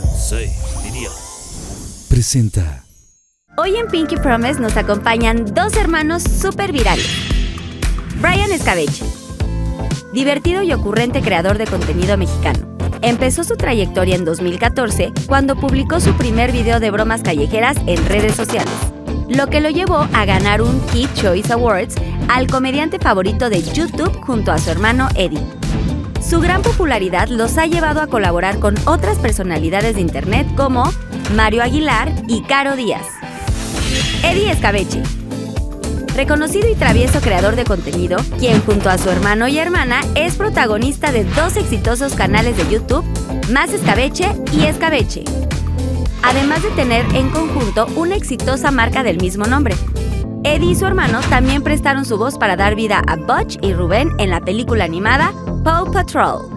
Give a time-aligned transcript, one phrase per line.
[0.00, 0.52] Sensei,
[0.82, 1.08] diría.
[2.10, 2.84] Presenta.
[3.56, 7.08] Hoy en Pinky Promise nos acompañan dos hermanos súper virales.
[8.20, 9.06] Brian Escabeche,
[10.12, 12.76] divertido y ocurrente creador de contenido mexicano.
[13.00, 18.34] Empezó su trayectoria en 2014 cuando publicó su primer video de bromas callejeras en redes
[18.34, 18.74] sociales,
[19.30, 21.94] lo que lo llevó a ganar un Kid Choice Awards
[22.28, 25.55] al comediante favorito de YouTube junto a su hermano Eddie.
[26.28, 30.82] Su gran popularidad los ha llevado a colaborar con otras personalidades de Internet como
[31.36, 33.06] Mario Aguilar y Caro Díaz.
[34.24, 35.04] Eddie Escabeche.
[36.16, 41.12] Reconocido y travieso creador de contenido, quien junto a su hermano y hermana es protagonista
[41.12, 43.04] de dos exitosos canales de YouTube,
[43.52, 45.22] Más Escabeche y Escabeche.
[46.24, 49.76] Además de tener en conjunto una exitosa marca del mismo nombre.
[50.42, 54.10] Eddie y su hermano también prestaron su voz para dar vida a Butch y Rubén
[54.18, 55.32] en la película animada
[55.66, 56.48] Paw Patrol.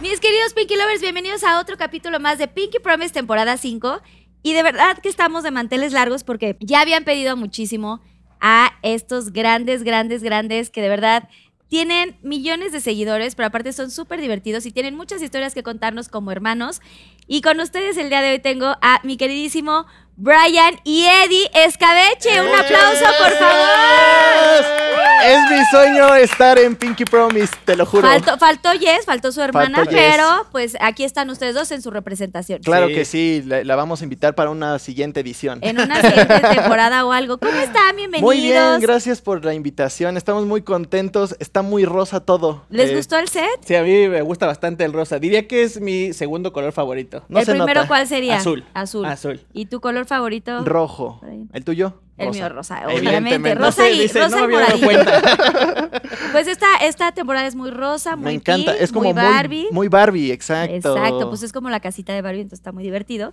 [0.00, 4.00] Mis queridos Pinky Lovers, bienvenidos a otro capítulo más de Pinky Promise temporada 5.
[4.42, 8.00] Y de verdad que estamos de manteles largos porque ya habían pedido muchísimo
[8.40, 11.28] a estos grandes, grandes, grandes que de verdad
[11.68, 16.08] tienen millones de seguidores, pero aparte son súper divertidos y tienen muchas historias que contarnos
[16.08, 16.80] como hermanos.
[17.26, 19.84] Y con ustedes el día de hoy tengo a mi queridísimo
[20.22, 22.42] Brian y Eddie Escabeche.
[22.42, 24.64] Un aplauso, por favor.
[25.24, 28.06] Es mi sueño estar en Pinky Promise, te lo juro.
[28.08, 31.90] Faltó, faltó Jess, faltó su hermana, Faltó pero pues aquí están ustedes dos en su
[31.90, 32.60] representación.
[32.62, 32.94] Claro Sí.
[32.94, 35.58] que sí, la, la vamos a invitar para una siguiente edición.
[35.62, 37.36] En una siguiente temporada o algo.
[37.38, 37.96] ¿Cómo están?
[37.96, 38.22] Bienvenidos.
[38.22, 40.16] Muy bien, gracias por la invitación.
[40.18, 41.34] Estamos muy contentos.
[41.38, 42.64] Está muy rosa todo.
[42.70, 43.44] ¿Les Eh, gustó el set?
[43.64, 45.18] Sí, a mí me gusta bastante el rosa.
[45.18, 47.24] Diría que es mi segundo color favorito.
[47.28, 47.88] No ¿El se primero nota.
[47.88, 48.36] cuál sería?
[48.38, 48.64] Azul.
[48.74, 49.04] Azul.
[49.06, 49.40] Azul.
[49.52, 50.64] ¿Y tu color favorito?
[50.64, 51.20] Rojo.
[51.52, 52.02] ¿El tuyo?
[52.18, 53.54] El mío rosa, obviamente.
[53.54, 54.88] Rosa No sé, y, dice, rosa no y moradito.
[56.32, 58.72] Pues esta, esta temporada es muy rosa, muy Me encanta.
[58.72, 59.66] pink, es como muy muy Barbie.
[59.70, 60.74] Muy, Barbie, exacto.
[60.74, 63.32] Exacto, pues es como la casita de Barbie, entonces está muy divertido.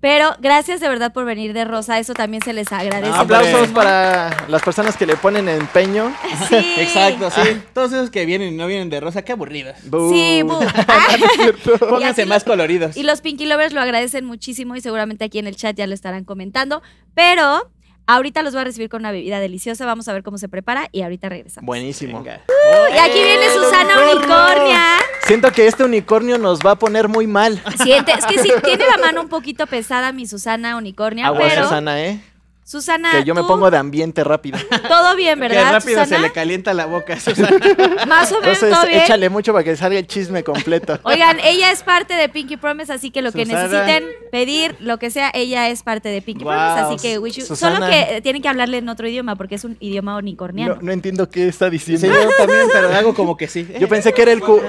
[0.00, 3.12] Pero gracias de verdad por venir de rosa, eso también se les agradece.
[3.14, 6.10] Ah, Aplausos para las personas que le ponen empeño.
[6.48, 6.56] Sí.
[6.78, 7.60] Exacto, sí.
[7.74, 9.76] Todos esos que vienen y no vienen de rosa, qué aburridos.
[9.84, 10.10] Bú.
[10.10, 10.58] Sí, bu.
[11.78, 12.96] Pónganse así más lo- coloridos.
[12.96, 15.94] Y los Pinky Lovers lo agradecen muchísimo y seguramente aquí en el chat ya lo
[15.94, 16.82] estarán comentando.
[17.14, 17.70] Pero
[18.14, 19.86] ahorita los voy a recibir con una bebida deliciosa.
[19.86, 21.66] Vamos a ver cómo se prepara y ahorita regresamos.
[21.66, 22.24] Buenísimo.
[22.24, 24.12] Y aquí viene ¡Eh, Susana!
[24.12, 24.84] Unicornia.
[25.22, 27.62] Siento que este unicornio nos va a poner muy mal.
[27.82, 31.64] Siente, es que sí, tiene la mano un poquito pesada mi Susana Unicornia, Agua, pero
[31.64, 32.20] Susana, ¿eh?
[32.70, 34.56] Susana, Que yo me pongo de ambiente rápido.
[34.88, 37.50] todo bien, Que ¿verdad, rápido se le calienta la boca a Susana.
[38.06, 39.00] Más o menos Entonces, todo bien.
[39.02, 40.98] échale mucho para que salga el chisme completo.
[41.04, 45.10] Oigan, ella es parte de Pinky Promise, así que lo que necesiten pedir, lo que
[45.10, 47.76] sea, ella es parte de Pinky Guau, Promise, así que should- Susana.
[47.78, 50.76] solo que eh, tienen que hablarle en otro idioma porque es un idioma unicorniano.
[50.76, 52.06] No, no entiendo qué está diciendo.
[52.06, 53.66] Sí, yo también, pero hago como que sí.
[53.80, 54.60] Yo pensé que era el cu-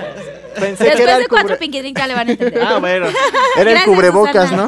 [0.53, 2.62] pensé que Después era de el cuatro Pinky Drink ya le van a entender.
[2.63, 3.07] Ah, bueno.
[3.56, 4.66] era el Gracias, cubrebocas, Susana.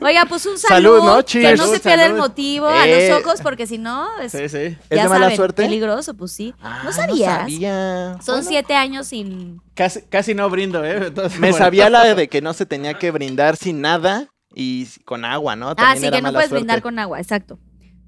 [0.00, 0.06] ¿no?
[0.06, 1.18] Oiga, pues un Salud, saludo, ¿no?
[1.18, 1.58] que Cheers.
[1.58, 2.18] no se Salud, pierda el salud.
[2.22, 3.08] motivo a Eh.
[3.10, 4.56] los ojos porque si no, es, Sí, sí.
[4.58, 5.62] ¿Es ya de mala saben, suerte?
[5.62, 6.54] peligroso, pues sí.
[6.62, 7.40] Ah, no sabías.
[7.40, 8.16] sabía.
[8.22, 9.60] Son Bueno, siete años sin...
[9.74, 11.06] Casi, casi no brindo, ¿eh?
[11.08, 11.64] Entonces, Me bueno.
[11.64, 15.74] sabía la de que no se tenía que brindar sin nada y con agua, ¿no?
[15.76, 16.54] Ah, sí, era que no mala puedes suerte.
[16.64, 17.58] brindar con agua, exacto.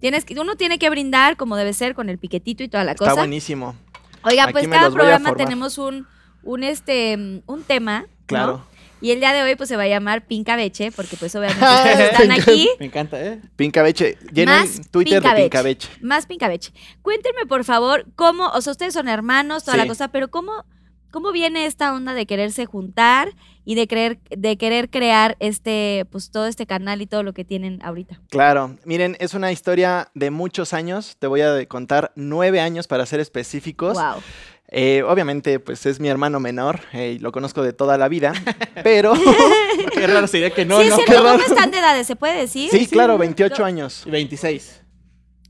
[0.00, 2.92] Tienes que, uno tiene que brindar como debe ser, con el piquetito y toda la
[2.92, 3.14] Está cosa.
[3.20, 3.74] buenísimo.
[4.22, 5.46] Oiga, Aquí pues me cada los voy a programa formar.
[5.46, 6.06] tenemos un,
[6.42, 8.02] un, este, un tema.
[8.02, 8.08] ¿no?
[8.26, 8.64] Claro.
[9.00, 12.12] Y el día de hoy pues se va a llamar Pincabeche, porque pues obviamente ustedes
[12.12, 12.68] están aquí.
[12.80, 13.40] Me encanta, ¿eh?
[13.56, 14.18] Pincabeche.
[14.32, 15.44] Llenen Más Twitter de Pincabeche.
[15.44, 15.88] Pincabeche.
[16.00, 16.72] Más Pincabeche.
[17.02, 20.64] Cuéntenme, por favor, cómo, o sea, ustedes son hermanos, toda la cosa, pero cómo,
[21.12, 23.34] cómo viene esta onda de quererse juntar
[23.64, 27.44] y de querer, de querer crear este, pues todo este canal y todo lo que
[27.44, 28.20] tienen ahorita.
[28.30, 31.16] Claro, miren, es una historia de muchos años.
[31.18, 33.94] Te voy a contar nueve años para ser específicos.
[33.94, 34.22] Wow.
[34.70, 38.32] Eh, obviamente, pues es mi hermano menor eh, y lo conozco de toda la vida,
[38.84, 39.14] pero
[39.94, 40.96] Qué raro sería que no, sí, es no.
[40.96, 42.06] cierto, qué ¿cómo están de edades?
[42.06, 42.70] ¿Se puede decir?
[42.70, 44.02] sí, claro, Yo- 28 años.
[44.06, 44.82] 26.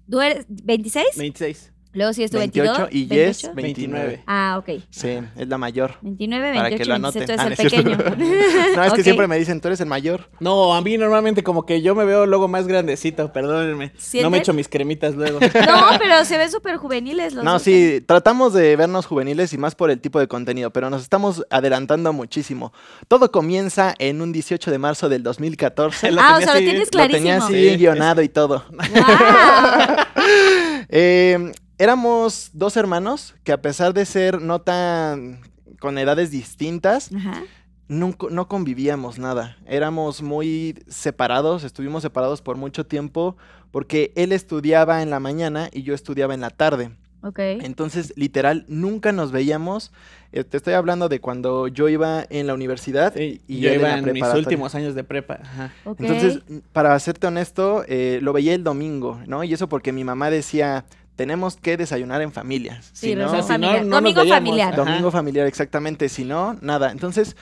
[0.08, 1.06] ¿Tú eres 26?
[1.16, 1.72] 26.
[1.94, 2.94] Luego sí es tu 28 22.
[2.94, 3.52] y 28.
[3.54, 4.22] 29.
[4.26, 4.82] Ah, ok.
[4.90, 5.94] Sí, es la mayor.
[6.02, 7.32] 29, Para 28, que lo 26, tú anoten.
[7.32, 8.14] eres Ah, el no es cierto.
[8.14, 8.76] pequeño.
[8.76, 10.28] No, es que siempre me dicen, tú eres el mayor.
[10.38, 13.92] No, a mí normalmente como que yo me veo luego más grandecito, perdónenme.
[14.22, 15.38] No me echo mis cremitas luego.
[15.68, 19.74] No, pero se ven súper juveniles los No, sí, tratamos de vernos juveniles y más
[19.74, 22.72] por el tipo de contenido, pero nos estamos adelantando muchísimo.
[23.08, 26.12] Todo comienza en un 18 de marzo del 2014.
[26.12, 27.44] Lo Ah, o sea, lo tienes Lo tenía clarísimo.
[27.44, 28.64] así Sí, guionado y todo.
[30.90, 35.40] Eh, éramos dos hermanos que a pesar de ser no tan
[35.80, 37.42] con edades distintas, Ajá.
[37.86, 39.56] nunca, no convivíamos nada.
[39.66, 43.36] Éramos muy separados, estuvimos separados por mucho tiempo
[43.70, 46.90] porque él estudiaba en la mañana y yo estudiaba en la tarde.
[47.36, 49.92] Entonces, literal, nunca nos veíamos.
[50.32, 53.80] Eh, te estoy hablando de cuando yo iba en la universidad Sí, y yo él
[53.80, 55.40] iba la en mis últimos años de prepa.
[55.42, 55.72] Ajá.
[55.98, 56.40] Entonces,
[56.72, 59.42] para serte honesto, eh, lo veía el domingo, ¿no?
[59.42, 60.84] Y eso porque mi mamá decía,
[61.18, 62.80] tenemos que desayunar en familia.
[62.92, 64.72] Sí, si no, si no nos Domingo familiar.
[64.72, 64.84] Ajá.
[64.84, 66.08] Domingo familiar, exactamente.
[66.08, 66.92] Si no, nada.
[66.92, 67.36] Entonces,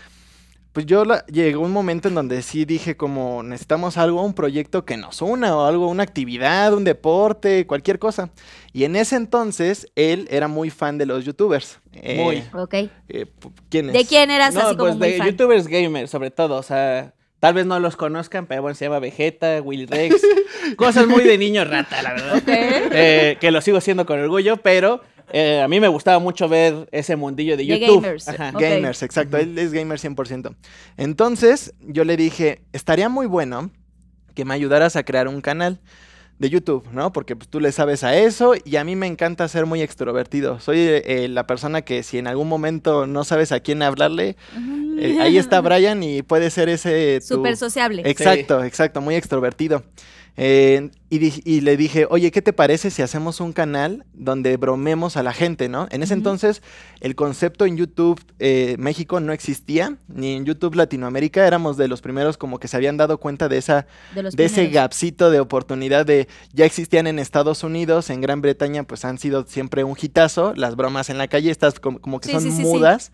[0.73, 4.87] pues yo la- llegó un momento en donde sí dije como necesitamos algo, un proyecto
[4.87, 8.31] que nos una o algo, una actividad, un deporte, cualquier cosa.
[8.73, 11.79] Y en ese entonces él era muy fan de los youtubers.
[11.93, 12.45] Eh, Muy.
[12.59, 12.75] Ok.
[12.75, 13.27] eh, p-
[13.69, 13.93] ¿Quiénes?
[13.93, 15.27] ¿De quién eras No, así como pues muy de fan?
[15.29, 16.57] youtubers gamers, sobre todo.
[16.57, 20.23] O sea, tal vez no los conozcan, pero bueno, se llama Vegeta, Willy Rex.
[20.77, 22.43] cosas muy de niño rata, la verdad.
[22.47, 25.01] Eh, que lo sigo siendo con orgullo, pero
[25.33, 28.03] eh, a mí me gustaba mucho ver ese mundillo de De YouTube.
[28.03, 28.29] gamers.
[28.29, 28.51] Ajá.
[28.55, 28.61] Ok.
[28.61, 29.37] Gamers, exacto.
[29.39, 30.55] Él es gamer 100%.
[30.97, 33.71] Entonces, yo le dije, estaría muy bueno
[34.35, 35.81] que me ayudaras a crear un canal
[36.39, 37.13] de YouTube, ¿no?
[37.13, 40.61] Porque pues, tú le sabes a eso y a mí me encanta ser muy extrovertido.
[40.61, 44.37] Soy eh, la persona que si en algún momento no sabes a quién hablarle,
[44.99, 47.21] eh, ahí está Brian y puede ser ese...
[47.27, 48.03] tu- Súper sociable.
[48.05, 49.83] Exacto, exacto, muy extrovertido.
[50.39, 55.17] Eh, y, y le dije, oye, ¿qué te parece si hacemos un canal donde bromemos
[55.17, 55.87] a la gente, no?
[55.91, 56.63] En ese entonces
[57.01, 61.47] el concepto en YouTube eh, México no existía, ni en YouTube Latinoamérica.
[61.47, 65.31] Éramos de los primeros como que se habían dado cuenta de esa de ese gapcito
[65.31, 69.85] de oportunidad de ya existían en Estados Unidos, en Gran Bretaña pues han sido siempre
[69.85, 72.63] un hitazo, las bromas en la calle estas como, como que Sí, son sí, sí.
[72.63, 73.13] mudas,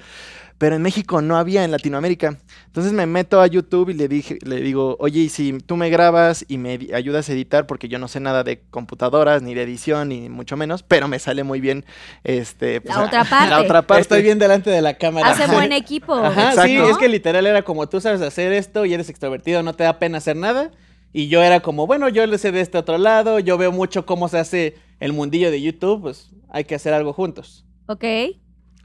[0.62, 2.38] pero en México no había en Latinoamérica.
[2.66, 5.90] Entonces me meto a YouTube y le dije le digo, "Oye, ¿y si tú me
[5.90, 9.62] grabas y me ayudas a editar porque yo no sé nada de computadoras ni de
[9.62, 11.84] edición ni mucho menos, pero me sale muy bien
[12.22, 13.50] este pues, La otra parte.
[13.50, 14.02] La otra parte.
[14.02, 15.30] Estoy bien delante de la cámara.
[15.30, 16.14] Hacen buen equipo.
[16.14, 19.74] Ajá, sí, es que literal era como tú sabes hacer esto y eres extrovertido, no
[19.74, 20.70] te da pena hacer nada.
[21.12, 24.06] Y yo era como, bueno, yo le sé de este otro lado, yo veo mucho
[24.06, 27.66] cómo se hace el mundillo de YouTube, pues hay que hacer algo juntos.
[27.88, 28.04] Ok.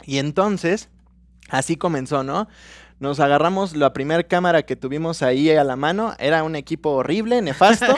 [0.08, 0.90] Y entonces,
[1.50, 2.48] así comenzó, ¿no?
[3.00, 7.42] Nos agarramos la primera cámara que tuvimos ahí a la mano, era un equipo horrible,
[7.42, 7.86] nefasto.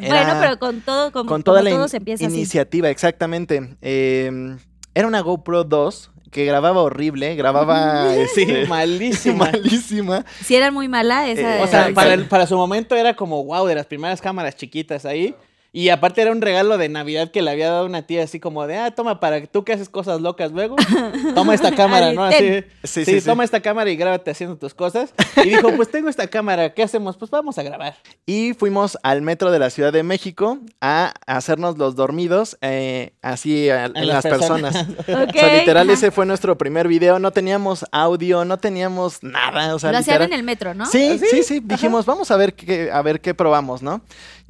[0.00, 2.34] Bueno, pero con todo, como, con toda la todo in- se empieza así.
[2.36, 3.76] iniciativa, exactamente.
[3.82, 4.56] Eh,
[4.94, 9.46] era una GoPro 2 que grababa horrible, grababa Sí, este, malísima.
[9.52, 10.24] malísima.
[10.44, 11.56] Si era muy mala esa.
[11.58, 11.94] Eh, O sea, Exacto.
[11.94, 15.34] para, el- para su momento era como, wow, de las primeras cámaras chiquitas ahí.
[15.70, 18.66] Y aparte era un regalo de Navidad que le había dado una tía así como
[18.66, 20.76] de, ah, toma, para tú que haces cosas locas luego,
[21.34, 22.24] toma esta cámara, ¿no?
[22.24, 23.26] Así, Sí, sí, sí, sí.
[23.26, 25.12] toma esta cámara y grábate haciendo tus cosas.
[25.44, 27.18] Y dijo, pues tengo esta cámara, ¿qué hacemos?
[27.18, 27.96] Pues vamos a grabar.
[28.24, 33.68] Y fuimos al metro de la Ciudad de México a hacernos los dormidos, eh, así
[33.68, 34.74] a- en, En las las personas.
[34.76, 35.92] Ok, O sea, literal, ajá.
[35.98, 37.18] ese fue nuestro primer video.
[37.18, 39.74] No teníamos audio, no teníamos nada.
[39.74, 40.86] O sea, Lo hacían en el metro, ¿no?
[40.86, 41.60] Sí, sí, sí.
[41.62, 44.00] Dijimos, vamos a ver qué, a ver qué probamos, ¿no?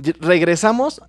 [0.03, 1.03] Y- regresamos.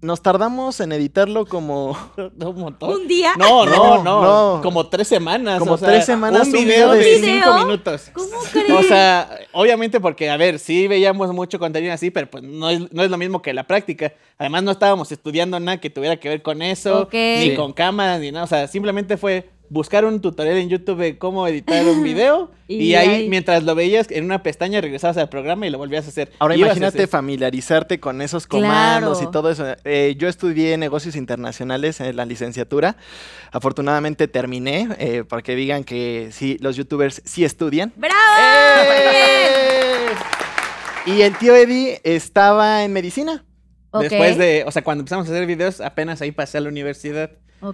[0.00, 2.90] Nos tardamos en editarlo como, Un montón.
[3.00, 3.32] Un día.
[3.36, 4.60] No, no, No.
[4.62, 5.58] Como tres semanas.
[5.58, 8.10] Como o sea, tres semanas, Un un video de cinco minutos.
[8.12, 8.70] ¿Cómo crees?
[8.70, 12.92] O sea, obviamente porque, a ver, sí veíamos mucho contenido así, pero pues no es,
[12.92, 14.12] no es lo mismo que la práctica.
[14.38, 17.14] Además no estábamos estudiando nada que tuviera que ver con eso, Ok.
[17.14, 17.54] ni Sí.
[17.56, 18.44] con cámaras, ni nada.
[18.44, 22.76] O sea, simplemente fue buscar un tutorial en YouTube de cómo editar un video y,
[22.76, 26.06] Y ahí, ahí- mientras lo veías en una pestaña regresabas al programa y lo volvías
[26.06, 26.30] a hacer.
[26.38, 29.30] Ahora Ibas imagínate hacer- familiarizarte con esos comandos Claro.
[29.30, 29.64] y todo eso.
[29.84, 32.96] Eh, yo estudié negocios internacionales en la licenciatura.
[33.52, 37.92] Afortunadamente terminé, eh, porque digan que sí, los youtubers sí estudian.
[37.96, 38.14] ¡Bravo!
[38.40, 40.06] ¡Eh!
[41.06, 43.44] Y el tío Eddie estaba en medicina.
[43.98, 47.30] Después de, o sea, cuando empezamos a hacer videos, apenas ahí pasé a la universidad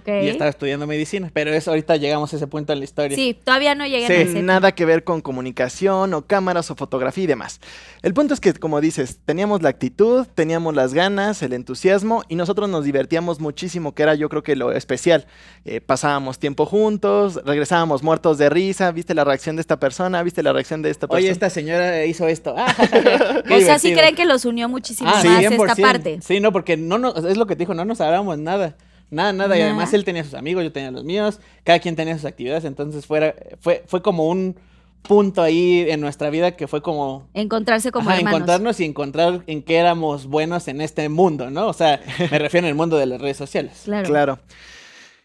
[0.07, 1.29] y estaba estudiando medicina.
[1.33, 3.15] Pero eso ahorita llegamos a ese punto en la historia.
[3.15, 4.41] Sí, todavía no llegué Sí, a ese.
[4.41, 7.59] Nada que ver con comunicación o cámaras o fotografía y demás.
[8.01, 12.35] El punto es que, como dices, teníamos la actitud, teníamos las ganas, el entusiasmo y
[12.35, 15.25] nosotros nos divertíamos muchísimo, que era yo creo que lo especial.
[15.65, 20.43] Eh, pasábamos tiempo juntos, regresábamos muertos de risa, viste la reacción de esta persona, viste
[20.43, 21.19] la reacción de esta persona.
[21.19, 22.55] Oye, esta señora hizo esto.
[22.57, 22.73] Ah,
[23.51, 25.81] O sea, sí creen que los unió muchísimo Ah, más sí, esta 100%.
[25.81, 26.19] parte.
[26.21, 28.75] Sí, no, porque no, no, es lo que te dijo, no nos hablábamos nada.
[29.09, 29.57] Nada, nada.
[29.57, 32.65] Y además él tenía sus amigos, yo tenía los míos, cada quien tenía sus actividades,
[32.65, 34.55] entonces fuera, fue, fue como un
[35.03, 38.37] punto ahí en nuestra vida que fue como Encontrarse como ajá, hermanos.
[38.37, 41.67] encontrarnos y encontrar en qué éramos buenos en este mundo, ¿no?
[41.67, 43.81] O sea, me refiero en el mundo de las redes sociales.
[43.85, 44.07] Claro.
[44.07, 44.39] Claro.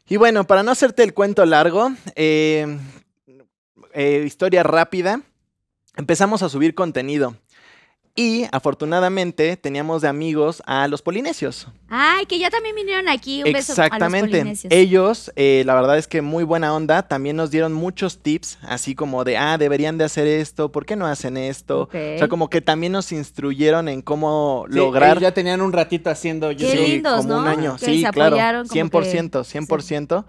[0.08, 2.78] Y bueno, para no hacerte el cuento largo, eh,
[3.94, 5.22] eh, historia rápida,
[5.96, 7.36] empezamos a subir contenido.
[8.20, 11.68] Y afortunadamente teníamos de amigos a los polinesios.
[11.88, 13.42] Ay, que ya también vinieron aquí.
[13.42, 14.28] Un beso a los Exactamente.
[14.38, 14.70] polinesios.
[14.70, 18.94] Ellos, eh, la verdad es que muy buena onda, también nos dieron muchos tips, así
[18.94, 21.84] como de, ah, deberían de hacer esto, ¿por qué no hacen esto?
[21.84, 25.72] O sea, como que también nos instruyeron en cómo Sí, lograr ellos ya tenían un
[25.72, 26.88] ratito haciendo Qué YouTube.
[26.88, 27.76] lindos, como un año.
[27.78, 28.34] Que sí, se claro.
[28.34, 30.24] apoyaron, como 100%, 100%.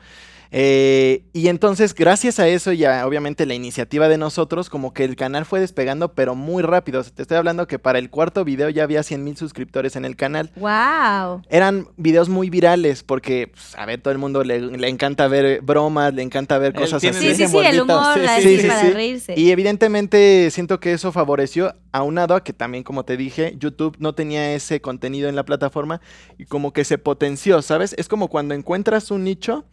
[0.54, 5.06] Eh, y entonces, gracias a eso y a, obviamente la iniciativa de nosotros, como que
[5.06, 7.00] el canal fue despegando, pero muy rápido.
[7.00, 9.96] O sea, te estoy hablando que para el cuarto video ya había 100 mil suscriptores
[9.96, 10.52] en el canal.
[10.58, 11.44] Wow.
[11.50, 15.46] Eran videos muy virales porque, pues, a ver, todo el mundo le, le encanta ver
[15.46, 17.14] eh, bromas, le encanta ver cosas así.
[17.14, 18.90] Sí, sí, sí, el humor, sí, así sí, sí, para sí.
[18.90, 19.40] reírse.
[19.40, 24.16] Y evidentemente siento que eso favoreció aunado a que también, como te dije, YouTube no
[24.16, 26.02] tenía ese contenido en la plataforma
[26.38, 27.96] y como que se potenció, ¿sabes?
[27.98, 29.66] Es como cuando encuentras un nicho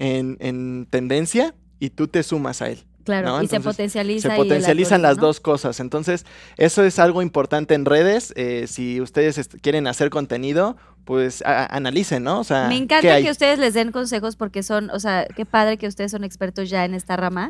[0.00, 2.78] en, en tendencia y tú te sumas a él.
[3.04, 3.42] claro, ¿no?
[3.42, 4.30] y se potencializa.
[4.30, 5.78] Se potencializan las dos cosas.
[5.80, 6.26] Entonces,
[6.56, 8.32] eso es algo importante en redes.
[8.36, 12.40] eh, si ustedes quieren hacer contenido, pues analicen, ¿no?
[12.40, 15.44] O sea, Me ¿qué encanta que ustedes les den consejos porque son, o sea, qué
[15.46, 17.48] padre que ustedes son expertos ya en esta rama.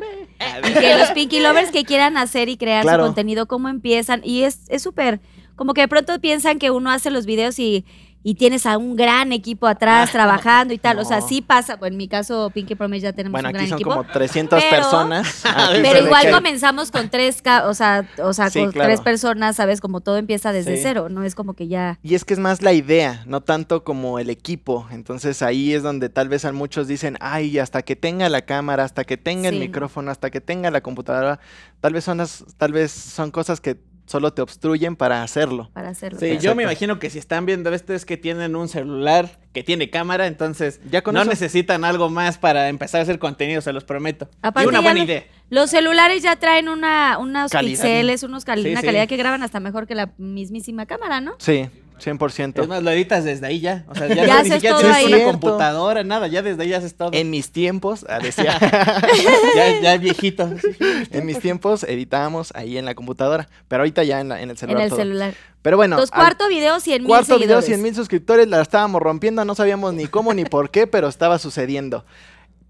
[0.67, 3.03] Y que los Pinky Lovers que quieran hacer y crear Claro.
[3.03, 4.21] su contenido, cómo empiezan.
[4.23, 5.19] Y es es súper,
[5.55, 7.85] como que de pronto piensan que uno hace los videos y,
[8.23, 10.99] y tienes a un gran equipo atrás trabajando y tal.
[10.99, 11.75] O sea, sí pasa.
[11.77, 14.61] Bueno, en mi caso, Pinky Promise ya tenemos Bueno, un aquí gran son como 300
[14.63, 15.45] Pero- personas.
[15.45, 18.89] Aquí Pero igual que- comenzamos con tres, o sea, o sea, Sí, con claro.
[18.89, 19.81] tres personas, ¿sabes?
[19.81, 20.83] Como todo empieza desde Sí.
[20.83, 21.97] cero, no es como que ya...
[22.03, 24.87] Y es que es más la idea, no tanto como el equipo.
[24.91, 28.83] Entonces ahí es donde tal vez a muchos dicen, ay, hasta que tenga la cámara,
[28.83, 31.39] hasta que tenga el micrófono, hasta que tenga la computadora,
[31.79, 33.77] tal vez son las- tal vez son cosas que
[34.11, 35.69] solo te obstruyen para hacerlo.
[35.73, 36.19] para hacerlo.
[36.19, 39.63] Sí, yo me imagino que si están viendo esto es que tienen un celular que
[39.63, 43.61] tiene cámara, entonces Ya con no eso- necesitan algo más para empezar a hacer contenido,
[43.61, 44.29] se los prometo.
[44.41, 45.23] Aparte y una buena no- idea.
[45.49, 47.81] Los celulares ya traen una, unos Calidad.
[47.81, 48.85] pixeles, unos Sí, una sí.
[48.85, 51.33] calidad que graban hasta mejor que la mismísima cámara, ¿no?
[51.39, 51.67] Sí,
[52.03, 52.61] 100%.
[52.61, 53.85] Es más, lo editas desde ahí ya.
[53.87, 55.13] O sea, ya, Ya no, ni siquiera tienes ahí.
[55.13, 57.11] una computadora, nada, ya desde ahí haces todo.
[57.13, 58.57] En mis tiempos, ah, decía,
[59.55, 60.49] ya, ya viejito.
[61.11, 64.51] en mis tiempos editábamos ahí en la computadora, pero ahorita ya en, la- en el
[64.51, 64.83] en celular.
[64.83, 64.99] el todo.
[64.99, 65.33] celular.
[65.61, 67.65] Pero bueno, Los al- cuarto videos, 100 mil Cuarto video, seguidores.
[67.65, 71.37] 100 mil suscriptores, la estábamos rompiendo, no sabíamos ni cómo ni por qué, pero estaba
[71.37, 72.03] sucediendo.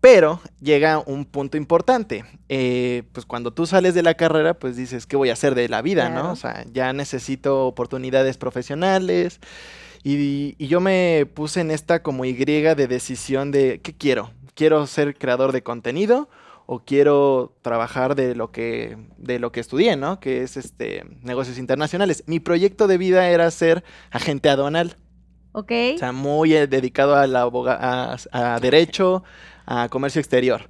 [0.01, 2.25] Pero llega un punto importante.
[2.49, 5.69] eh, pues cuando tú sales de la carrera, pues dices, ¿qué voy a hacer de
[5.69, 6.23] la vida, Claro.
[6.27, 6.31] no?
[6.33, 9.39] O sea, ya necesito oportunidades profesionales.
[10.03, 14.31] Y, y yo me puse en esta como Y de decisión de, ¿qué quiero?
[14.55, 16.29] ¿Quiero ser creador de contenido?
[16.67, 20.21] o quiero trabajar de lo que de lo que estudié, ¿no?
[20.21, 22.23] Que es este negocios internacionales.
[22.27, 24.95] Mi proyecto de vida era ser agente aduanal,
[25.51, 25.71] ¿Ok?
[25.95, 29.21] o sea, muy eh, dedicado a la aboga- a, a derecho,
[29.65, 30.69] a comercio exterior.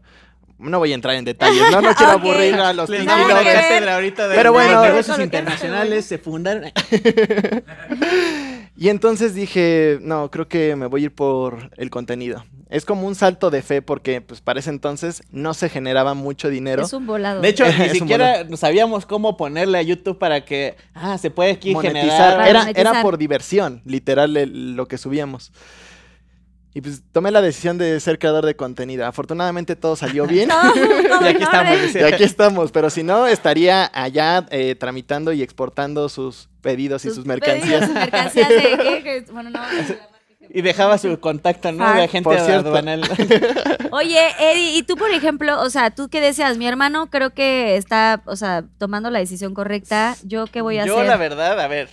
[0.58, 4.28] No voy a entrar en detalles, no, no quiero aburrir a los Les cátedra ahorita
[4.28, 4.82] de Pero los bueno.
[4.84, 6.72] negocios internacionales se fundaron.
[8.78, 12.46] Y entonces dije, no, creo que me voy a ir por el contenido.
[12.70, 16.50] Es como un salto de fe porque pues para ese entonces no se generaba mucho
[16.50, 16.84] dinero.
[16.84, 17.42] Es un volado.
[17.42, 21.74] De hecho, ni siquiera sabíamos cómo ponerle a YouTube para que, ah, se puede aquí
[21.74, 22.10] monetizar.
[22.32, 22.48] generar.
[22.50, 22.94] Era, monetizar.
[22.94, 25.52] era por diversión, literal, el- lo que subíamos.
[26.74, 29.06] Y pues tomé la decisión de ser creador de contenido.
[29.06, 30.50] Afortunadamente todo salió bien.
[31.22, 36.10] Y aquí estamos, y aquí estamos, pero si no, estaría allá eh, tramitando y exportando
[36.10, 37.86] sus pedidos y sus mercancías.
[37.86, 39.04] sus mercancías de ¿qué?
[39.04, 39.60] Que- Bueno, no.
[40.54, 41.94] Y dejaba su contacto, ¿no?
[41.94, 42.30] De cierto.
[42.70, 43.02] aduanal.
[43.92, 46.58] Oye, Eddie, y tú, por ejemplo, o sea, ¿tú qué deseas?
[46.58, 50.16] Mi hermano creo que está, o sea, tomando la decisión correcta.
[50.24, 51.08] ¿Yo qué voy a Yo, hacer?
[51.08, 51.90] la verdad, a ver,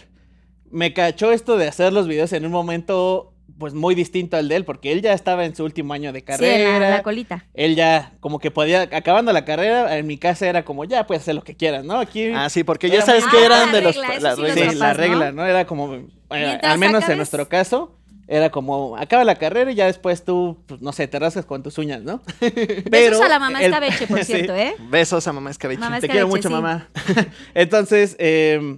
[0.70, 4.56] me cachó esto de hacer los videos en un momento, pues, muy distinto al de
[4.56, 6.78] él, porque él ya estaba en su último año de Sí, carrera.
[6.78, 7.44] la, la colita.
[7.54, 11.22] él ya, como que podía, acabando la carrera, en mi casa era como, ya, puedes
[11.22, 11.98] hacer lo que quieras, ¿no?
[11.98, 12.30] Aquí...
[12.34, 13.96] Ah, sí, porque ya sabes que eran de los...
[13.96, 14.88] la sí Sí, regla.
[14.88, 14.94] ¿no?
[14.94, 15.46] regla, ¿no?
[15.46, 15.94] Era como,
[16.30, 17.94] eh, al menos acabes- en nuestro caso,
[18.30, 21.62] era como, acaba la carrera y ya después tú, pues, no sé, te rascas con
[21.62, 22.20] tus uñas, ¿no?
[22.90, 24.32] Besos a la mamá el- escabeche, por Sí.
[24.34, 24.74] cierto, ¿eh?
[24.90, 25.80] Besos a mamá escabeche.
[25.80, 26.54] Mamá Te quiero mucho, sí.
[26.54, 26.88] mamá.
[27.54, 28.76] Entonces, eh,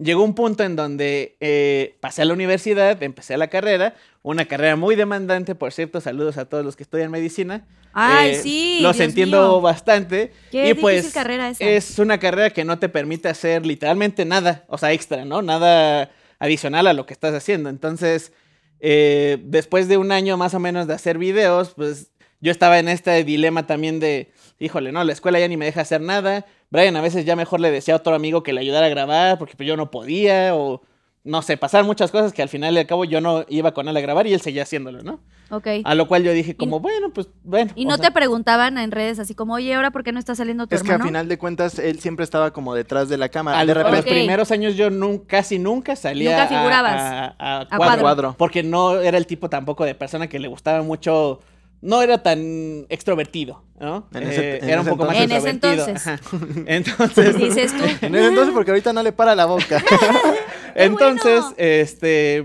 [0.00, 4.76] llegó un punto en donde eh, pasé a la universidad, empecé la carrera, una carrera
[4.76, 7.66] muy demandante, por cierto, saludos a todos los que estudian medicina.
[7.92, 8.78] Ay, Eh, sí.
[8.82, 9.60] Los Dios entiendo mío.
[9.60, 10.32] bastante.
[10.50, 11.64] Qué y pues carrera esa.
[11.64, 15.42] es una carrera que no te permite hacer literalmente nada, o sea, extra, ¿no?
[15.42, 17.68] Nada adicional a lo que estás haciendo.
[17.68, 18.32] Entonces,
[18.80, 22.88] eh, después de un año más o menos de hacer videos, pues yo estaba en
[22.88, 26.46] este dilema también de, híjole, no, la escuela ya ni me deja hacer nada.
[26.70, 29.38] Brian a veces ya mejor le decía a otro amigo que le ayudara a grabar
[29.38, 30.82] porque pues, yo no podía o
[31.22, 33.86] no sé, pasaron muchas cosas que al final y al cabo yo no iba con
[33.88, 35.20] él a grabar y él seguía haciéndolo, ¿no?
[35.50, 35.66] Ok.
[35.84, 37.72] A lo cual yo dije como, bueno, pues bueno.
[37.74, 40.34] ¿Y no sea, te preguntaban en redes así como, oye, ahora por qué no está
[40.34, 41.08] saliendo tu Es que a hermano?
[41.08, 43.58] final de cuentas él siempre estaba como detrás de la cámara.
[43.58, 44.16] al- de a los repente Ok.
[44.16, 46.94] primeros años yo nun- casi nunca salía Nunca a- figurabas.
[47.02, 48.02] a, a A cuadro, cuadro.
[48.02, 48.34] Cuadro.
[48.38, 51.40] porque no era el tipo tampoco de persona que le gustaba mucho,
[51.82, 54.08] no era tan extrovertido, ¿no?
[54.14, 55.44] En ese- Eh, en era un poco más entonces.
[55.44, 56.66] En ese extrovertido.
[56.66, 56.66] entonces.
[56.66, 58.06] Entonces, Dices tú.
[58.06, 59.82] En ese entonces porque ahorita no le para la boca.
[60.74, 61.54] Entonces, bueno!
[61.58, 62.44] este,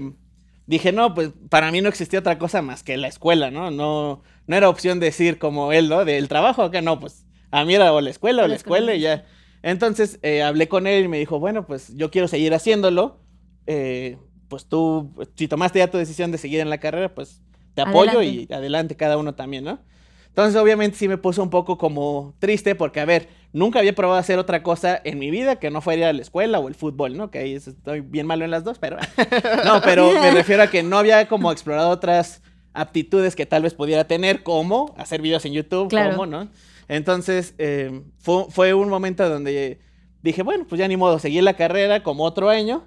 [0.65, 3.71] dije, no, pues para mí no existía otra cosa más que la escuela, ¿no?
[3.71, 6.05] No, no era opción decir como él, ¿no?
[6.05, 9.01] Del trabajo acá, no, pues a mí era o la escuela o la escuela y
[9.01, 9.25] ya.
[9.63, 13.19] Entonces, eh, hablé con él y me dijo, bueno, pues yo quiero seguir haciéndolo.
[13.67, 17.41] eh, pues tú, si tomaste ya tu decisión de seguir en la carrera, pues
[17.75, 19.79] te apoyo y adelante cada uno también, ¿no?
[20.27, 24.19] Entonces, obviamente, sí me puso un poco como triste porque, a ver, nunca había probado
[24.19, 27.31] hacer otra cosa en mi vida que no fuera la escuela o el fútbol, ¿no?
[27.31, 28.97] Que ahí es- estoy bien malo en las dos, pero...
[29.65, 32.41] no, pero me refiero a que no había como explorado otras
[32.73, 36.11] aptitudes que tal vez pudiera tener, como hacer videos en YouTube, Claro.
[36.11, 36.49] como, ¿no?
[36.89, 39.79] Entonces, eh, fue, fue un momento donde
[40.21, 42.83] dije, bueno, pues ya ni modo, seguí la carrera como otro año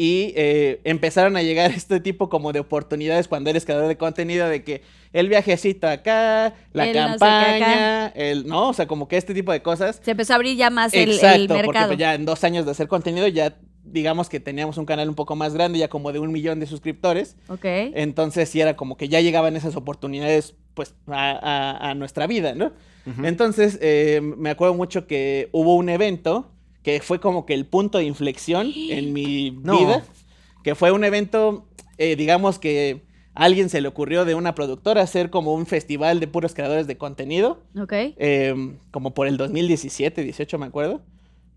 [0.00, 4.48] y eh, empezaron a llegar este tipo como de oportunidades cuando eres creador de contenido
[4.48, 9.08] de que el viajecito acá, la El no sé campaña, el no, o sea, como
[9.08, 10.00] que este tipo de cosas.
[10.02, 11.86] Se empezó a abrir ya más el, el Exacto, porque mercado.
[11.88, 13.56] pues, ya en dos años de hacer contenido ya
[13.90, 16.66] digamos que teníamos un canal un poco más grande, ya como de un millón de
[16.66, 17.36] suscriptores.
[17.48, 17.64] Ok.
[17.64, 22.54] Entonces sí era como que ya llegaban esas oportunidades pues a, a- a nuestra vida,
[22.54, 22.72] ¿no?
[23.24, 26.52] Entonces eh, me acuerdo mucho que hubo un evento
[26.82, 29.78] que fue como que el punto de inflexión en mi No.
[29.78, 30.04] vida,
[30.64, 31.66] que fue un evento,
[31.98, 33.02] eh, digamos que
[33.34, 36.86] a alguien se le ocurrió de una productora hacer como un festival de puros creadores
[36.86, 37.92] de contenido, Ok.
[37.92, 38.54] eh,
[38.90, 41.02] como por el 2017, 18 me acuerdo.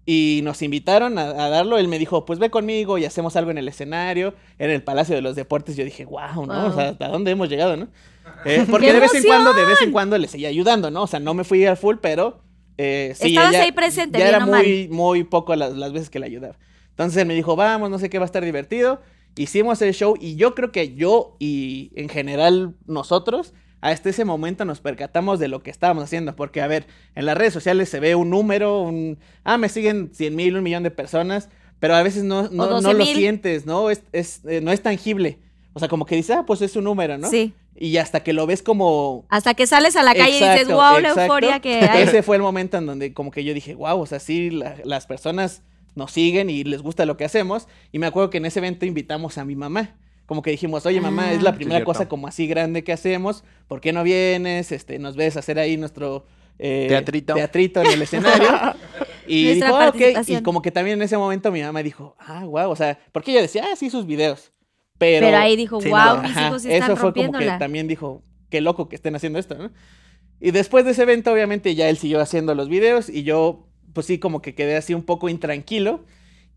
[0.04, 1.78] Y nos invitaron a, a darlo.
[1.78, 5.16] Él me dijo, pues ve conmigo y hacemos algo en el escenario, en el Palacio
[5.16, 5.76] de los Deportes.
[5.76, 6.66] Yo dije, wow, ¿no?
[6.68, 6.92] O sea, Wow.
[6.94, 7.88] ¿hasta dónde hemos llegado, no?
[8.46, 11.04] Eh, porque ¡Qué de vez en cuando, de vez en cuando le seguía ayudando, ¿no?
[11.04, 12.42] O sea, no me fui al full, pero
[12.84, 13.28] eh, sí.
[13.30, 14.64] Estabas ella- ahí presente, Ya bien era o mal.
[14.64, 16.58] muy, muy poco las, las veces que le ayudaba.
[16.90, 19.02] Entonces él me dijo, vamos, no sé qué, va a estar divertido.
[19.38, 24.64] Hicimos el show y yo creo que yo y en general nosotros hasta ese momento
[24.66, 26.36] nos percatamos de lo que estábamos haciendo.
[26.36, 26.86] Porque, a ver,
[27.16, 29.18] en las redes sociales se ve un número, un...
[29.44, 32.82] Ah, me siguen 100 mil, un millón de personas, pero a veces no, no, no
[32.82, 32.98] 12,000.
[32.98, 33.90] lo sientes, ¿no?
[33.90, 35.40] Es, es, eh, no es tangible.
[35.74, 37.28] O sea, como que dices, ah, pues es un número, ¿no?
[37.30, 37.54] Sí.
[37.84, 39.26] Y hasta que lo ves como...
[39.30, 41.22] Hasta que sales a la calle y dices, Exacto, wow, la exacto.
[41.22, 42.04] euforia que hay.
[42.04, 44.76] Ese fue el momento en donde como que yo dije, wow, o sea, sí, la-
[44.84, 45.64] las personas
[45.96, 47.68] nos siguen y les gusta lo que hacemos.
[47.92, 49.96] Y me acuerdo que en ese evento invitamos a mi mamá.
[50.28, 51.34] Como que dijimos, oye mamá, Ah.
[51.34, 53.44] es la Sí, primera cosa como así grande que hacemos.
[53.68, 54.72] ¿Por qué no vienes?
[54.72, 56.26] Este, nos ves hacer ahí nuestro
[56.60, 57.34] eh, Teatrito.
[57.34, 58.48] teatrito en el escenario.
[59.28, 60.28] y Nuestra dijo, "Ah, ok.
[60.30, 63.32] Y como que también en ese momento mi mamá dijo, ah, wow, o sea, porque
[63.32, 64.52] ella decía, ah, sí, sus videos.
[65.02, 66.22] Pero, Pero ahí dijo, Sí, wow, no.
[66.22, 69.40] mis hijos sí están eso fue como que también dijo, qué loco que estén haciendo
[69.40, 69.72] esto, ¿no?
[70.40, 74.06] Y después de ese evento, obviamente, ya él siguió haciendo los videos y yo, pues
[74.06, 76.02] sí, como que quedé así un poco intranquilo.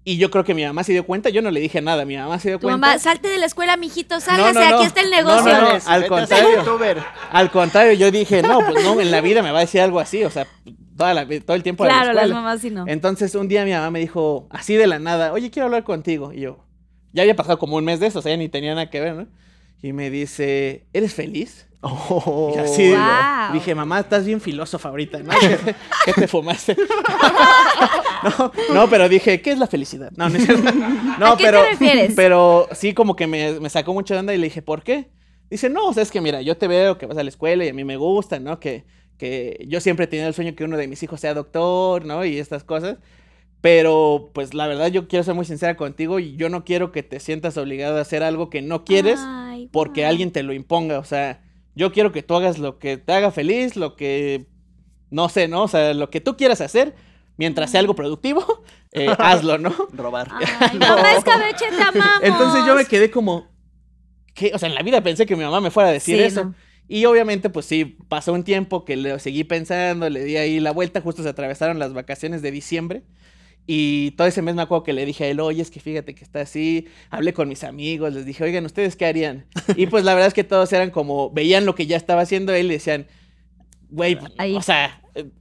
[0.06, 2.18] Y yo creo que mi mamá se dio cuenta, yo no le dije nada, mi
[2.18, 2.76] mamá se dio Tu cuenta.
[2.76, 4.76] mamá, salte de la escuela, mijito, No, sálgase, no, no.
[4.76, 5.52] aquí está el No, negocio.
[5.54, 7.04] no, no, al contrario.
[7.30, 10.00] Al contrario, yo dije, no, pues no, en la vida me va a decir algo
[10.00, 10.46] así, o sea,
[10.98, 12.34] toda la, todo el tiempo de la Claro, las escuela.
[12.42, 12.84] mamás sí no.
[12.86, 16.34] Entonces un día mi mamá me dijo, así de la nada, oye, quiero hablar contigo.
[16.34, 16.58] Y yo,
[17.14, 19.00] ya había pasado como un mes de eso, o sea, ya ni tenía nada que
[19.00, 19.26] ver, ¿no?
[19.82, 21.66] Y me dice, ¿eres feliz?
[21.80, 22.52] Oh.
[22.56, 23.52] Y así digo, Wow.
[23.52, 25.30] dije, mamá, estás bien filósofa ahorita, ¿no?
[25.40, 25.74] ¿Qué te,
[26.06, 26.76] qué te fumaste?
[28.38, 30.10] no, no, pero dije, ¿qué es la felicidad?
[30.16, 30.72] No, no, es cierto.
[31.18, 32.12] no ¿A qué te pero, refieres?
[32.16, 35.10] pero sí como que me, me sacó mucho de onda y le dije, ¿por qué?
[35.50, 37.64] Dice, no, o sea, es que mira, yo te veo que vas a la escuela
[37.64, 38.58] y a mí me gusta, ¿no?
[38.58, 38.86] Que,
[39.18, 42.24] que yo siempre he tenido el sueño que uno de mis hijos sea doctor, ¿no?
[42.24, 42.96] Y estas cosas.
[43.64, 47.02] Pero, pues la verdad, yo quiero ser muy sincera contigo y yo no quiero que
[47.02, 50.98] te sientas obligado a hacer algo que no quieres Ay, porque alguien te lo imponga.
[50.98, 51.40] O sea,
[51.74, 54.44] yo quiero que tú hagas lo que te haga feliz, lo que,
[55.10, 55.62] no sé, ¿no?
[55.62, 56.94] O sea, lo que tú quieras hacer,
[57.38, 58.44] mientras sea algo productivo,
[58.92, 59.74] eh, hazlo, ¿no?
[59.94, 60.28] Robar.
[60.60, 62.20] Ay, mamá escabeche, te amamos.
[62.22, 63.46] Entonces yo me quedé como,
[64.34, 64.50] ¿qué?
[64.52, 66.44] O sea, en la vida pensé que mi mamá me fuera a decir Sí, eso.
[66.44, 66.54] no.
[66.86, 70.70] Y obviamente, pues sí, pasó un tiempo que le seguí pensando, le di ahí la
[70.70, 73.04] vuelta, justo se atravesaron las vacaciones de diciembre.
[73.66, 76.14] Y todo ese mes me acuerdo que le dije a él, oye, es que fíjate
[76.14, 76.86] que está así.
[77.10, 79.46] Hablé con mis amigos, les dije, oigan, ¿ustedes qué harían?
[79.76, 82.52] Y pues la verdad es que todos eran como, veían lo que ya estaba haciendo
[82.52, 83.06] él y decían,
[83.88, 84.18] güey,
[84.54, 85.00] o sea,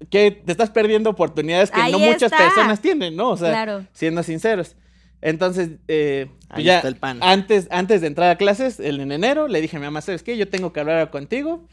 [0.09, 2.37] que te estás perdiendo oportunidades que Ahí no muchas está.
[2.37, 3.31] personas tienen, ¿no?
[3.31, 3.85] O sea, Claro.
[3.93, 4.75] siendo sinceros.
[5.21, 7.19] Entonces, eh, pues Ahí ya, está el pan.
[7.21, 10.21] Antes, antes de entrar a clases, el- en enero, le dije a mi mamá, ¿sabes
[10.23, 10.37] qué?
[10.37, 11.65] Yo tengo que hablar contigo.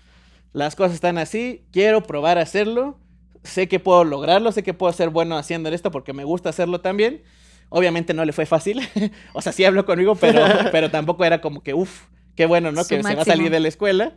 [0.53, 2.99] Las cosas están así, quiero probar a hacerlo.
[3.43, 6.81] Sé que puedo lograrlo, sé que puedo ser bueno haciendo esto porque me gusta hacerlo
[6.81, 7.23] también.
[7.71, 8.81] Obviamente no le fue fácil.
[9.33, 12.83] o sea, sí habló conmigo, pero, pero tampoco era como que, uff, qué bueno, ¿no?
[12.83, 14.15] Su que se va a salir de la escuela.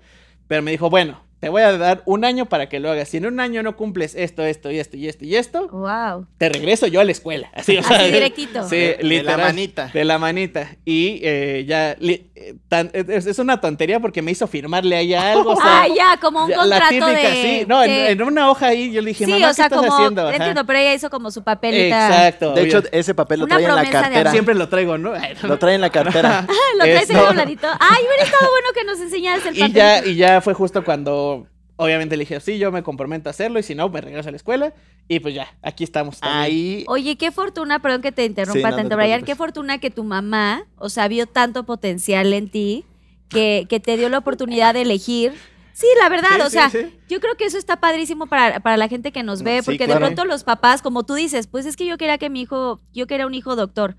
[0.47, 3.09] Pero me dijo, bueno, te voy a dar un año para que lo hagas.
[3.09, 6.25] Si en un año no cumples esto, esto y esto y esto y esto, Wow.
[6.37, 7.49] te regreso yo a la escuela.
[7.53, 8.63] Así, o Así sea, directito.
[8.69, 9.39] Sí, De- de la literal.
[9.41, 9.91] manita.
[9.93, 10.69] De la manita.
[10.85, 15.13] Y eh, ya, li- eh, tan- es, es una tontería porque me hizo firmarle ahí
[15.13, 15.51] algo.
[15.51, 17.41] o sea, Ah, ya, como un ya, contrato la típica, de...
[17.59, 17.65] sí.
[17.67, 19.75] No, en- de- en, una hoja ahí yo le dije, Sí, mamá, o sea, ¿qué
[19.75, 19.93] estás como...
[19.97, 20.21] haciendo?
[20.29, 20.35] Ajá.
[20.37, 22.07] Entiendo, pero ella hizo como su papelita.
[22.07, 22.53] Exacto.
[22.53, 24.31] De hecho, ese papel lo trae en la cartera.
[24.31, 25.11] siempre lo traigo, ¿no?
[25.43, 26.47] Lo trae en la cartera.
[26.77, 27.21] Lo traes Esto.
[27.25, 27.67] dobladito.
[27.81, 31.32] Ay, hubiera estado bueno que nos enseñaras el y ya, y ya fue justo cuando,
[31.75, 34.31] obviamente le dije, sí, yo me comprometo a hacerlo y si no, me regreso a
[34.31, 34.73] la escuela.
[35.07, 36.19] Y pues ya, aquí estamos.
[36.19, 36.41] también.
[36.41, 36.85] Ahí.
[36.87, 39.79] Oye, qué fortuna, perdón que te interrumpa Sí, no, no tanto, te Brian, qué fortuna
[39.79, 42.85] que tu mamá, o sea, vio tanto potencial en ti,
[43.29, 45.33] que, que te dio la oportunidad de elegir.
[45.73, 46.99] Sí, la verdad, Sí, o sí, sea, sí.
[47.09, 49.93] yo creo que eso está padrísimo para, para la gente que nos ve, porque claro.
[49.93, 52.79] de pronto los papás, como tú dices, pues es que yo quería que mi hijo,
[52.93, 53.95] yo quería un hijo doctor.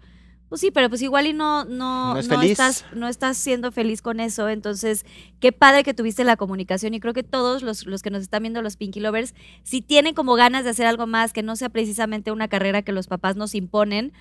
[0.55, 4.03] Pues sí, pero pues igual y no, no, No es estás, no estás siendo feliz
[4.03, 4.49] con eso.
[4.49, 5.05] Entonces,
[5.41, 6.95] qué padre que tuviste la comunicación.
[6.95, 10.15] Y creo que todos los, los que nos están viendo, los Pinky Lovers, si tienen
[10.15, 13.35] como ganas de hacer algo más, que no sea precisamente una carrera que los papás
[13.35, 14.13] nos imponen,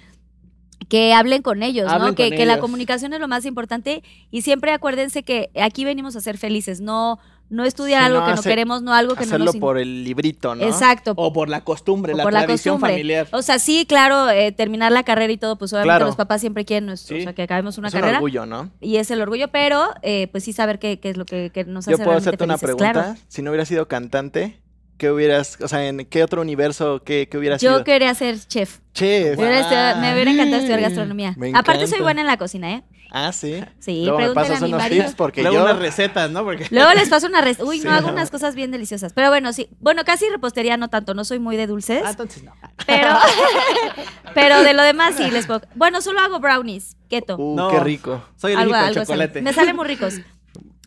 [0.90, 2.16] que hablen con ellos, ¿no?
[2.16, 4.02] Que, la comunicación es lo más importante.
[4.32, 8.26] Y siempre acuérdense que aquí venimos a ser felices, no, no estudiar Sí, algo no
[8.26, 9.56] que no hacer- queremos, no algo que no Hacerlo nos...
[9.56, 10.64] in- por el librito, ¿no?
[10.64, 11.14] Exacto.
[11.16, 12.94] O por la costumbre, o la por la tradición costumbre.
[12.94, 13.28] familiar.
[13.32, 16.06] O sea, sí, claro, eh, terminar la carrera y todo, pues obviamente Claro.
[16.08, 17.22] los papás siempre quieren nuestro- Sí.
[17.22, 18.18] o sea, que acabemos una es carrera.
[18.18, 18.72] orgullo, ¿no?
[18.82, 21.64] Y es el orgullo, pero eh, pues sí saber qué, qué es lo que, que
[21.66, 23.04] nos hace Yo puedo hacerte una felices, pregunta.
[23.04, 23.20] claro.
[23.28, 24.60] Si no hubieras sido cantante,
[25.04, 27.84] ¿qué hubieras, o sea, en qué otro universo, qué, qué hubieras Yo sido?
[27.84, 28.80] quería ser chef.
[28.94, 29.38] Chef.
[29.38, 31.34] Me hubiera estudiado- me hubiera encantado estudiar Ah, gastronomía.
[31.36, 32.84] me Aparte soy buena en la cocina, ¿eh?
[33.12, 33.62] Ah, sí.
[33.80, 35.04] Sí, Luego me pasas a mi unos marido.
[35.04, 35.64] tips porque Luego yo...
[35.66, 36.44] unas recetas, ¿no?
[36.46, 37.66] Porque Luego les paso una receta.
[37.66, 38.14] Uy, Sí, no, hago no.
[38.14, 39.12] unas cosas bien deliciosas.
[39.12, 39.68] Pero bueno, sí.
[39.82, 42.02] Bueno, casi repostería no tanto, no soy muy de dulces.
[42.06, 42.54] Ah, entonces no.
[42.88, 43.10] Pero,
[44.34, 45.62] pero de lo demás sí les puedo.
[45.76, 47.36] Bueno, solo hago brownies, keto.
[47.38, 47.70] Uh, No.
[47.70, 48.24] qué rico.
[48.38, 48.96] Soy algo, así.
[48.96, 49.42] chocolate.
[49.42, 50.16] Me salen muy ricos.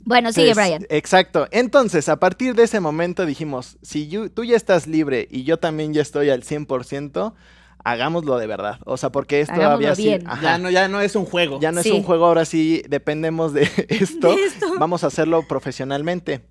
[0.06, 0.86] Bueno, sigue, Pues, Brian.
[0.88, 1.48] Exacto.
[1.50, 5.58] Entonces, a partir de ese momento dijimos, si yo- tú ya estás libre y yo
[5.58, 7.34] también ya estoy al 100%,
[7.84, 8.78] hagámoslo de verdad.
[8.86, 10.08] O sea, porque esto Hagámoslo había sido...
[10.18, 10.26] bien.
[10.28, 10.42] Ajá.
[10.42, 11.60] Ya no, ya no es un juego.
[11.60, 11.88] Ya no Sí.
[11.90, 14.34] es un juego, ahora sí dependemos de esto.
[14.34, 14.66] De esto.
[14.78, 16.46] Vamos a hacerlo profesionalmente.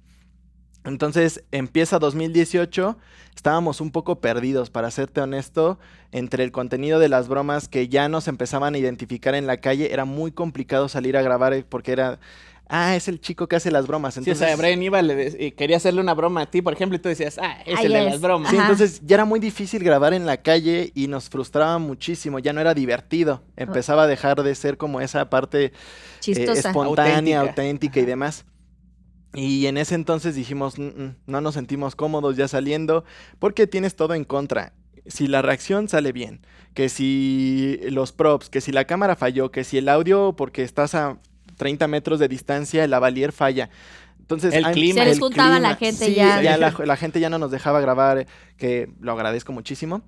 [0.83, 2.97] Entonces empieza 2018,
[3.35, 5.79] estábamos un poco perdidos, para serte honesto,
[6.11, 9.91] entre el contenido de las bromas que ya nos empezaban a identificar en la calle,
[9.93, 12.19] era muy complicado salir a grabar eh, porque era,
[12.67, 14.13] ah, es el chico que hace las bromas.
[14.15, 16.61] Sí, o Entonces, sea, Brian iba le de- y quería hacerle una broma a ti,
[16.61, 18.05] por ejemplo, y tú decías, ah, es Ahí el de es.
[18.05, 18.49] las bromas.
[18.49, 18.65] Sí, Ajá.
[18.71, 22.61] entonces ya era muy difícil grabar en la calle y nos frustraba muchísimo, ya no
[22.61, 25.71] era divertido, empezaba a dejar de ser como esa parte eh,
[26.25, 27.39] espontánea, Auténtica.
[27.61, 28.45] auténtica, y demás.
[29.33, 33.03] Y en ese entonces dijimos, "Mm, mm, no nos sentimos cómodos ya saliendo,
[33.37, 34.73] porque tienes todo en contra.
[35.07, 36.41] Si la reacción sale bien,
[36.73, 40.95] que si los props, que si la cámara falló, que si el audio, porque estás
[40.95, 41.19] a
[41.55, 43.69] 30 metros de distancia, el lavalier falla.
[44.19, 45.01] Entonces, El clima.
[45.01, 46.57] Se les juntaba la gente sí, ya.
[46.57, 48.25] la, la gente ya no nos dejaba grabar,
[48.57, 50.01] que lo agradezco muchísimo,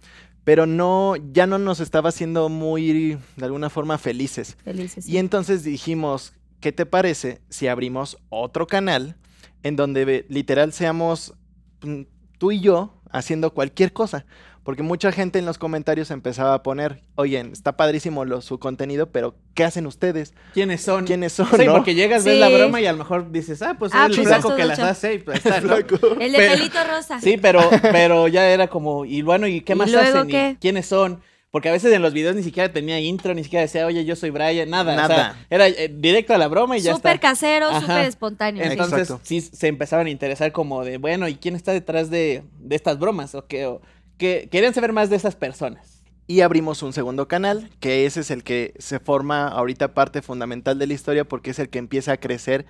[0.43, 4.57] pero no, ya no nos estaba haciendo muy, de alguna forma, felices.
[4.63, 5.05] Felices.
[5.05, 5.11] sí.
[5.11, 9.17] Y entonces dijimos, ¿qué te parece si abrimos otro canal
[9.61, 11.33] en donde literal seamos
[11.81, 12.03] mm,
[12.37, 14.25] tú y yo haciendo cualquier cosa?
[14.67, 19.09] Porque mucha gente en los comentarios empezaba a poner, oye, está padrísimo lo- su contenido,
[19.13, 20.33] pero ¿qué hacen ustedes?
[20.53, 21.05] ¿Quiénes son?
[21.05, 21.47] ¿Quiénes son?
[21.57, 21.71] Sí, no?
[21.71, 24.23] porque llegas, ves la broma y a lo mejor dices, ah, pues Ah, es el
[24.23, 25.69] pues flaco que las hace y pues está, ¿no?
[25.69, 25.95] Flaco.
[26.19, 27.21] El de pero- pelito rosa.
[27.21, 30.27] Sí, pero, pero ya era como, y bueno, ¿y qué ¿Y más luego hacen?
[30.27, 30.57] ¿Y qué?
[30.59, 31.21] ¿Quiénes son?
[31.49, 34.17] Porque a veces en los videos ni siquiera tenía intro, ni siquiera decía, oye, yo
[34.17, 34.91] soy Brian, nada.
[34.91, 35.45] O sea, Nada.
[35.49, 37.29] era eh, directo a la broma y ya Súper está.
[37.29, 38.65] casero, súper espontáneo.
[38.65, 39.21] Entonces Exacto.
[39.23, 42.99] sí se empezaban a interesar como de, bueno, ¿y quién está detrás de, de estas
[42.99, 43.33] bromas?
[43.33, 43.81] O que, o
[44.17, 46.03] que querían saber más de esas personas.
[46.29, 50.77] Y abrimos un segundo canal, que ese es el que se forma ahorita parte fundamental
[50.77, 52.65] de la historia porque es el que empieza a crecer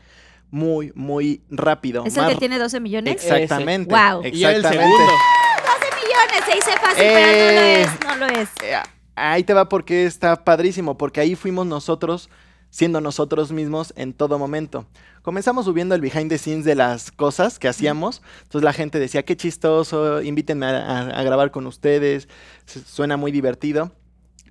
[0.51, 2.05] muy, muy rápido.
[2.05, 3.15] ¿Es el que tiene 12 millones?
[3.15, 3.89] Exactamente.
[3.89, 4.21] Guau.
[4.23, 4.97] Y el segundo.
[4.97, 7.85] 12 millones, se dice fácil, Eh.
[7.99, 8.49] pero no lo es, no lo es.
[8.63, 8.75] Eh,
[9.15, 12.29] ahí te va porque está padrísimo, porque ahí fuimos nosotros
[12.69, 14.85] siendo nosotros mismos en todo momento.
[15.21, 19.23] Comenzamos subiendo el behind the scenes de las cosas que hacíamos, entonces la gente decía,
[19.25, 22.27] qué chistoso, invítenme a, a- a grabar con ustedes,
[22.65, 23.91] suena muy divertido,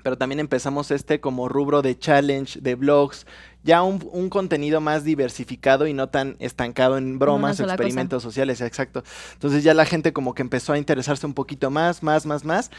[0.03, 3.27] pero también empezamos este como rubro de challenge, de vlogs,
[3.65, 7.73] ya un, un contenido más diversificado y no tan estancado en bromas cosa.
[7.75, 9.03] experimentos sociales, exacto.
[9.33, 12.71] Entonces ya la gente como que empezó a interesarse un poquito más, más, más, más,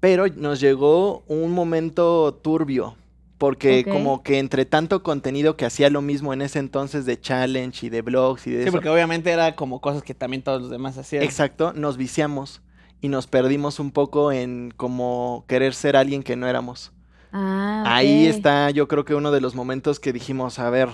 [0.00, 2.94] pero nos llegó un momento turbio.
[3.38, 7.86] Porque como que entre tanto contenido que hacía lo mismo en ese entonces de challenge
[7.86, 10.62] y de blogs y de Sí, eso, porque obviamente era como cosas que también todos
[10.62, 11.22] los demás hacían.
[11.24, 12.62] exacto, nos viciamos
[13.02, 16.92] y nos perdimos un poco en como querer ser alguien que no éramos.
[17.32, 20.88] Ah, Ahí está, yo creo que uno de los momentos que dijimos, a ver,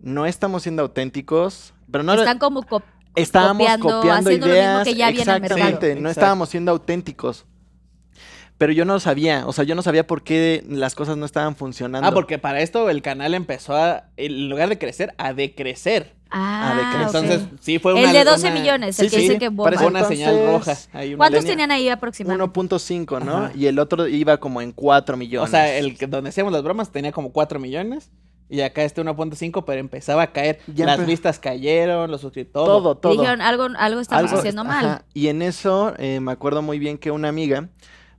[0.00, 2.82] no estamos siendo auténticos, pero no Están como cop-
[3.16, 5.60] estábamos copiando, copiando, haciendo lo mismo ideas, que ya viene al mercado.
[5.60, 6.10] exactamente, no Exacto.
[6.10, 7.46] estábamos siendo auténticos.
[8.60, 11.56] Pero yo no sabía, o sea, yo no sabía por qué las cosas no estaban
[11.56, 12.06] funcionando.
[12.06, 16.14] Ah, porque para esto el canal empezó a, en lugar de crecer, a decrecer.
[16.30, 17.22] Ah, de crecer.
[17.22, 17.24] ok.
[17.40, 18.12] Entonces, sí fue El una...
[18.12, 19.64] de 12 una- millones, el Sí, que sí, dice que bomba.
[19.64, 20.76] Parece una señal roja.
[20.92, 21.52] una ¿Cuántos línea.
[21.54, 22.60] tenían ahí aproximadamente?
[22.60, 23.36] 1.5, ¿no?
[23.46, 23.52] Ajá.
[23.56, 25.48] Y el otro iba como en 4 millones.
[25.48, 28.10] O sea, el que donde hacíamos las bromas tenía como 4 millones.
[28.50, 30.58] Y acá este 1.5, pero empezaba a caer.
[30.66, 32.66] Ya las empe- vistas cayeron, los suscriptores.
[32.66, 33.12] todo, todo.
[33.12, 34.84] Dijeron, algo, algo estamos Algo- haciendo mal.
[34.84, 37.68] ajá, Y en eso eh, me acuerdo muy bien que una amiga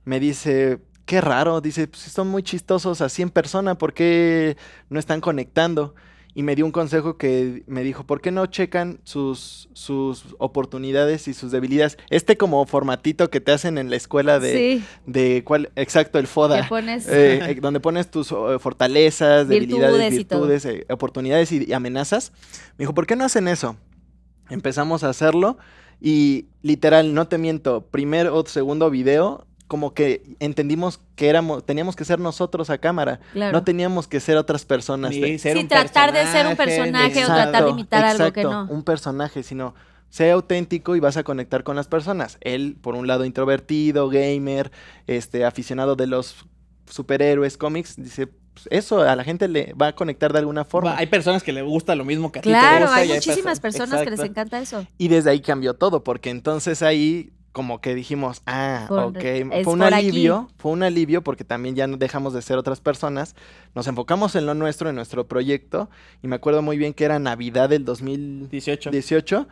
[0.04, 4.56] me dice, qué raro, dice, pues son muy chistosos así en persona, ¿por qué
[4.88, 5.94] no están conectando?
[6.34, 11.28] Y me dio un consejo que me dijo, ¿por qué no checan sus, sus oportunidades
[11.28, 11.98] y sus debilidades?
[12.08, 16.26] Este como formatito que te hacen en la escuela de, sí, de cuál, exacto, el
[16.26, 16.66] FODA.
[16.68, 17.06] pones...
[17.06, 22.32] Eh, donde pones tus eh, fortalezas, debilidades, virtudes, eh, oportunidades y, y amenazas.
[22.78, 23.76] Me dijo, ¿por qué no hacen eso?
[24.48, 25.58] Empezamos a hacerlo
[26.00, 31.96] y literal, no te miento, primer o segundo video, como que entendimos que éramos, teníamos
[31.96, 33.52] que ser nosotros a cámara, Claro.
[33.52, 35.12] no teníamos que ser otras personas.
[35.12, 38.30] Ni Te- ser Sí, un tratar de ser un personaje o tratar de imitar algo
[38.34, 38.66] que no.
[38.68, 39.74] Un personaje, sino
[40.10, 42.36] sea auténtico y vas a conectar con las personas.
[42.42, 44.70] Él, por un lado, introvertido, gamer,
[45.06, 46.36] este, aficionado de los
[46.86, 50.98] superhéroes, cómics, dice, pues, eso a la gente le va a conectar de alguna forma.
[50.98, 53.78] Hay personas que le gusta lo mismo que a ti te Claro, hay muchísimas perso-
[53.78, 54.30] personas que les Exacto.
[54.32, 54.86] encanta eso.
[54.98, 59.18] Y desde ahí cambió todo, porque entonces ahí como que dijimos, ah, Por- ok,
[59.62, 59.94] fue un aquí.
[59.94, 63.36] alivio, fue un alivio porque también ya no dejamos de ser otras personas,
[63.74, 65.90] nos enfocamos en lo nuestro, en nuestro proyecto,
[66.22, 69.46] y me acuerdo muy bien que era Navidad del 2018 18.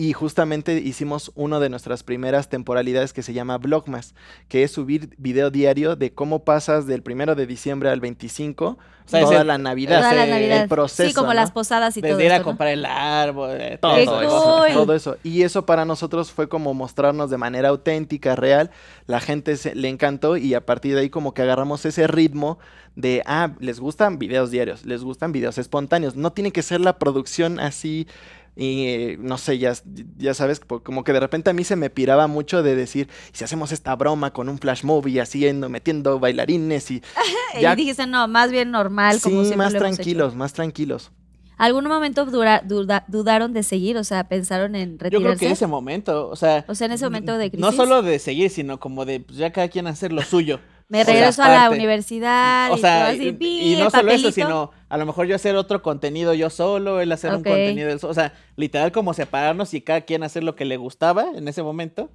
[0.00, 4.14] Y justamente hicimos uno de nuestras primeras temporalidades que se llama Vlogmas,
[4.48, 8.78] que es subir video diario de cómo pasas del primero de diciembre al 25, O
[9.04, 9.98] sea, toda la Navidad.
[9.98, 10.62] Toda la ese- Navidad.
[10.62, 11.34] el proceso, sí, como ¿no?
[11.34, 14.22] las posadas y todo a comprar el árbol, eh, todo ¡Qué todo
[14.64, 15.16] eso, todo eso.
[15.22, 18.70] Y eso para nosotros fue como mostrarnos de manera auténtica, real.
[19.06, 22.58] La gente se- le encantó y a partir de ahí como que agarramos ese ritmo
[22.96, 26.16] de, ah, les gustan videos diarios, les gustan videos espontáneos.
[26.16, 28.06] No tiene que ser la producción así.
[28.56, 29.72] Y no sé, ya,
[30.18, 33.44] ya sabes, como que de repente a mí se me piraba mucho de decir, si
[33.44, 37.00] hacemos esta broma con un flash movie, haciendo, metiendo bailarines y
[37.60, 41.10] ya- Y dijiste, no, más bien normal, como sí, siempre más tranquilos, más tranquilos.
[41.56, 43.96] ¿Algún momento dura- duda- dudaron de seguir?
[43.98, 45.26] O sea, pensaron en Yo retirarse.
[45.26, 46.64] creo que en ese momento, o sea...
[46.68, 47.76] O sea, en ese momento de No crisis.
[47.76, 50.58] solo de seguir, sino como de pues, ya cada quien hacer lo suyo.
[50.88, 54.32] Me regreso a la universidad O y sea, todo así, y, y no solo eso,
[54.32, 58.00] sino a lo mejor yo hacer otro contenido yo solo, él hacer un contenido él
[58.00, 58.10] solo.
[58.10, 61.62] O sea, literal como separarnos y cada quien hacer lo que le gustaba en ese
[61.62, 62.10] momento.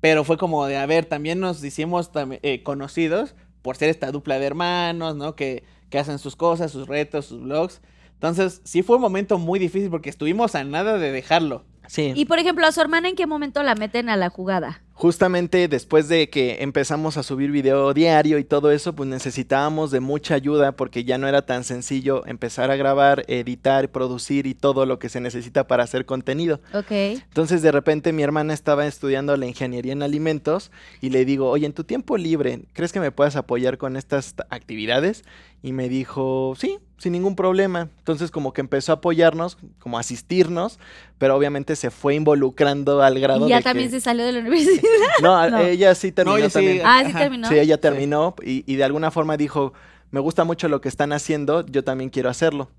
[0.00, 2.10] Pero fue como de, a ver, también nos hicimos
[2.42, 5.36] eh, conocidos por ser esta dupla de hermanos, ¿no?
[5.36, 7.80] Que, que hacen sus cosas, sus retos, sus vlogs.
[8.14, 11.64] Entonces, sí fue un momento muy difícil porque estuvimos a nada de dejarlo.
[11.86, 12.12] Sí.
[12.14, 14.82] Y por ejemplo, a su hermana, ¿en qué momento la meten a la jugada?
[14.94, 20.00] Justamente después de que empezamos a subir video diario y todo eso, pues necesitábamos de
[20.00, 24.86] mucha ayuda porque ya no era tan sencillo empezar a grabar, editar, producir y todo
[24.86, 26.60] lo que se necesita para hacer contenido.
[26.72, 26.90] Ok.
[26.90, 31.66] Entonces de repente mi hermana estaba estudiando la ingeniería en alimentos y le digo, oye,
[31.66, 35.24] en tu tiempo libre, ¿crees que me puedas apoyar con estas actividades?
[35.62, 37.88] Y me dijo, sí, sin ningún problema.
[37.98, 40.78] Entonces como que empezó a apoyarnos, como a asistirnos,
[41.18, 43.96] pero obviamente se fue involucrando al grado Y ya de también que...
[43.96, 44.82] se salió de la universidad.
[45.22, 45.58] No, No.
[45.58, 46.80] ella sí terminó ella sí- también.
[46.84, 47.18] ah, sí Ajá.
[47.18, 47.48] terminó.
[47.48, 47.80] Sí, ella Sí.
[47.80, 49.72] terminó y, y de alguna forma dijo,
[50.12, 52.70] me gusta mucho lo que están haciendo, yo también quiero hacerlo.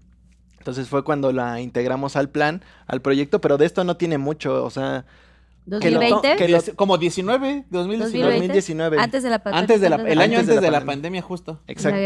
[0.60, 4.64] Entonces fue cuando la integramos al plan, al proyecto, pero de esto no tiene mucho,
[4.64, 5.04] o sea,
[5.82, 6.36] que lo 2020.
[6.38, 8.00] que lo- como 19, 2019.
[8.00, 8.38] 2020.
[8.48, 9.00] 2019.
[9.00, 9.60] Antes de la pandemia.
[9.62, 10.94] Antes de la, el año Antes de antes de la la, pandemia.
[10.94, 11.60] pandemia, justo.
[11.68, 12.00] Exacto.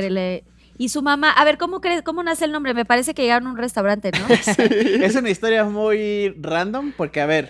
[0.77, 2.73] Y su mamá, a ver, ¿cómo crees, cómo nace el nombre?
[2.73, 4.27] Me parece que llegaron a un restaurante, ¿no?
[5.03, 7.49] Es una historia muy random porque, a ver,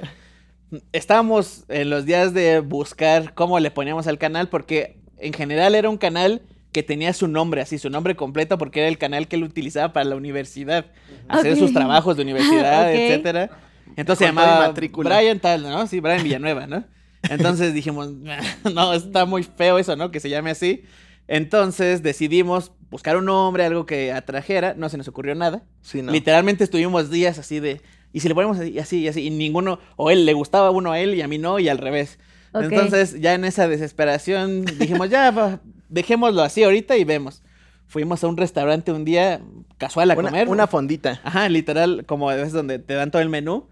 [0.93, 5.89] estábamos en los días de buscar cómo le poníamos al canal porque en general era
[5.89, 9.35] un canal que tenía su nombre así, su nombre completo porque era el canal que
[9.35, 10.85] él utilizaba para la universidad,
[11.27, 12.95] hacer sus trabajos de universidad, Ok.
[12.95, 13.49] etcétera.
[13.95, 14.73] Entonces se llamaba.
[14.73, 15.87] Brian tal, ¿no?
[15.87, 16.83] Sí, Brian Villanueva, ¿no?
[17.29, 18.11] Entonces dijimos,
[18.73, 20.11] no, está muy feo eso, ¿no?
[20.11, 20.83] Que se llame así.
[21.27, 25.63] Entonces decidimos buscar un nombre, algo que atrajera, no se nos ocurrió nada.
[25.81, 26.11] Sí, no.
[26.11, 27.81] Literalmente estuvimos días así de.
[28.13, 30.91] Y si le ponemos así, así y así, y ninguno, o él le gustaba uno
[30.91, 32.19] a él y a mí no, y al revés.
[32.53, 37.43] Entonces, ya en esa desesperación dijimos, ya, va, dejémoslo así ahorita y vemos.
[37.87, 39.41] Fuimos a un restaurante un día
[39.77, 40.49] casual a una, comer.
[40.49, 41.21] una fondita.
[41.23, 43.67] Ajá, literal, como es donde te dan todo el menú.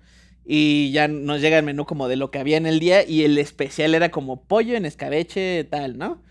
[0.46, 3.08] Y ya nos llega el menú como de lo que había en el día.
[3.08, 6.22] Y el especial era como pollo en escabeche, tal, ¿no?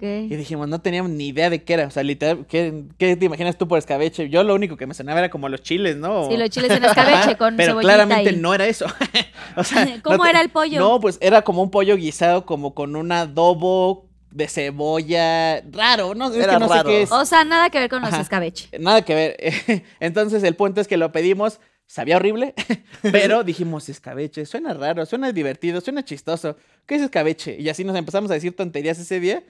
[0.00, 1.86] Y dijimos, no teníamos ni idea de qué era.
[1.86, 4.28] O sea, literal, ¿qué, qué te imaginas tú por escabeche?
[4.28, 6.28] Yo lo único que me sonaba era como los chiles, ¿no?
[6.30, 8.86] Sí, los chiles en escabeche con Pero cebollita claramente y- no era eso.
[9.56, 10.78] o sea, ¿Cómo no te- era el pollo?
[10.78, 16.30] No, pues era como un pollo guisado, como con un adobo de cebolla raro, ¿no?
[16.30, 16.88] Es Era que no raro.
[16.88, 17.12] sé qué es.
[17.12, 18.22] O sea, nada que ver con los Ajá.
[18.22, 18.68] escabeche.
[18.78, 19.82] Nada que ver.
[20.00, 22.54] Entonces el punto es que lo pedimos, sabía horrible,
[23.02, 26.56] pero dijimos escabeche, suena raro, suena divertido, suena chistoso.
[26.86, 27.56] ¿Qué es escabeche?
[27.60, 29.42] Y así nos empezamos a decir tonterías ese día.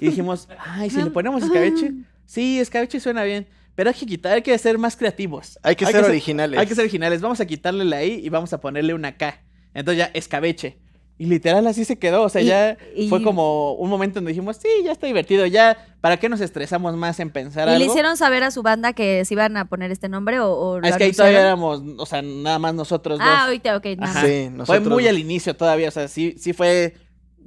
[0.00, 1.92] Y dijimos, ay, si le ponemos escabeche,
[2.26, 3.46] sí, escabeche suena bien.
[3.74, 5.58] Pero hay que quitar, hay que ser más creativos.
[5.62, 6.58] Hay que ser originales.
[6.58, 7.20] Hay que ser originales.
[7.20, 9.40] Vamos a quitarle la I y vamos a ponerle una K.
[9.72, 10.78] Entonces ya, escabeche.
[11.20, 12.22] Y literal así se quedó.
[12.22, 15.46] O sea, Y- ya y- fue como un momento donde dijimos, sí, ya está divertido.
[15.46, 17.84] Ya, ¿para qué nos estresamos más en pensar ¿Y algo?
[17.84, 20.76] le hicieron saber a su banda que se iban a poner este nombre o, o
[20.82, 23.28] Ah, es que ahí todavía éramos, o sea, nada más nosotros dos.
[23.28, 23.86] Ah, ahorita, ok.
[23.96, 24.20] nada.
[24.22, 25.10] Sí, Fue nosotros muy dos.
[25.10, 26.94] al inicio todavía, o sea, sí, sí fue,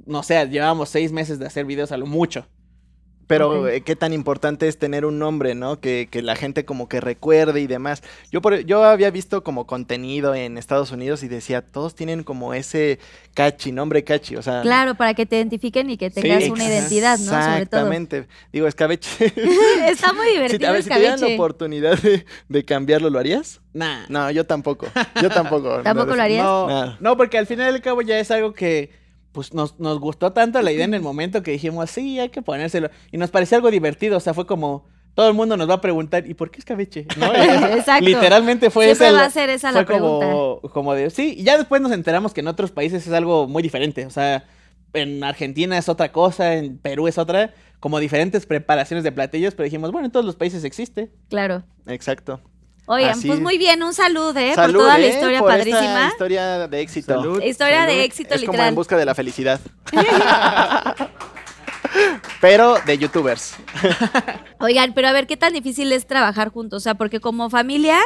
[0.06, 2.46] no sé, llevábamos seis meses de hacer videos a lo mucho.
[3.28, 5.80] Pero eh, qué tan importante es tener un nombre, ¿no?
[5.80, 8.02] Que, que la gente como que recuerde y demás.
[8.30, 12.52] Yo por, yo había visto como contenido en Estados Unidos y decía, todos tienen como
[12.52, 12.98] ese
[13.32, 14.60] catchy, nombre catchy, o sea...
[14.60, 17.24] Claro, para que te identifiquen y que tengas una identidad, ¿no?
[17.24, 17.52] Sobre todo.
[17.56, 18.26] Exactamente.
[18.52, 19.08] Digo, escabeche.
[19.88, 23.08] Está muy Si divertido te- a ver, si te dieran la oportunidad de, de cambiarlo,
[23.08, 23.62] ¿lo harías?
[23.72, 24.04] Nah.
[24.10, 24.88] No, yo tampoco.
[25.22, 25.80] Yo tampoco.
[25.84, 26.44] ¿Tampoco lo harías?
[26.44, 28.90] No, no, porque al final y al cabo ya es algo que
[29.32, 32.42] pues nos, nos gustó tanto la idea en el momento que dijimos, sí, hay que
[32.42, 32.90] ponérselo.
[33.10, 35.80] Y nos pareció algo divertido, o sea, fue como, todo el mundo nos va a
[35.80, 37.06] preguntar, ¿y por qué escabeche?
[37.18, 37.26] ¿No?
[37.34, 38.04] Exacto.
[38.04, 41.34] Literalmente fue Siempre esa va la- a ser esa la fue como, como de, sí,
[41.38, 44.44] y ya después nos enteramos que en otros países es algo muy diferente, o sea,
[44.94, 49.64] en Argentina es otra cosa, en Perú es otra, como diferentes preparaciones de platillos, pero
[49.64, 51.10] dijimos, bueno, en todos los países existe.
[51.30, 51.64] Claro.
[51.86, 52.40] Exacto.
[52.92, 53.42] Oigan, Así pues es.
[53.42, 54.54] muy bien, un salud, ¿eh?
[54.54, 55.08] Salud, por toda la ¿eh?
[55.10, 56.08] historia esta padrísima.
[56.08, 57.14] historia de éxito.
[57.14, 57.42] Salud.
[57.42, 58.68] Historia de éxito, Es como literal.
[58.68, 59.60] en busca de la felicidad.
[62.40, 63.54] Pero de youtubers.
[64.58, 66.78] Oigan, pero a ver, ¿qué tan difícil es trabajar juntos?
[66.78, 67.98] O sea, porque como familia,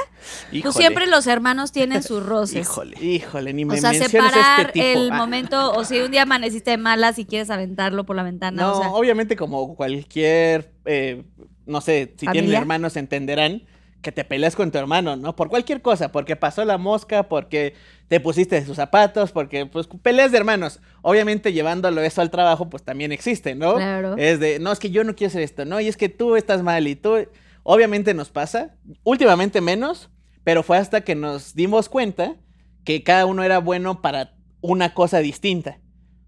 [0.51, 0.62] Híjole.
[0.62, 2.62] pues siempre los hermanos tienen sus roces.
[2.68, 2.96] Híjole.
[3.03, 4.85] Híjole, ni me O sea, separar este tipo.
[4.87, 5.16] el Ah.
[5.16, 8.72] momento, o si un día amaneciste de malas y quieres aventarlo por la ventana, No,
[8.72, 11.22] o sea, obviamente como cualquier, eh,
[11.64, 12.59] no sé, si tienen ¿Familia?
[12.59, 13.62] hermanos entenderán
[14.07, 15.35] que te peleas con tu hermano, ¿no?
[15.35, 17.75] Por cualquier cosa, porque pasó la mosca, porque
[18.07, 20.79] te pusiste sus zapatos, porque pues peleas de hermanos.
[21.03, 23.75] Obviamente llevándolo eso al trabajo, pues también existe, ¿no?
[23.75, 24.14] Claro.
[24.16, 26.37] Es de, no, es que yo no quiero hacer esto, no, y es que tú
[26.37, 27.16] estás mal y tú...
[27.64, 30.09] Obviamente nos pasa, últimamente menos,
[30.45, 32.37] pero fue hasta que nos dimos cuenta
[32.85, 35.81] que cada uno era bueno para una cosa distinta.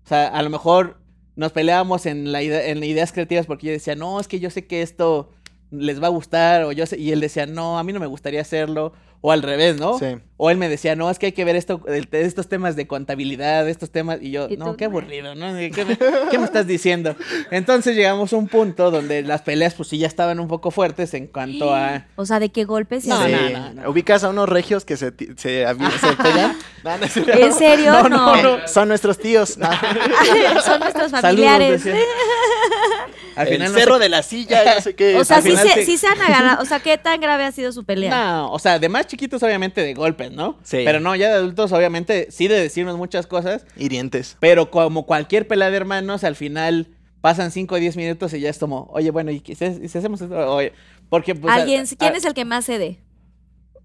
[0.05, 1.01] O sea, a lo mejor
[1.37, 4.51] nos peleábamos en, la ide- en ideas creativas porque yo decía, no, es que yo
[4.51, 5.31] sé que esto
[5.71, 8.07] les va a gustar, o yo sé, y él decía, no, a mí no me
[8.07, 9.99] gustaría hacerlo, o al revés, ¿no?
[9.99, 10.07] Sí.
[10.37, 12.87] O él me decía, no, es que hay que ver esto, el- estos temas de
[12.87, 15.53] contabilidad, estos temas, y yo, Y no, qué aburrido, ¿no?
[15.57, 15.99] ¿Qué me,
[16.31, 17.17] qué me estás diciendo?
[17.51, 21.13] Entonces llegamos a un punto donde las peleas, pues sí, ya estaban un poco fuertes
[21.15, 22.07] en cuanto a...
[22.15, 23.27] o sea, de qué golpes y No.
[23.27, 23.33] Sí.
[23.33, 23.91] no, no, no.
[23.91, 27.35] ¿Ubicas a unos regios que se, se, se cierto.
[27.43, 27.93] ¿En serio?
[28.05, 28.37] No, No.
[28.43, 29.59] no, Son nuestros tíos.
[29.59, 29.69] No.
[30.65, 31.85] Son nuestros Saludos, familiares.
[31.85, 32.01] decía.
[33.39, 35.17] Al El final no cerro sé- de la silla, no sé qué.
[35.17, 36.63] O sea, sí se, te- sí se han agarrado.
[36.63, 38.11] O sea, ¿qué tan grave ha sido su pelea?
[38.11, 40.59] No, o sea, de más chiquitos obviamente de golpes, ¿no?
[40.65, 40.79] Sí.
[40.85, 44.37] Pero no, ya de adultos obviamente sí de decirnos muchas cosas, Hirientes.
[44.41, 46.89] pero como cualquier pelea de hermanos, al final
[47.21, 49.99] pasan 5 o 10 minutos y ya es como, oye, bueno, ¿y si, y si
[49.99, 50.55] hacemos esto?
[50.55, 50.73] Oye,
[51.09, 51.53] porque pues...
[51.53, 52.99] a- ¿Alguien, ¿Quién a- es el que más cede?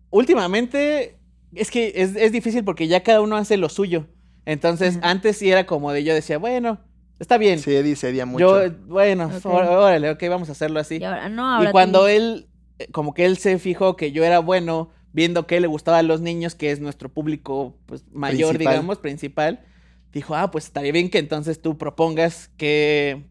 [0.10, 1.18] Últimamente
[1.56, 4.08] es que es, es difícil porque ya cada uno hace lo suyo.
[4.46, 6.80] Entonces, antes sí era como de yo decía, bueno,
[7.24, 7.58] está bien.
[7.60, 8.68] Sí, Eddie cedía mucho.
[8.68, 9.46] Yo, bueno, Ok.
[9.46, 9.56] ó-
[9.86, 10.98] órale, ok, vamos a hacerlo así.
[10.98, 12.48] Y ahora, no, ahora Y cuando él,
[12.80, 16.04] eh, como que él se fijó que yo era bueno, viendo que le gustaba a
[16.04, 18.74] los niños, que es nuestro público pues, mayor, Principal.
[18.74, 19.66] digamos, principal,
[20.12, 23.24] dijo, ah, pues estaría bien que entonces tú propongas qué,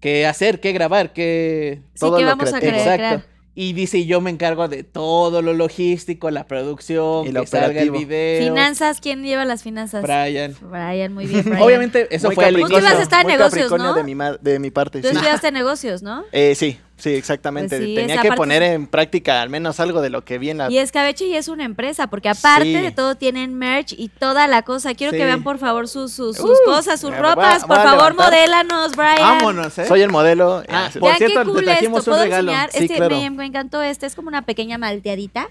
[0.00, 1.82] qué hacer, qué grabar, qué...
[1.94, 2.82] Sí, todo que lo vamos a creativo.
[2.82, 3.00] crear.
[3.00, 3.28] Exacto.
[3.60, 7.66] Y dice, yo me encargo de todo lo logístico, la producción, Y lo que salga
[7.82, 7.98] el operativo.
[7.98, 8.42] video.
[8.50, 10.00] Finanzas, ¿quién lleva las finanzas?
[10.04, 10.54] Brian.
[10.60, 11.42] Brian, muy bien.
[11.44, 11.62] Brian.
[11.62, 13.00] Obviamente, eso Muy fue al Tú ibas a inicio.
[13.00, 13.94] estar en negocios, ¿no?
[13.94, 15.00] de mi, de mi parte.
[15.00, 15.14] Tú sí.
[15.14, 16.22] estudiaste negocios, ¿no?
[16.30, 17.76] Eh, sí, sí, exactamente.
[17.76, 20.50] Pues sí, Tenía que parte poner en práctica al menos algo de lo que vi
[20.50, 20.70] en la...
[20.70, 22.72] Y Escabeche ya es una empresa, porque aparte Sí.
[22.74, 24.94] de todo tienen merch y toda la cosa.
[24.94, 27.64] Quiero que vean, por favor, sus, sus, sus Uh, cosas, sus a- ropas.
[27.64, 28.26] Por a favor, levantar.
[28.32, 29.16] modélanos, Brian.
[29.18, 29.86] Vámonos, ¿eh?
[29.86, 30.62] Soy el modelo.
[30.68, 32.10] Ah, Ah, por cierto, qué te cool trajimos esto.
[32.10, 32.52] un ¿Puedo regalo.
[32.72, 33.16] este, claro.
[33.16, 34.06] me, me encantó este.
[34.06, 35.48] Es como una pequeña malteadita.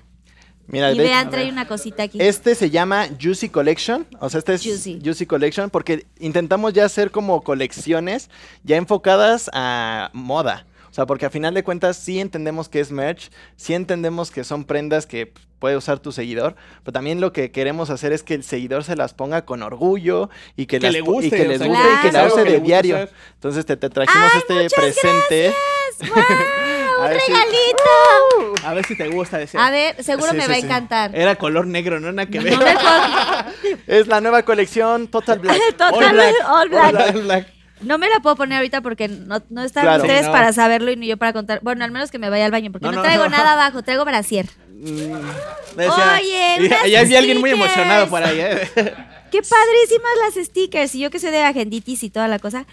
[0.70, 2.18] Mira, y de- vean, trae una cosita aquí.
[2.22, 5.00] Este se llama Juicy Collection, o sea, este es Juicy.
[5.02, 8.30] Juicy, Collection porque intentamos ya hacer como colecciones
[8.66, 10.66] ya enfocadas a moda.
[10.98, 14.44] O sea, porque a final de cuentas sí entendemos que es merch, sí entendemos que
[14.44, 18.34] son prendas que puede usar tu seguidor, pero también lo que queremos hacer es que
[18.34, 21.30] el seguidor se las ponga con orgullo y que, Que las le pu- y guste,
[21.38, 22.96] que les guste y que la use de guste diario.
[22.96, 23.10] usar.
[23.36, 25.54] Entonces te, te trajimos ¡Ay, este presente.
[27.00, 28.68] A ¡Un si- regalito!
[28.68, 29.38] A ver si te gusta.
[29.38, 29.64] Decía.
[29.64, 30.66] A ver, seguro Sí, me sí, va a sí.
[30.66, 31.16] encantar.
[31.16, 32.58] Era color negro, no nada que ver.
[32.58, 32.66] No
[33.88, 35.60] Es la nueva colección Total Black.
[35.78, 36.96] Total, all black.
[37.16, 37.48] All black.
[37.82, 40.04] No me la puedo poner ahorita porque no, no están Claro.
[40.04, 40.32] ustedes Sí, no.
[40.32, 41.60] para saberlo y ni yo para contar.
[41.62, 43.30] Bueno, al menos que me vaya al baño, porque No, no, no, traigo no.
[43.30, 44.48] nada abajo, traigo brasier.
[44.70, 47.72] Decía- Oye, unas allá había alguien muy stickers.
[47.72, 48.40] emocionado por ahí.
[48.40, 48.70] ¿eh?
[49.32, 50.96] Qué padrísimas las stickers.
[50.96, 52.66] Y yo que soy de agenditis y toda la cosa.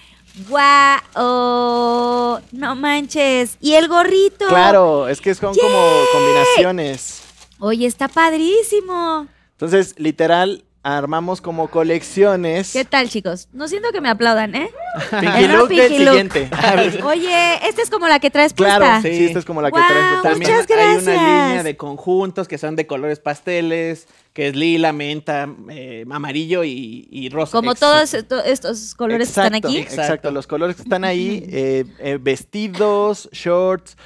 [1.15, 2.41] ¡Guau!
[2.53, 3.57] No manches.
[3.61, 4.47] Y el gorrito.
[4.49, 7.23] Claro, es que son como combinaciones.
[7.59, 9.27] Oye, está padrísimo.
[9.53, 12.73] Entonces, literal, armamos como colecciones.
[12.75, 13.49] ¿Qué tal, chicos?
[13.53, 14.71] No siento que me aplaudan, ¿eh?
[15.21, 16.51] Pinky Look del siguiente.
[17.05, 19.03] Oye, esta es como la que traes claro, puesta.
[19.03, 19.25] sí, Sí.
[19.25, 19.93] esta es como la que traes.
[19.93, 20.23] puesta.
[20.29, 21.03] También Muchas hay gracias.
[21.19, 26.65] una línea de conjuntos que son de colores pasteles, que es lila, menta, eh, amarillo
[26.65, 27.53] y, y rosa.
[27.57, 29.79] Como todos esto- estos colores que están aquí.
[29.79, 30.31] Exacto, Exacto.
[30.33, 33.97] los colores que están ahí, eh, eh, vestidos, shorts,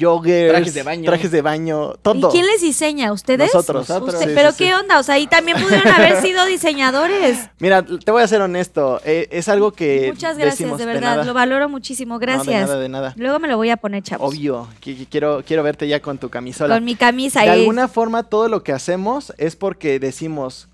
[0.00, 1.04] joggers, Trajes de baño.
[1.04, 2.28] trajes de baño, todo.
[2.28, 3.12] ¿Y quién les diseña?
[3.12, 3.52] ¿Ustedes?
[3.54, 3.88] Nosotros.
[3.88, 4.14] Nosotros.
[4.14, 4.72] Usted- Sí, Pero sí, qué sí.
[4.72, 7.38] onda, o sea, ahí también pudieron haber sido diseñadores.
[7.58, 11.24] Mira, te voy a ser honesto, eh, es algo que Muchas gracias, decimos, de verdad,
[11.24, 12.46] lo valoro muchísimo, No, gracias.
[12.46, 13.12] de nada, de nada.
[13.16, 14.32] Luego me lo voy a poner, chavos.
[14.32, 16.74] Obvio, que- que quiero, quiero verte ya con tu camisola.
[16.74, 17.60] Con mi camisa de ahí.
[17.60, 20.68] alguna forma, todo lo que hacemos es porque decimos,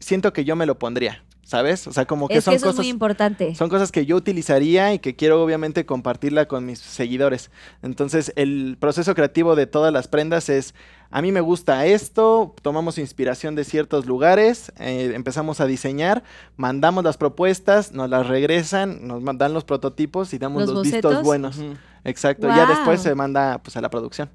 [0.00, 1.88] siento que yo me lo pondría, ¿sabes?
[1.88, 2.78] O sea, como que es son que eso cosas...
[2.78, 3.56] es muy importante.
[3.56, 7.50] Son cosas que yo utilizaría y que quiero obviamente compartirla con mis seguidores.
[7.82, 10.76] Entonces, el proceso creativo de todas las prendas es,
[11.10, 16.22] a mí me gusta esto, tomamos inspiración de ciertos lugares, eh, empezamos a diseñar,
[16.56, 20.82] mandamos las propuestas, nos las regresan, nos man- dan los prototipos y damos ¿Los los,
[20.84, 21.58] vistos buenos.
[22.04, 22.68] Exacto, ya Guau.
[22.68, 24.30] después se manda pues a la producción.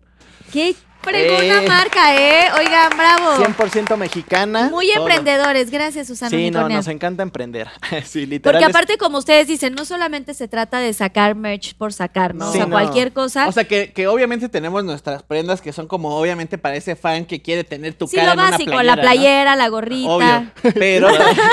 [0.51, 1.67] Qué fregona Eh.
[1.67, 2.47] marca, ¿eh?
[2.57, 3.35] Oigan, bravo.
[3.37, 4.69] 100% mexicana.
[4.71, 5.03] Muy todo.
[5.03, 7.67] emprendedores, gracias, Susana Sí, no, nos encanta emprender.
[8.05, 8.53] sí, literal.
[8.55, 12.33] Porque es- aparte, como ustedes dicen, no solamente se trata de sacar merch por sacar,
[12.33, 12.45] ¿no?
[12.45, 12.49] No.
[12.49, 12.71] o sea, no.
[12.71, 13.47] cualquier cosa.
[13.47, 17.25] O sea, que, que obviamente tenemos nuestras prendas que son como obviamente para ese fan
[17.25, 19.01] que quiere tener tu sí, cara lo en una básico, playera, la ¿no?
[19.03, 20.09] playera, la gorrita.
[20.09, 20.51] Obvio.
[20.73, 21.09] Pero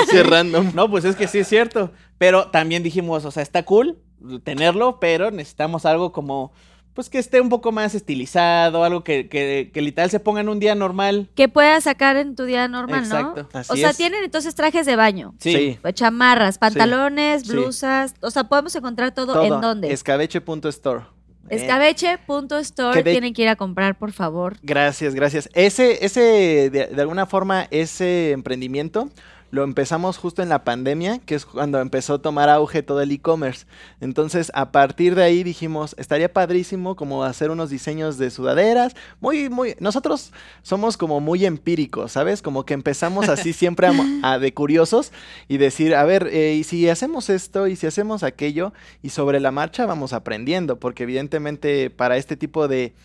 [0.09, 0.71] Sí, random.
[0.73, 1.91] No, pues es que sí es cierto.
[2.17, 3.99] Pero también dijimos, o sea, está cool
[4.43, 6.53] tenerlo, pero necesitamos algo como,
[6.93, 10.49] pues que esté un poco más estilizado, algo que, que, que literal se ponga en
[10.49, 11.27] un día normal.
[11.35, 13.49] Que puedas sacar en tu día normal, Exacto.
[13.51, 13.59] ¿no?
[13.59, 13.97] Así o sea, es.
[13.97, 15.33] tienen entonces trajes de baño.
[15.39, 15.79] Sí.
[15.81, 17.51] Pues, Chamarras, pantalones, Sí.
[17.51, 18.13] blusas.
[18.21, 19.43] O sea, podemos encontrar todo, Todo.
[19.55, 19.91] en dónde.
[19.91, 21.05] Escabeche.store.
[21.49, 23.03] Escabeche.store.
[23.03, 24.57] Tienen que ir a comprar, por favor.
[24.61, 25.49] Gracias, gracias.
[25.53, 29.09] Ese, ese, de, de alguna forma, ese emprendimiento
[29.53, 33.11] lo empezamos justo en la pandemia, que es cuando empezó a tomar auge todo el
[33.11, 33.67] e-commerce.
[34.01, 38.95] Entonces, a partir de ahí dijimos, estaría padrísimo como hacer unos diseños de sudaderas.
[39.21, 40.33] Muy, muy, nosotros
[40.63, 42.41] somos como muy empíricos, ¿sabes?
[42.41, 43.89] Como que empezamos así siempre
[44.23, 45.11] a, de curiosos
[45.47, 48.73] y decir, a ver, eh, y si hacemos esto y si hacemos aquello,
[49.03, 52.95] y sobre la marcha vamos aprendiendo, porque evidentemente para este tipo de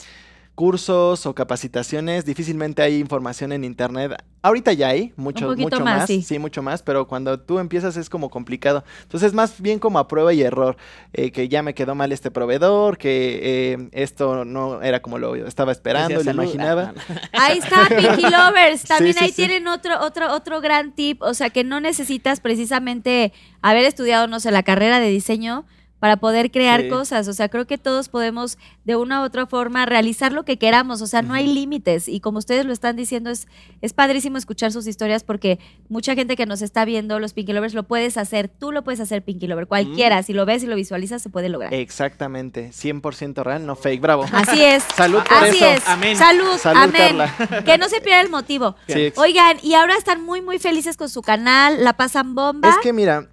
[0.59, 4.21] cursos o capacitaciones, difícilmente hay información en internet.
[4.43, 6.39] Ahorita ya hay, mucho, mucho más, más, sí.
[6.41, 8.83] mucho más, pero cuando tú empiezas es como complicado.
[9.03, 10.77] Entonces, más bien como a prueba y error,
[11.13, 15.37] eh, que ya me quedó mal este proveedor, que eh, esto no era como lo
[15.37, 16.93] estaba esperando, lo imaginaba.
[17.09, 17.21] Ah.
[17.35, 18.83] Ahí está, Pinky Lovers.
[18.83, 19.37] También Sí, sí, ahí sí.
[19.37, 21.23] tienen otro, otro, otro gran tip.
[21.23, 23.33] O sea, que no necesitas precisamente
[23.63, 25.67] haber estudiado, no sé, la carrera de diseño
[26.01, 26.89] para poder crear Sí.
[26.89, 27.29] cosas.
[27.29, 31.03] O sea, creo que todos podemos de una u otra forma realizar lo que queramos.
[31.03, 32.09] O sea, no hay límites.
[32.09, 33.49] Y como ustedes lo están diciendo, es,
[33.83, 37.75] es padrísimo escuchar sus historias porque mucha gente que nos está viendo, los Pinky Lovers,
[37.75, 38.49] lo puedes hacer.
[38.49, 39.67] Tú lo puedes hacer, Pinky Lover.
[39.67, 40.23] Cualquiera.
[40.23, 41.73] Si lo ves y lo visualizas, se puede lograr.
[41.75, 44.25] Exactamente, 100% real, no fake, bravo.
[44.33, 44.85] Así es.
[44.97, 45.67] Salud por Así eso.
[45.67, 45.89] es.
[45.89, 46.17] Amén.
[46.17, 46.57] Salud.
[46.59, 47.17] Salud, amén.
[47.19, 47.63] Carla.
[47.65, 48.77] Que no se pierda el motivo.
[48.87, 52.77] Sí, Oigan, y ahora están muy, muy felices con su canal, la pasan bomba, es
[52.83, 53.27] que mira,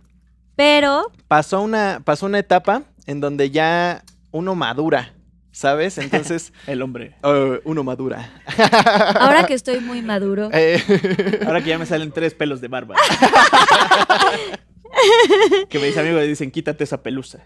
[0.56, 5.14] pero pasó una, pasó una etapa en donde ya uno madura,
[5.52, 5.98] ¿sabes?
[6.00, 7.16] Entonces, El hombre.
[7.64, 8.32] uno madura.
[9.20, 10.82] ahora que estoy muy maduro, Eh,
[11.46, 12.96] Ahora que ya me salen tres pelos de barba.
[15.70, 17.40] que mis amigos le dicen, quítate esa pelusa.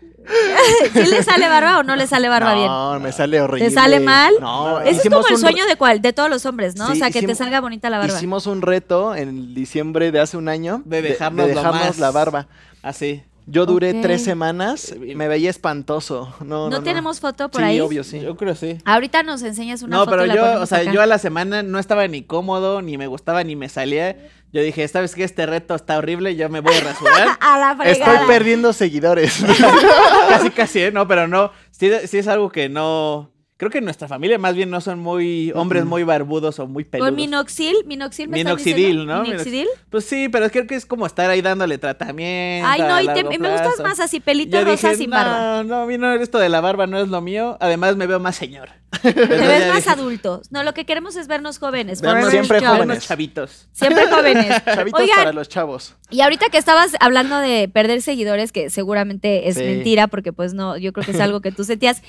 [0.94, 2.68] ¿sí le sale barba o no le sale barba bien?
[2.68, 3.70] no, me sale horrible.
[3.70, 4.34] ¿Te sale mal?
[4.40, 6.90] No, Ese es como el un- sueño de cuál, de todos los hombres, ¿no?
[6.92, 8.16] o sea, que te salga bonita la barba.
[8.16, 12.48] Hicimos un reto en diciembre de hace un año De dejarnos dejarnos más- la barba.
[12.82, 13.24] Así.
[13.52, 16.36] Yo duré tres semanas, me veía espantoso.
[16.42, 17.80] No, ¿No, no, tenemos foto por sí, ahí?
[17.80, 18.20] obvio, sí.
[18.20, 18.78] Yo creo sí.
[18.86, 20.92] Ahorita nos enseñas una no, foto pero y la yo, o sea, acá.
[20.92, 24.18] yo a la semana no estaba ni cómodo, ni me gustaba, ni me salía.
[24.54, 25.24] Yo dije, ¿sabes qué?
[25.24, 27.28] Este reto está horrible, yo me voy a rasurar.
[27.40, 28.14] A la fregada.
[28.14, 29.44] Estoy perdiendo seguidores.
[30.30, 30.92] casi, casi, ¿eh?
[30.92, 31.52] No, pero no.
[31.72, 33.32] Sí, sí es algo que no...
[33.60, 36.86] Creo que en nuestra familia más bien no son muy hombres muy barbudos o muy
[36.86, 37.10] peludos.
[37.10, 39.06] Con minoxil, minoxil me Minoxidil?
[39.06, 39.24] ¿no?
[39.24, 39.68] Minoxidil.
[39.90, 42.66] Pues sí, pero creo que es como estar ahí dándole tratamiento.
[42.70, 45.18] Ay, no, a y te- me gustas más así, pelito Yo rosa dije, sin no,
[45.18, 45.64] barba.
[45.66, 47.58] No, a mí no, esto de la barba no es lo mío.
[47.60, 48.70] Además me veo más señor.
[49.02, 50.42] Te ves más dije, adulto.
[50.52, 52.00] No, lo que queremos es vernos jóvenes.
[52.02, 53.06] Vernos siempre jóvenes.
[53.06, 53.68] Chavitos.
[53.74, 54.64] Siempre jóvenes.
[54.66, 55.96] Chavitos Oigan, para los chavos.
[56.10, 59.64] y ahorita que estabas hablando de perder seguidores, que seguramente es Sí.
[59.64, 62.02] mentira, porque pues no, yo creo que es algo que tú sentías.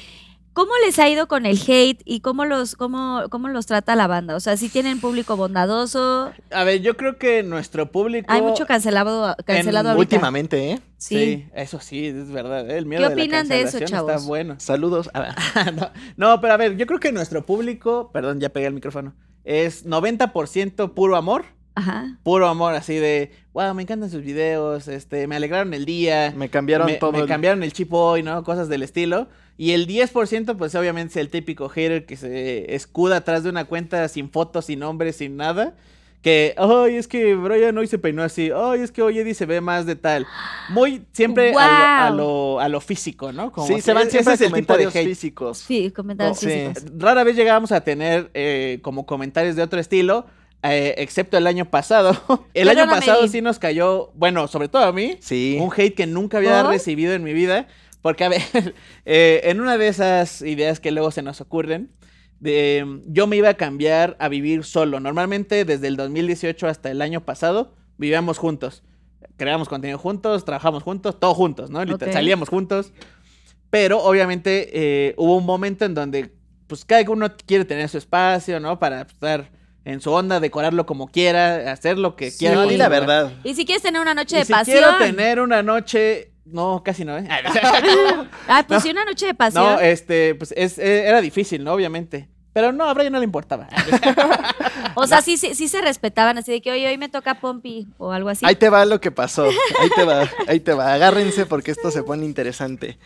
[0.60, 4.06] ¿Cómo les ha ido con el hate y cómo los, cómo, cómo los trata la
[4.06, 4.36] banda?
[4.36, 8.30] O sea, si tienen público bondadoso, A ver, yo creo que nuestro público...
[8.30, 9.98] hay mucho cancelado, cancelado.
[9.98, 10.80] Últimamente, ¿eh?
[10.98, 11.16] Sí.
[11.16, 11.48] Sí.
[11.54, 12.70] eso sí, es verdad.
[12.70, 12.76] ¿eh?
[12.76, 14.12] El miedo ¿Qué de la opinan de eso, chavos?
[14.12, 14.56] Está bueno.
[14.58, 15.08] Saludos.
[15.74, 19.14] No, no, pero a ver, yo creo que nuestro público, perdón, ya pegué el micrófono,
[19.44, 21.46] es 90% puro amor.
[21.74, 22.18] Ajá.
[22.24, 26.32] Puro amor, así de, wow, me encantan sus videos, este, me alegraron el día.
[26.36, 27.12] me cambiaron me, todo.
[27.12, 28.42] me el- cambiaron el chip hoy, ¿no?
[28.44, 29.28] Cosas del estilo.
[29.56, 33.64] Y el 10%, pues obviamente es el típico hater que se escuda atrás de una
[33.66, 35.74] cuenta sin fotos, sin nombre, sin nada.
[36.22, 38.50] Que, ay, es que Brian hoy se peinó así.
[38.54, 40.26] Ay, es que hoy Eddie se ve más de tal.
[40.68, 43.52] Muy, siempre a, lo, a, lo, a lo físico, ¿no?
[43.52, 45.08] Como Sí, que se van ese siempre a es el tipo de comentarios hate.
[45.08, 45.58] físicos.
[45.58, 46.46] Sí, comentarios Oh, sí.
[46.46, 46.84] físicos.
[46.98, 50.26] Rara vez llegábamos a tener eh, como comentarios de otro estilo,
[50.62, 52.16] eh, excepto el año pasado.
[52.54, 55.58] el año pasado sí nos cayó, bueno, sobre todo a mí, Sí.
[55.60, 56.72] un hate que nunca había ¿Por?
[56.72, 57.66] recibido en mi vida.
[58.02, 58.42] Porque, a ver,
[59.04, 61.90] eh, en una de esas ideas que luego se nos ocurren,
[62.38, 64.98] de, yo me iba a cambiar a vivir solo.
[65.00, 68.82] Normalmente desde el 2018 hasta el año pasado vivíamos juntos.
[69.36, 71.80] Creábamos contenido juntos, trabajamos juntos, todo juntos, ¿no?
[72.10, 72.92] Salíamos juntos.
[73.68, 76.34] Pero obviamente eh, hubo un momento en donde
[76.66, 78.78] pues cada uno quiere tener su espacio, ¿no?
[78.78, 79.50] Para estar
[79.84, 82.38] en su onda, decorarlo como quiera, hacer lo que Sí.
[82.40, 82.54] quiera.
[82.56, 83.32] No, di la verdad.
[83.44, 84.76] Y si quieres tener una noche Y de si pasión.
[84.78, 86.32] quiero tener una noche.
[86.44, 87.28] No, casi no, ¿eh?
[88.48, 89.64] Ay, pues sí, una noche de pasión.
[89.64, 91.72] no, este, pues es, eh, era difícil, ¿no?
[91.74, 92.28] Obviamente.
[92.52, 93.68] Pero no, a Brian no le importaba.
[94.96, 97.86] o sea, sí, sí, sí se respetaban, así de que hoy, hoy me toca Pompi
[97.98, 98.44] o algo así.
[98.44, 99.44] Ahí te va lo que pasó.
[99.44, 100.92] Ahí te va, ahí te va.
[100.92, 102.98] Agárrense porque esto se pone interesante.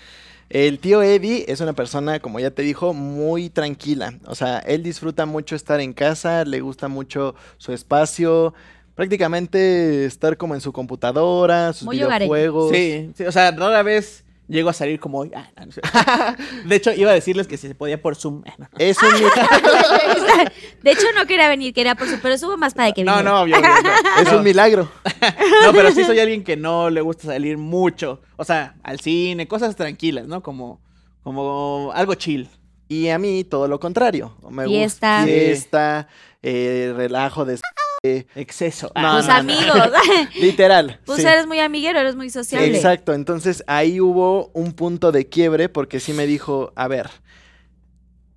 [0.50, 4.14] El tío Eddie es una persona, como ya te dijo, muy tranquila.
[4.26, 8.54] O sea, él disfruta mucho estar en casa, le gusta mucho su espacio,
[8.94, 12.70] prácticamente estar como en su computadora, sus Muy videojuegos.
[12.70, 15.30] sí, sí, o sea, rara vez llego a salir como hoy.
[15.34, 15.80] Ah, no, no sé.
[16.66, 18.42] de hecho, iba a decirles que si se podía por Zoom.
[18.46, 18.68] Eh, no.
[18.78, 19.08] Es un,
[20.82, 23.30] de hecho, no quería venir, quería por su, pero estuvo más para que No, viniera.
[23.30, 24.20] no, obvio, obvio, no.
[24.22, 24.38] es No.
[24.38, 24.90] un milagro.
[25.64, 28.20] No, pero sí soy alguien que no le gusta salir mucho.
[28.36, 30.42] O sea, al cine, cosas tranquilas, ¿no?
[30.42, 30.80] Como,
[31.22, 32.48] como algo chill.
[32.88, 34.36] Y a mí todo lo contrario.
[34.50, 35.20] Me Fiesta.
[35.20, 36.08] gusta fiesta,
[36.42, 37.54] eh, relajo de...
[38.34, 38.92] Exceso.
[38.94, 39.38] No, Tus no, no.
[39.38, 39.78] amigos.
[40.40, 41.00] Literal.
[41.06, 41.26] pues sí.
[41.26, 42.68] eres muy amiguero, eres muy sociable.
[42.76, 47.08] Exacto, entonces ahí hubo un punto de quiebre porque sí me dijo, a ver,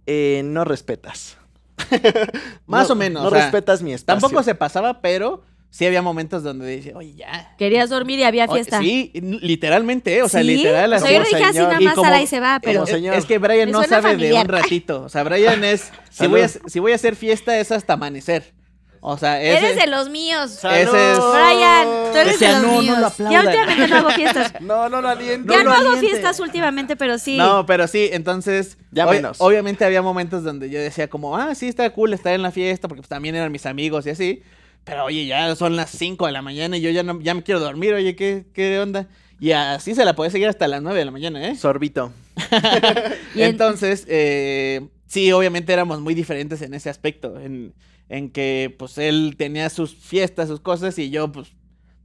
[0.05, 1.37] eh, no respetas.
[2.65, 4.21] Más No- o menos, No o sea, respetas mi espacio.
[4.21, 7.53] Tampoco se pasaba, pero sí había momentos donde dice, oye, ya.
[7.57, 8.79] Querías dormir y había Oye, fiesta.
[8.79, 10.47] sí, literalmente, o sea, ¿Sí?
[10.47, 10.93] literal.
[10.93, 12.81] O sea, yo lo dije así nada Y más como- y se va, pero...
[12.81, 13.15] como señor.
[13.15, 15.03] Es que Brian no sabe de un ratito.
[15.03, 15.91] O sea, Brian es.
[16.09, 16.31] si, Salud.
[16.31, 18.53] voy a, si voy a hacer fiesta, es hasta amanecer.
[18.99, 20.51] O sea, ese, Eres de los míos.
[20.51, 20.75] Salud.
[20.77, 22.95] Ese es- Brian, tú eres Decía, de los "No, no míos.
[22.97, 23.45] lo ya aplaudan".
[23.47, 24.53] últimamente no hago fiestas.
[24.61, 25.53] No, no lo aliento.
[25.53, 26.07] ya lo no hago aliente.
[26.09, 27.37] fiestas últimamente, pero sí.
[27.37, 28.77] No, pero sí, entonces.
[28.91, 29.37] Ya ob- menos.
[29.39, 32.87] Obviamente había momentos donde yo decía, como, ah, sí, está cool estar en la fiesta,
[32.87, 34.43] porque pues, también eran mis amigos y así.
[34.83, 37.43] Pero oye, ya son las 5 de la mañana y yo ya no ya me
[37.43, 39.07] quiero dormir, oye, ¿qué, qué onda?
[39.39, 41.55] Y así se la puede seguir hasta las 9 de la mañana, ¿eh?
[41.55, 42.11] Sorbito.
[43.35, 47.73] Entonces, eh, sí, obviamente éramos muy diferentes en ese aspecto, en,
[48.09, 51.53] en que pues él tenía sus fiestas, sus cosas y yo pues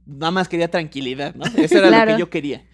[0.05, 1.45] nada más quería tranquilidad, ¿no?
[1.57, 2.65] Eso era lo que yo quería.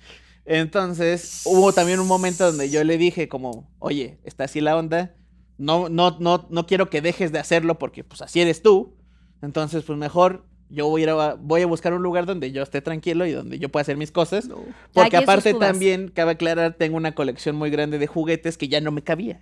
[0.45, 5.15] Entonces, hubo también un momento donde yo le dije como, oye, está así la onda,
[5.57, 8.97] no, no, no, no quiero que dejes de hacerlo porque pues así eres tú,
[9.41, 10.47] entonces pues mejor...
[10.71, 13.31] Yo voy a, ir a, voy a buscar un lugar donde yo esté tranquilo y
[13.31, 14.47] donde yo pueda hacer mis cosas.
[14.93, 18.91] Porque aparte también, cabe aclarar, tengo una colección muy grande de juguetes que ya no
[18.91, 19.39] me cabía.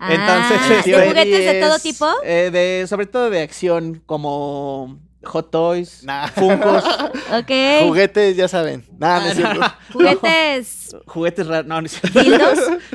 [0.00, 2.06] Ah, Entonces, ¿De juguetes de todo tipo?
[2.24, 6.28] Eh, de, sobre todo de acción, como Hot Toys, Nah.
[6.28, 6.82] Funkos.
[7.82, 8.84] Juguetes, ya saben.
[8.98, 9.60] Nada, no es cierto.
[9.92, 10.96] Juguetes.
[11.06, 12.00] juguetes raros, no, no, es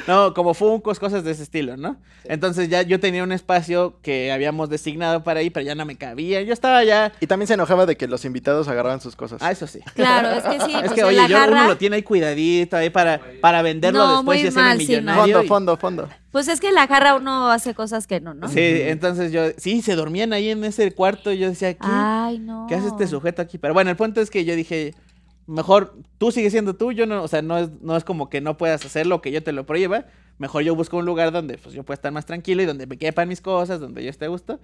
[0.07, 1.97] no, como Funkos, cosas de ese estilo, ¿no?
[2.23, 5.95] Entonces ya yo tenía un espacio que habíamos designado para ahí, pero ya no me
[5.97, 6.41] cabía.
[6.41, 7.11] Yo estaba ya.
[7.19, 9.41] Y también se enojaba de que los invitados agarraban sus cosas.
[9.41, 9.80] Ah, eso sí.
[9.93, 10.73] Claro, es que sí.
[10.76, 13.61] es pues que, en oye, la yo, uno lo tiene ahí cuidadito ahí para, para
[13.61, 14.76] venderlo No, después muy y sí, no.
[14.76, 15.43] millonario.
[15.43, 16.09] fondo, fondo, fondo.
[16.32, 18.49] Pues es que en la jarra uno hace cosas que no, ¿no?
[18.49, 21.88] Sí, entonces yo, sí, se dormían ahí en ese cuarto y yo decía, ¿qué,
[22.24, 22.66] Ay, no.
[22.68, 23.57] ¿qué hace este sujeto aquí?
[23.57, 24.93] Pero bueno, el punto es que yo dije,
[25.47, 28.41] mejor tú sigues siendo tú, yo no, o sea, no es, no es como que
[28.41, 30.05] no puedas hacer lo que yo te lo prohíba,
[30.38, 32.97] mejor yo busco un lugar donde pues yo pueda estar más tranquilo y donde me
[32.97, 34.59] quepan mis cosas, donde yo esté a gusto.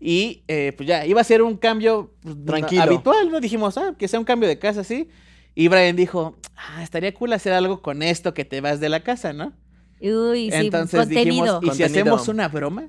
[0.00, 2.82] Y eh, pues ya, iba a ser un cambio pues, Tranquilo.
[2.82, 3.40] habitual, ¿no?
[3.40, 5.08] Dijimos, ah, que sea un cambio de casa, sí.
[5.54, 9.00] Y Brian dijo, ah, estaría cool hacer algo con esto que te vas de la
[9.00, 9.52] casa, ¿no?
[10.00, 11.60] Uy, sí, Entonces contenido.
[11.60, 11.86] dijimos, ¿y si Contenido.
[12.14, 12.88] hacemos una broma?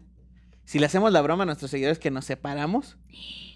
[0.66, 2.98] Si le hacemos la broma a nuestros seguidores que nos separamos.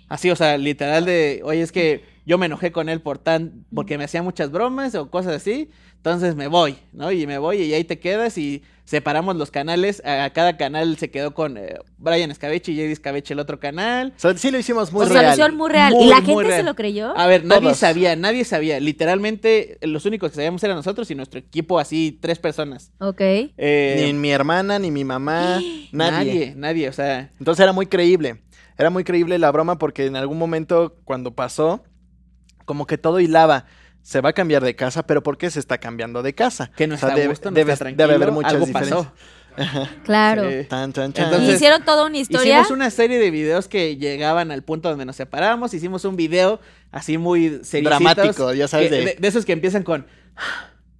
[0.09, 3.65] Así, o sea, literal de, oye, es que yo me enojé con él por tan,
[3.73, 7.11] porque me hacía muchas bromas o cosas así, entonces me voy, ¿no?
[7.11, 10.97] Y me voy y ahí te quedas y separamos los canales, a, a cada canal
[10.97, 14.13] se quedó con eh, Brian Escabeche y Jay Escabeche el otro canal.
[14.17, 15.35] O sea, sí lo hicimos muy o sea, real.
[15.35, 15.93] solución muy real.
[15.93, 17.15] Muy, ¿Y la gente se lo creyó?
[17.17, 17.77] A ver, nadie Todos.
[17.77, 18.79] sabía, nadie sabía.
[18.79, 22.91] Literalmente, los únicos que sabíamos eran nosotros y nuestro equipo, así, tres personas.
[22.99, 23.21] Ok.
[23.21, 25.59] Eh, Ni mi hermana, ni mi mamá,
[25.91, 25.91] nadie.
[25.91, 28.41] nadie, nadie, o sea, Entonces era muy creíble.
[28.79, 31.83] Era muy creíble la broma porque en algún momento cuando pasó,
[32.65, 33.65] como que todo hilaba.
[34.01, 36.71] Se va a cambiar de casa, pero ¿por qué se está cambiando de casa?
[36.75, 38.65] que no O sea, está debe- gusto, no debe, está tranquilo, debe haber muchas algo
[38.65, 39.05] diferencias.
[39.05, 39.13] pasó.
[40.05, 40.49] Claro.
[40.49, 40.63] Sí.
[40.69, 41.25] Tan, tan, tan.
[41.25, 42.61] Entonces- ¿Y hicieron toda una historia?
[42.61, 45.73] Hicimos una serie de videos que llegaban al punto donde nos separamos.
[45.73, 46.61] Hicimos un video
[46.91, 49.15] así muy Dramático, ya sabes, que- de- de...
[49.19, 50.07] de esos que empiezan con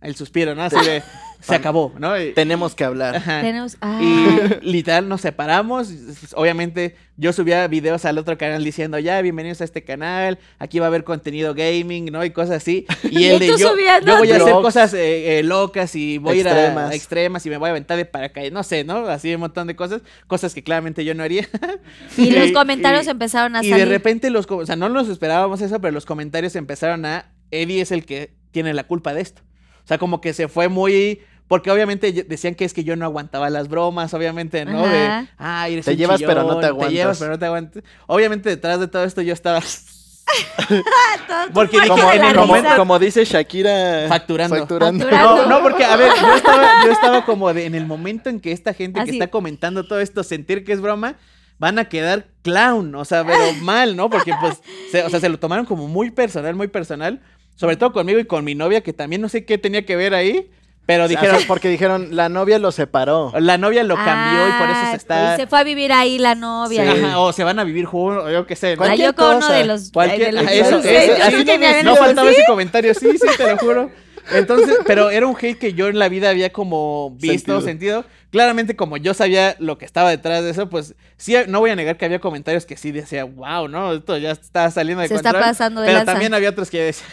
[0.02, 0.64] el suspiro, ¿no?
[0.64, 1.04] Así de
[1.42, 2.20] se acabó, ¿no?
[2.22, 3.16] Y- Tenemos que hablar.
[3.16, 3.42] Ajá.
[3.42, 3.78] Tenemos...
[3.82, 4.00] Ah.
[4.02, 5.90] Y literal nos separamos.
[6.36, 10.86] Obviamente yo subía videos al otro canal diciendo, ya, bienvenidos a este canal, aquí va
[10.86, 12.26] a haber contenido gaming, ¿no?
[12.26, 12.86] Y cosas así.
[13.04, 16.40] Y Y el de yo, voy a hacer cosas eh, eh, locas y voy a
[16.42, 17.46] ir a Extremas.
[17.46, 19.08] y me voy a aventar de paracaídas, no sé, ¿no?
[19.08, 21.48] Así un montón de cosas, cosas que claramente yo no haría.
[22.18, 23.86] Y los comentarios empezaron a y salir.
[23.86, 27.82] de repente los, o sea, no nos esperábamos eso, pero los comentarios empezaron a, Eddie
[27.82, 29.42] es el que tiene la culpa de esto.
[29.84, 31.22] O sea, como que se fue muy...
[31.48, 34.86] Porque obviamente decían que es que yo no aguantaba las bromas, obviamente, ¿no?
[34.88, 37.20] De, ay, eres Te un llevas, pero no te chillón, Te llevas, aguantas".
[37.20, 37.84] pero no te aguantas.
[38.06, 39.60] Obviamente detrás de todo esto yo estaba
[41.54, 42.76] porque dije, Como, en el como- risa.
[42.76, 44.06] como dice Shakira.
[44.08, 44.56] Facturando.
[44.58, 45.04] Facturando.
[45.06, 45.44] Facturando.
[45.44, 48.40] No, no, porque, a ver, yo estaba, yo estaba como de, en el momento en
[48.40, 51.16] que esta gente que está comentando todo esto, sentir que es broma,
[51.58, 54.10] van a quedar clown, o sea, pero mal, ¿no?
[54.10, 54.62] Porque, pues,
[54.92, 57.22] se, o sea, se lo tomaron como muy personal, muy personal,
[57.60, 60.14] sobre todo conmigo y con mi novia, que también no sé qué tenía que ver
[60.14, 60.50] ahí,
[60.86, 63.34] pero Dijeron, porque dijeron, la novia lo separó.
[63.38, 65.34] la novia lo cambió y por eso Ah, se está...
[65.36, 66.84] y se fue a vivir ahí la novia.
[66.96, 67.02] Sí.
[67.04, 68.78] Ajá, o se van a vivir juntos, o yo qué sé, ¿no?
[68.78, 69.92] Cualquier yo con uno de los...
[69.92, 72.36] Cualquier, de los- eso, Sí, eso, sí, así sí, que no dicho, faltaba ¿sí?
[72.38, 73.92] ese comentario, sí, sí, te lo juro.
[74.32, 78.02] Entonces, pero era un hate que yo en la vida había como visto, Sentido.
[78.04, 78.06] sentido.
[78.32, 81.76] Claramente, como yo sabía lo que estaba detrás de eso, pues sí, no voy a
[81.76, 83.94] negar que había comentarios que sí decía, wow, ¿no?
[83.94, 85.50] Esto ya está saliendo de Se está control.
[85.50, 86.12] pasando de Pero lanza.
[86.14, 87.10] también había otros que decían,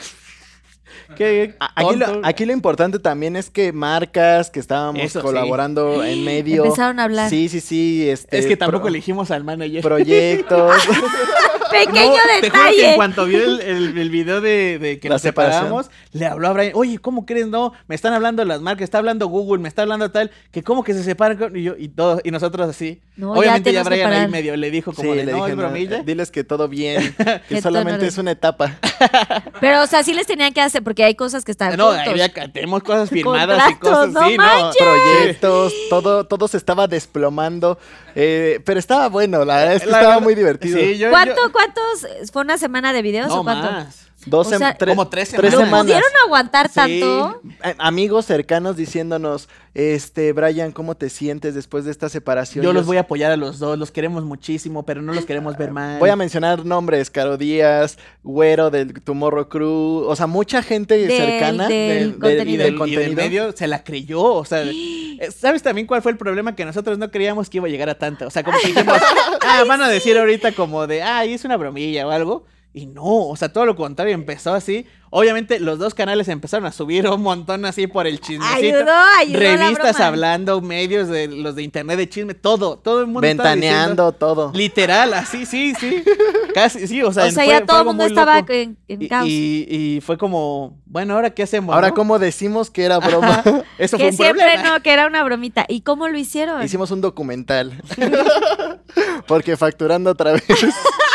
[1.16, 2.28] qué Aquí lo, tonto.
[2.28, 5.26] aquí lo importante también es que marcas que estábamos Eso sí.
[5.26, 6.64] colaborando en medio.
[6.64, 7.30] Empezaron a hablar.
[7.30, 8.08] Sí, sí, sí.
[8.08, 9.82] Este, Es que tampoco pro- elegimos al manager.
[9.82, 10.72] Proyectos.
[11.84, 12.94] Pequeño No, Te juro que en detalle.
[12.96, 16.52] cuanto vio el, el- el video de, de que La nos separamos, le habló a
[16.52, 17.46] Brian, oye, ¿cómo crees?
[17.46, 20.82] No, me están hablando las marcas, está hablando Google, me está hablando tal, que cómo
[20.84, 23.00] que se separan con-" y yo, y todo, y nosotros así.
[23.16, 25.50] No, Obviamente te ya, Brian ahí medio le dijo como sí, de, le no, dije,
[25.50, 26.02] es no, bromilla.
[26.02, 27.14] diles que todo bien,
[27.48, 28.78] Que solamente es una etapa.
[29.60, 32.06] Pero, o sea, sí les tenían que hacer, porque hay cosas que están No, juntos.
[32.08, 34.44] había- tenemos cosas firmadas y cosas no así, ¿no?
[34.78, 37.78] Proyectos, todo, todo se estaba desplomando.
[38.14, 40.78] eh, pero estaba bueno, la verdad es que La estaba muy divertido.
[40.78, 42.30] Sí, yo- ¿Cuánto, yo- cuántos?
[42.32, 43.70] ¿Fue una semana de videos No o cuánto?
[43.70, 44.05] más.
[44.26, 45.70] Dos o sea, tres- como tres tres semanas.
[45.70, 46.74] ¿Lo pudieron aguantar Sí.
[46.74, 47.40] tanto?
[47.64, 52.64] Eh, amigos cercanos diciéndonos, este, Brian, ¿cómo te sientes después de esta separación?
[52.64, 55.56] Yo los voy a apoyar a los dos, los queremos muchísimo, pero no los queremos
[55.56, 55.98] ver mal.
[56.00, 61.10] Voy a mencionar nombres, Caro Díaz, Güero del Tomorrow Crew, o sea, mucha gente Del-
[61.10, 62.44] cercana del del, contenido.
[62.44, 63.00] y y del, del y contenido.
[63.02, 66.56] del medio se la creyó, o sea, eh, ¿sabes también cuál fue el problema?
[66.56, 68.98] Que nosotros no creíamos que iba a llegar a tanto, o sea, como que dijimos,
[69.46, 72.44] ah, van a decir ahorita como de, ay, es una bromilla o algo,
[72.76, 76.72] y no, o sea, todo lo contrario, empezó así, obviamente los dos canales empezaron a
[76.72, 80.06] subir un montón así por el chismecito, Ayudó, ayudó la revistas broma.
[80.08, 84.52] hablando, medios de los de internet de chisme, todo, todo el mundo Ventaneando todo.
[84.54, 86.04] literal, así, sí, sí,
[86.52, 88.52] casi, sí, o sea, O sea, fue- ya fue todo el mundo estaba loco.
[88.52, 89.26] en, en Y, caos.
[89.26, 91.74] y- y fue como, bueno, ¿ahora qué hacemos?
[91.74, 91.94] Ahora, no?
[91.94, 93.42] ¿cómo decimos que era broma?
[93.78, 94.74] Eso fue que un siempre problema.
[94.76, 95.64] no, que era una bromita.
[95.66, 96.62] ¿Y cómo lo hicieron?
[96.62, 97.82] Hicimos un documental.
[99.26, 100.44] Porque facturando otra vez.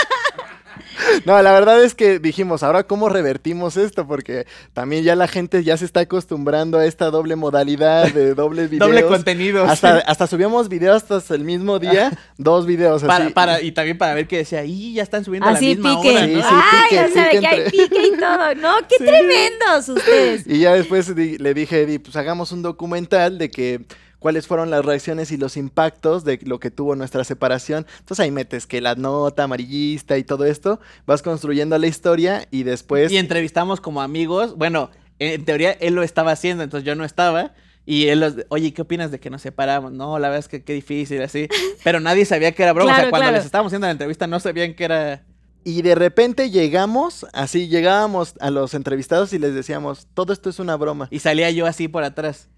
[1.26, 5.64] No, la verdad es que dijimos, ahora cómo revertimos esto, porque también ya la gente
[5.64, 8.88] ya se está acostumbrando a esta doble modalidad de doble videos.
[8.90, 9.64] Doble contenido.
[9.66, 13.34] Hasta, hasta subíamos videos hasta el mismo día, dos videos Para, así.
[13.34, 16.02] para, y también para ver que decía, y ya están subiendo a la Así misma
[16.02, 16.16] pique.
[16.16, 16.42] hora, Sí, ¿no?
[16.42, 16.48] sí.
[16.52, 18.56] Ay, pique, ya sabe pique que hay pique y todo.
[18.56, 20.44] No, qué tremendos ustedes.
[20.48, 23.82] Y ya después di- le dije a Eddie, pues hagamos un documental de que
[24.22, 27.88] cuáles fueron las reacciones y los impactos de lo que tuvo nuestra separación.
[27.98, 32.62] Entonces ahí metes que la nota amarillista y todo esto, vas construyendo la historia y
[32.62, 33.12] después...
[33.12, 34.56] Y entrevistamos como amigos.
[34.56, 37.56] Bueno, en teoría él lo estaba haciendo, entonces yo no estaba.
[37.84, 39.92] Y él, los, oye, ¿qué opinas de que nos separamos?
[39.92, 41.48] No, la verdad es que qué difícil, así.
[41.84, 42.92] Pero nadie sabía que era broma.
[42.92, 43.38] o Claro, sea, cuando claro.
[43.38, 45.24] les estábamos haciendo la entrevista no sabían que era...
[45.64, 50.60] Y de repente llegamos, así llegábamos a los entrevistados y les decíamos, todo esto es
[50.60, 51.08] una broma.
[51.10, 52.50] Y salía yo así por atrás.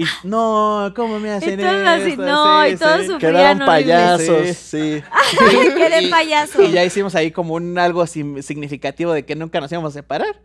[0.00, 3.06] Y no, ¿cómo me Y hacen todos así, no, Sí, y todos sí.
[3.08, 5.00] sufrían Quedaron payasos, Sí.
[5.00, 5.02] sí.
[6.06, 6.62] Y- payaso.
[6.62, 10.40] Y ya hicimos ahí como un algo significativo de que nunca nos íbamos a separar.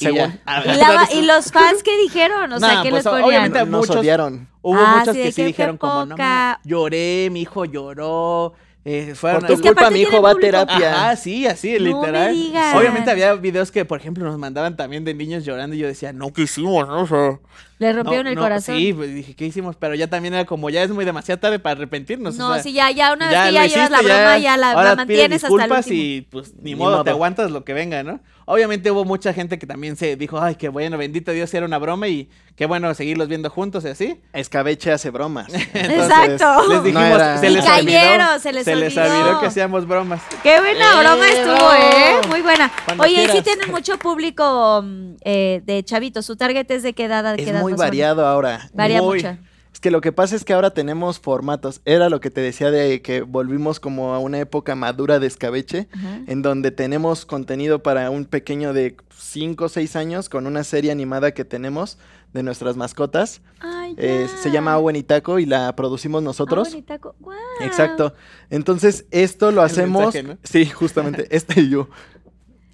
[0.00, 0.18] Y Según.
[0.18, 0.42] ya.
[0.46, 2.52] Ah, ¿Y, la- y los fans qué dijeron?
[2.52, 3.28] O sea, Nah, ¿qué pues, les ponían?
[3.28, 4.48] obviamente- Nos muchos- odiaron.
[4.62, 6.16] Hubo Ah, muchos sí, de que sí que dijeron como, no,
[6.64, 8.54] lloré, mi hijo lloró.
[8.84, 10.94] Eh, fueron Por tu Es que culpa aparte mi hijo va a terapia.
[10.94, 12.32] Ajá, sí, así, No me literal.
[12.34, 12.74] digas.
[12.74, 16.12] Obviamente había videos que, por ejemplo, nos mandaban también de niños llorando y yo decía,
[16.12, 16.86] no, ¿qué hicimos?
[16.88, 17.38] No, o sea,
[17.78, 18.76] Le rompieron no, el no, corazón.
[18.76, 19.76] Sí, pues dije, ¿qué hicimos?
[19.76, 22.34] Pero ya también era como, ya es muy demasiado tarde para arrepentirnos.
[22.34, 24.56] o No, sea, sí, ya, ya, una vez ya que ya llevas la broma, ya,
[24.56, 25.94] la, la ahora pides mantienes hasta el último.
[25.94, 28.20] y pues ni, Ni modo, te aguantas lo que venga, ¿no?
[28.50, 31.76] Obviamente hubo mucha gente que también se dijo, ay, qué bueno, bendito Dios, era una
[31.76, 34.20] broma y qué bueno seguirlos viendo juntos y así.
[34.32, 35.52] Escabeche hace bromas.
[35.74, 36.62] Exacto.
[36.68, 39.02] Les No dijimos, era- se Y les cayeron, olvidó, se les les olvidó.
[39.20, 40.22] olvidó que hacíamos bromas.
[40.42, 41.72] Qué buena Eh, broma estuvo.
[41.74, 42.28] ¿eh?
[42.28, 42.72] Muy buena.
[42.86, 43.44] Cuando Oye, y sí quieras.
[43.44, 46.24] tienen mucho público mm, eh, de chavitos.
[46.24, 47.26] ¿Su target es de qué edad?
[47.26, 48.70] a qué edad muy variado ahora.
[48.74, 49.18] Varía Muy.
[49.22, 49.36] mucho.
[49.72, 51.82] Es que lo que pasa es que ahora tenemos formatos.
[51.84, 55.86] Era lo que te decía de que volvimos como a una época madura de escabeche,
[55.94, 56.20] Ajá.
[56.26, 60.90] en donde tenemos contenido para un pequeño de 5 o 6 años con una serie
[60.90, 61.96] animada que tenemos
[62.32, 63.40] de nuestras mascotas.
[63.60, 66.68] Ay, Eh, se llama Agua y Taco y la producimos nosotros.
[66.68, 67.14] Ah, bonitaco.
[67.20, 67.38] Guau.
[67.60, 68.14] Exacto.
[68.50, 70.14] Entonces, esto lo El hacemos.
[70.14, 70.38] mensaje, ¿no?
[70.42, 71.28] Sí, justamente.
[71.30, 71.88] Este y yo.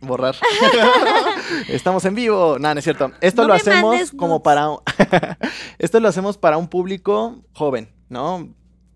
[0.06, 0.36] Borrar.
[1.68, 2.58] Estamos en vivo.
[2.58, 3.12] No, no es cierto.
[3.20, 4.70] Esto No lo hacemos como para.
[4.70, 4.78] un-
[5.78, 8.48] Esto lo hacemos para un público joven, ¿no?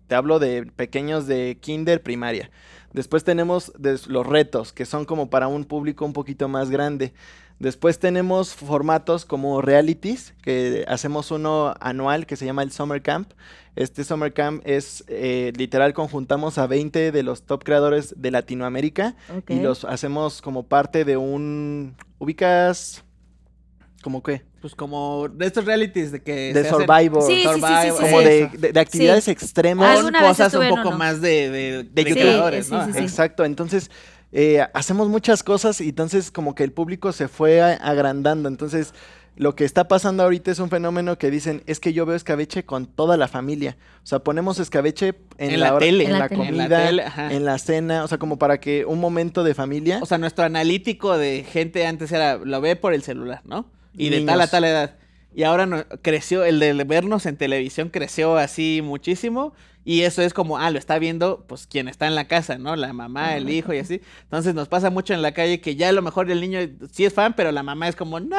[0.07, 2.49] Te hablo de pequeños de kinder, primaria.
[2.93, 3.71] Después tenemos
[4.07, 7.13] los retos, que son como para un público un poquito más grande.
[7.59, 13.31] Después tenemos formatos como realities, que hacemos uno anual que se llama el Summer Camp.
[13.75, 19.15] Este Summer Camp es eh, literal, conjuntamos a 20 de los top creadores de Latinoamérica
[19.49, 21.95] y los hacemos como parte de un...
[22.17, 23.03] ¿Ubicas?
[24.03, 24.43] ¿Cómo qué?
[24.61, 27.23] Pues como de estos realities de que De se hacen- Survivor.
[27.23, 30.01] Sí, sí, sí, sí, Survivor, sí, Como de, de- de actividades extremas.
[30.01, 30.97] Con cosas un poco uno.
[30.97, 32.85] más de, de, creadores, Sí, ¿no?
[32.85, 33.05] sí, sí, Ajá.
[33.05, 33.91] Exacto, entonces
[34.31, 38.47] eh, hacemos muchas cosas y entonces como que el público se fue agrandando.
[38.49, 38.93] Entonces
[39.35, 42.65] lo que está pasando ahorita es un fenómeno que dicen, es que yo veo escabeche
[42.65, 43.77] con toda la familia.
[44.03, 46.03] O sea, ponemos escabeche en, En la, hora- tele.
[46.03, 46.41] en, En la, tele.
[46.49, 47.31] En la comida, tele, ajá.
[47.33, 49.99] en la cena, o sea, como para que un momento de familia.
[50.01, 53.65] O sea, nuestro analítico de gente antes era, lo ve por el celular, ¿no?
[53.95, 54.95] Y de tal a tal edad.
[55.33, 59.53] Y ahora no- creció, el de vernos en televisión creció así muchísimo.
[59.85, 62.75] Y eso es como, ah, lo está viendo, pues, quien está en la casa, ¿no?
[62.75, 64.01] La mamá, el hijo y así.
[64.23, 66.59] Entonces nos pasa mucho en la calle que ya a lo mejor el niño
[66.91, 68.35] sí es fan, pero la mamá es como, no,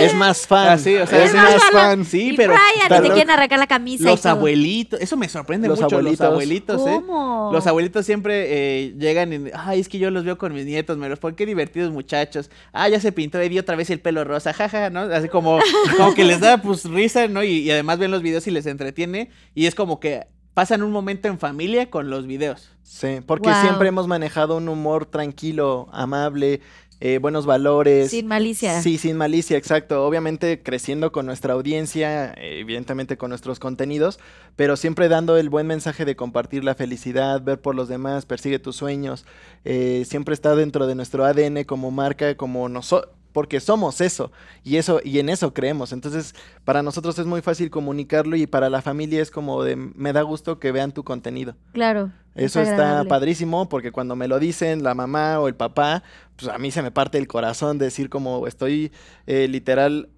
[0.00, 0.68] es más fan.
[0.68, 2.04] Así, o sea, es es más más fan.
[2.04, 4.32] Sí, y pero Brian, y te quieren arrancar la camisa y los todo.
[4.32, 6.20] abuelitos, eso me sorprende Los mucho, abuelitos.
[6.20, 7.02] los abuelitos, ¿eh?
[7.06, 7.50] ¿Cómo?
[7.52, 10.96] Los abuelitos siempre eh, llegan y, ay, es que yo los veo con mis nietos,
[10.96, 12.50] me los ponen, qué divertidos muchachos.
[12.72, 15.00] Ah, ya se pintó Eddie otra vez el pelo rosa, jaja, ¿no?
[15.00, 15.58] Así como,
[15.96, 17.42] como que les da pues risa, ¿no?
[17.42, 19.30] Y, y además ven los videos y les entretiene.
[19.54, 22.70] Y es como que pasan un momento en familia con los videos.
[22.82, 23.60] Sí, porque Wow.
[23.60, 26.60] siempre hemos manejado un humor tranquilo, amable,
[27.00, 28.10] eh, buenos valores.
[28.10, 28.80] Sin malicia.
[28.80, 30.06] Sí, sin malicia, exacto.
[30.06, 34.20] Obviamente creciendo con nuestra audiencia, eh, evidentemente con nuestros contenidos,
[34.54, 38.58] pero siempre dando el buen mensaje de compartir la felicidad, ver por los demás, persigue
[38.60, 39.24] tus sueños.
[39.64, 43.12] eh, siempre está dentro de nuestro ADN como marca, como nosotros.
[43.32, 44.30] Porque somos eso
[44.62, 45.92] y eso y en eso creemos.
[45.92, 50.12] Entonces, para nosotros es muy fácil comunicarlo y para la familia es como de me
[50.12, 51.56] da gusto que vean tu contenido.
[51.72, 52.12] Claro.
[52.34, 56.02] es Eso está padrísimo porque cuando me lo dicen la mamá o el papá,
[56.36, 58.92] pues a mí se me parte el corazón decir como estoy
[59.26, 60.08] eh, literal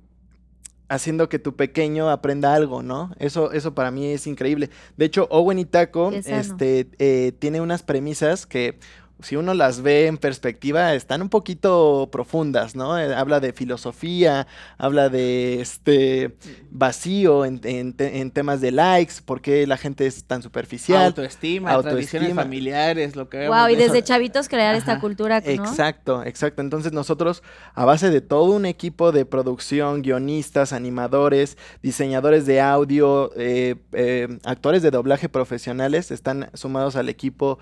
[0.89, 3.13] haciendo que tu pequeño aprenda algo, ¿no?
[3.19, 4.71] Eso, eso para mí es increíble.
[4.97, 8.79] De hecho, Owen y Taco este, eh, tiene unas premisas que
[9.21, 12.99] si uno las ve en perspectiva, están un poquito profundas, ¿no?
[12.99, 14.47] Eh, habla de filosofía,
[14.77, 16.37] habla de este
[16.71, 21.07] vacío en, en te- en temas de likes, por qué la gente es tan superficial.
[21.07, 21.91] Autoestima, Autoestima.
[21.93, 23.57] tradiciones familiares, lo que vemos.
[23.57, 24.07] Wow, y de desde eso.
[24.07, 25.51] chavitos crear esta cultura, ¿no?
[25.53, 26.61] Exacto, exacto.
[26.63, 27.43] Entonces nosotros,
[27.75, 34.39] a base de todo un equipo de producción, guionistas, animadores, diseñadores de audio, eh, eh,
[34.45, 37.59] actores de doblaje profesionales, están sumados al equipo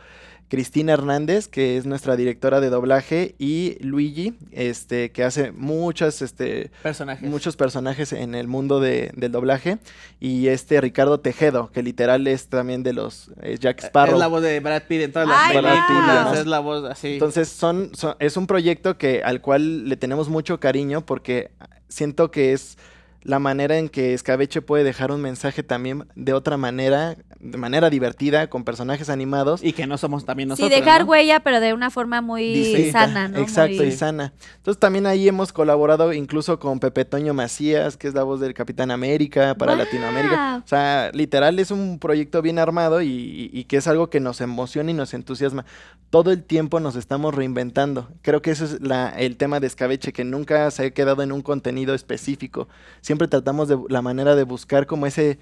[0.52, 6.70] Cristina Hernández, que es nuestra directora de doblaje, y Luigi, este, que hace muchas, este,
[6.82, 7.26] personajes.
[7.26, 9.78] muchos personajes en el mundo de- del doblaje,
[10.20, 14.16] y este Ricardo Tejedo, que literal es también de los eh, Jack Sparrow.
[14.16, 16.38] Es la voz de Brad Pitt en todas las Ay, películas.
[16.38, 17.14] Es la voz así.
[17.14, 21.50] Entonces son, son- es un proyecto que al cual le tenemos mucho cariño porque
[21.88, 22.76] siento que es
[23.22, 27.88] la manera en que Escabeche puede dejar un mensaje también de otra manera, de manera
[27.90, 29.62] divertida, con personajes animados.
[29.62, 30.70] y que no somos también Sí, nosotros.
[30.70, 31.10] dejar ¿no?
[31.10, 33.06] huella, pero de una forma muy distinta.
[33.06, 33.38] sana, ¿no?
[33.38, 34.32] Exacto, Muy- y sana.
[34.56, 38.54] Entonces también ahí hemos colaborado incluso con Pepe Toño Macías, que es la voz del
[38.54, 39.76] Capitán América para.
[39.76, 40.62] Latinoamérica.
[40.64, 44.20] O sea, literal es un proyecto bien armado y, y- y que es algo que
[44.20, 45.64] nos emociona y nos entusiasma.
[46.10, 48.08] Todo el tiempo nos estamos reinventando.
[48.22, 51.32] Creo que eso es la- el tema de Escabeche, que nunca se ha quedado en
[51.32, 52.68] un contenido específico.
[53.12, 55.38] Siempre tratamos de la manera de buscar como ese...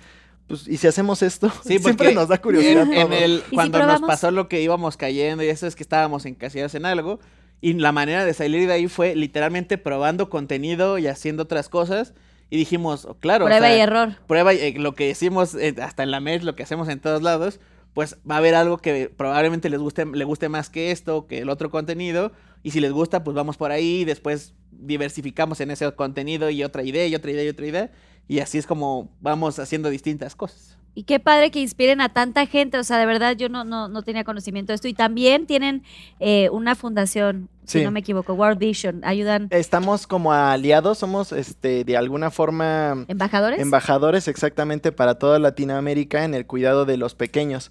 [0.48, 1.52] Pues, ¿y si hacemos esto?
[1.64, 4.08] Sí, Siempre nos da curiosidad En, el, si cuando nos probamos?
[4.08, 7.20] pasó lo que íbamos cayendo y eso es que estábamos encasillados en algo.
[7.60, 12.12] Y la manera de salir de ahí fue literalmente probando contenido y haciendo otras cosas.
[12.50, 13.44] Y dijimos, oh, claro.
[13.44, 14.16] o Prueba sea, y error.
[14.26, 16.98] Prueba y eh, lo que decimos eh, hasta en la MES, lo que hacemos en
[16.98, 17.60] todos lados.
[17.94, 21.38] Pues va a haber algo que probablemente les guste, le guste más que esto, que
[21.38, 22.32] el otro contenido.
[22.62, 24.00] Y si les gusta, pues vamos por ahí.
[24.00, 27.90] Y después diversificamos en ese contenido y otra idea y otra idea y otra idea.
[28.28, 30.76] Y así es como vamos haciendo distintas cosas.
[30.92, 32.76] Y qué padre que inspiren a tanta gente.
[32.76, 34.88] O sea, de verdad, yo no, no, no tenía conocimiento de esto.
[34.88, 35.84] Y también tienen
[36.18, 37.84] eh, una fundación, si Sí.
[37.84, 39.00] no me equivoco, World Vision.
[39.04, 43.60] Ayudan Estamos como aliados, somos este de alguna forma embajadores.
[43.60, 47.70] embajadores exactamente para toda Latinoamérica en el cuidado de los pequeños.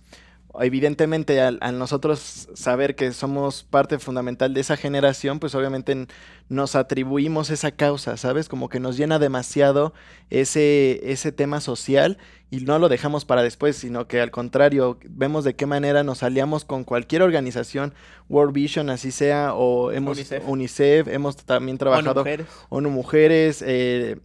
[0.60, 6.08] Evidentemente, al, al nosotros saber que somos parte fundamental de esa generación, pues obviamente
[6.50, 8.50] nos atribuimos esa causa, ¿sabes?
[8.50, 9.94] Como que nos llena demasiado
[10.32, 12.18] ese, ese tema social
[12.50, 16.24] y no lo dejamos para después, sino que al contrario, vemos de qué manera nos
[16.24, 17.94] aliamos con cualquier organización,
[18.28, 20.44] World Vision, así sea, o hemos UNICEF.
[20.48, 22.48] UNICEF, hemos también ONU trabajado Mujeres.
[22.70, 24.18] ONU Mujeres, eh,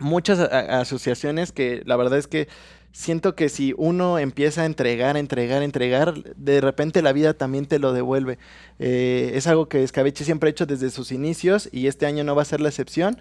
[0.00, 2.48] muchas asociaciones que la verdad es que
[2.92, 7.78] siento que si uno empieza a entregar, entregar, entregar, de repente la vida también te
[7.78, 8.38] lo devuelve.
[8.78, 12.34] Eh, es algo que Escabeche siempre ha hecho desde sus inicios y este año no
[12.36, 13.18] va a ser la excepción.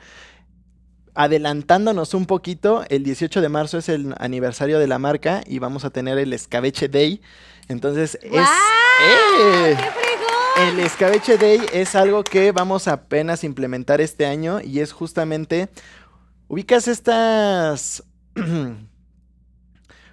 [1.14, 5.84] Adelantándonos un poquito, el 18 de marzo es el aniversario de la marca y vamos
[5.84, 7.22] a tener el Escabeche Day.
[7.68, 8.32] Entonces es...
[8.32, 8.46] ¡Guau!
[9.04, 9.78] ¡Eh!
[9.78, 10.02] ¡Qué!
[10.68, 15.70] El Escabeche Day es algo que vamos a apenas implementar este año y es justamente,
[16.50, 18.04] ubicas estas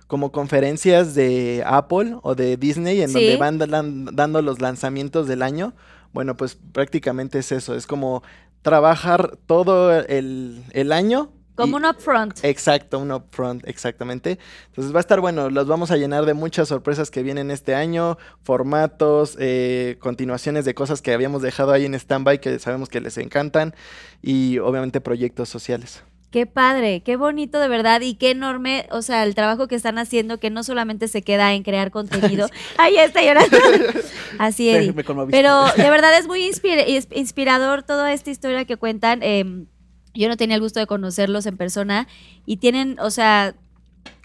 [0.09, 3.15] como conferencias de Apple o de Disney en Sí.
[3.15, 5.75] donde van dan- dando los lanzamientos del año.
[6.13, 8.23] Bueno, pues prácticamente es eso, es como
[8.63, 11.31] trabajar todo el, el año.
[11.55, 12.39] Como un upfront.
[12.45, 14.39] Exacto, un upfront, exactamente.
[14.69, 17.75] Entonces va a estar bueno, los vamos a llenar de muchas sorpresas que vienen este
[17.75, 23.01] año, formatos, eh, continuaciones de cosas que habíamos dejado ahí en stand-by que sabemos que
[23.01, 23.75] les encantan
[24.23, 26.03] y obviamente proyectos sociales.
[26.31, 29.97] Qué padre, qué bonito de verdad y qué enorme, o sea, el trabajo que están
[29.99, 32.49] haciendo que no solamente se queda en crear contenido.
[32.77, 33.57] Ahí está llorando.
[34.39, 34.71] Así,
[35.05, 35.39] conmoviste.
[35.39, 39.23] Pero de verdad es muy inspira- ins- inspirador toda esta historia que cuentan.
[39.23, 39.67] em,
[40.15, 42.09] yo no tenía el gusto de conocerlos en persona
[42.45, 43.55] y tienen, o sea,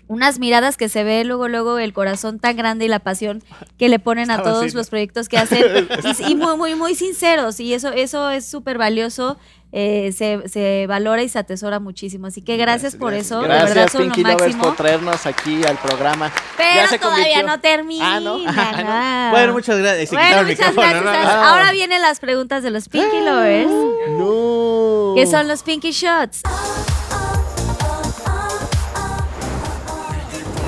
[0.08, 3.41] unas miradas que se ve luego, luego el corazón tan grande y la pasión
[3.78, 5.88] que le ponen a todos los proyectos que hacen
[6.28, 9.38] y, y muy, muy, muy sinceros y eso, eso es súper valioso.
[9.76, 12.28] Eh, se, se valora y se atesora muchísimo.
[12.28, 13.42] Así que gracias, por eso.
[13.42, 16.32] de verdad Gracias, lo Pinky Lovers, por traernos aquí al programa.
[16.58, 18.16] Pero Ya se todavía convirtió- no termina.
[18.16, 18.38] Ah, ¿no?
[18.48, 19.30] Ah.
[19.32, 20.10] Bueno, muchas gracias.
[20.10, 21.26] Se Bueno, muchas micrófono, gracias.
[21.26, 21.32] ¿no?
[21.42, 21.50] Ah.
[21.52, 23.72] Ahora vienen las preguntas de los Pinky Lovers,
[24.12, 25.14] No.
[25.16, 26.44] que son los Pinky Shots.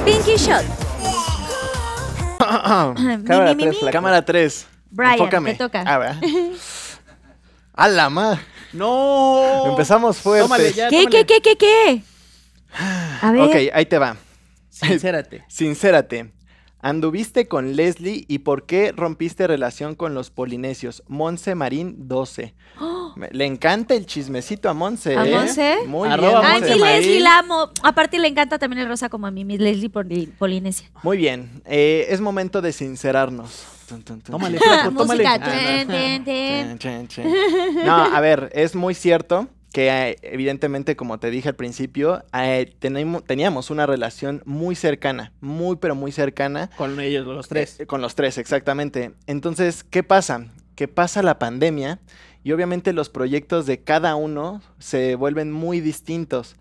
[0.06, 0.64] Pinky Shot.
[3.28, 3.80] Cámara Mi, mi, mi, tres, mi.
[3.80, 3.91] flaco.
[3.93, 4.68] Cámara 3.
[4.91, 5.51] Brian, Enfócame.
[5.53, 5.84] te toca.
[5.86, 6.22] Ah, ¿verdad?
[7.74, 8.39] A la ma.
[8.76, 9.63] No.
[9.71, 10.43] Empezamos fuerte.
[10.43, 11.26] Tómale ya, ¿Qué, tómale.
[11.26, 12.03] qué, qué, qué, qué?
[13.21, 13.41] A ver.
[13.41, 14.17] Ok, ahí te va.
[14.69, 15.43] Sincérate.
[15.49, 16.32] Sincérate.
[16.82, 21.01] ¿Anduviste con Leslie y por qué rompiste relación con los polinesios?
[21.07, 22.53] Monse Marín 12.
[23.15, 25.17] Me- Le encanta el chismecito a Monse.
[25.17, 25.32] ¿A ¿eh?
[25.34, 25.78] Monse?
[25.88, 26.80] Muy Arroba bien.
[26.80, 26.82] Marín.
[26.84, 27.69] Leslie la amo.
[27.82, 30.91] Aparte le encanta también el rosa como a mí, mi Leslie Poli- Polinesia.
[31.01, 31.61] Muy bien.
[31.65, 33.63] Eh, es momento de sincerarnos.
[34.31, 35.23] Tómale, flaco, tómale.
[35.23, 35.45] Música.
[37.86, 37.93] No.
[38.15, 43.69] A ver, es muy cierto que evidentemente, como te dije al principio, eh, tenemos- teníamos
[43.69, 46.69] una relación muy cercana, muy pero muy cercana.
[46.77, 47.79] Con ellos, los tres.
[47.81, 49.11] Eh, Con los tres, exactamente.
[49.27, 50.45] Entonces, ¿qué pasa?
[50.75, 51.99] Que pasa la pandemia
[52.43, 56.55] y obviamente los proyectos de cada uno se vuelven muy distintos.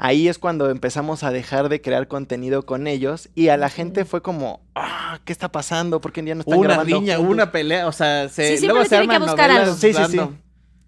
[0.00, 4.04] Ahí es cuando empezamos a dejar de crear contenido con ellos y a la gente
[4.04, 6.00] fue como, ah, ¿qué está pasando?
[6.00, 8.56] ¿Por qué ya no están una grabando riña, hubo juntos?" una pelea, o sea, se,
[8.58, 9.76] Sí, luego se que arman buscar novelas algo.
[9.76, 10.20] Sí, sí, sí.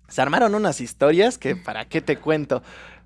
[0.06, 2.62] Se armaron unas historias que para qué te cuento.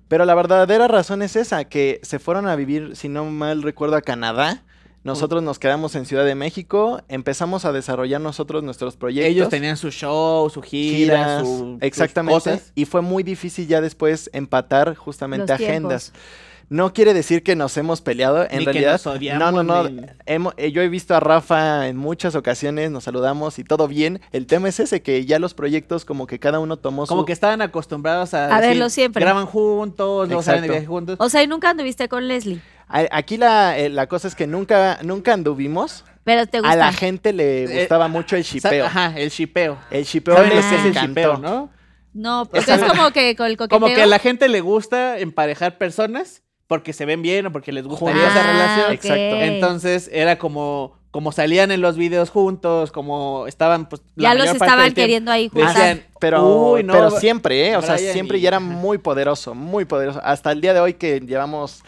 [0.07, 3.95] Pero la verdadera razón es esa, que se fueron a vivir, si no mal recuerdo,
[3.95, 4.63] a Canadá.
[5.05, 9.29] Nosotros nos quedamos en Ciudad de México, empezamos a desarrollar nosotros nuestros proyectos.
[9.31, 12.33] Ellos tenían su show, su gira, giras, su, sus exactamente.
[12.33, 12.71] cosas.
[12.73, 16.11] Y fue muy difícil ya después empatar justamente Los agendas.
[16.67, 18.93] No quiere decir que nos hemos peleado, en Ni que realidad.
[18.93, 19.89] nos odiamos, no, no, no.
[19.89, 23.87] ni- hemo- eh, yo he visto a Rafa en muchas ocasiones, nos saludamos y todo
[23.87, 24.19] bien.
[24.31, 27.25] El tema es ese, que ya los proyectos como que cada uno tomó Como su...
[27.27, 29.21] que estaban acostumbrados a, A decir, verlo siempre.
[29.21, 31.17] Graban juntos, luego salen de viaje juntos.
[31.19, 32.59] O sea, y nunca anduviste con Leslie.
[32.87, 36.03] A- Aquí la, eh, la cosa es que nunca, nunca anduvimos.
[36.23, 36.75] Pero te A gusta.
[36.75, 38.85] la gente le Eh, gustaba mucho el shipeo.
[38.85, 39.77] Ajá, el shipeo.
[39.91, 41.07] El shipeo ¿Saben les qué es el encantó.
[41.07, 41.69] shipeo, no?
[42.13, 43.79] No, Esa- es como que con el coqueteo.
[43.79, 47.71] Como que a la gente le gusta emparejar personas porque se ven bien o porque
[47.71, 48.31] les gustaría Juntos.
[48.31, 48.85] esa Ah, relación.
[48.85, 48.93] ok.
[48.93, 49.35] Exacto.
[49.41, 54.45] Entonces era como, como salían en los videos juntos, como estaban pues la Ya los
[54.45, 55.01] mayor parte estaban tiempo.
[55.01, 55.75] queriendo ahí juntar.
[55.75, 57.77] Decían, Pero, "Uy, no, pero siempre, ¿eh?
[57.77, 60.19] O sea, siempre y- ya era muy poderoso, muy poderoso.
[60.23, 61.83] Hasta el día de hoy que llevamos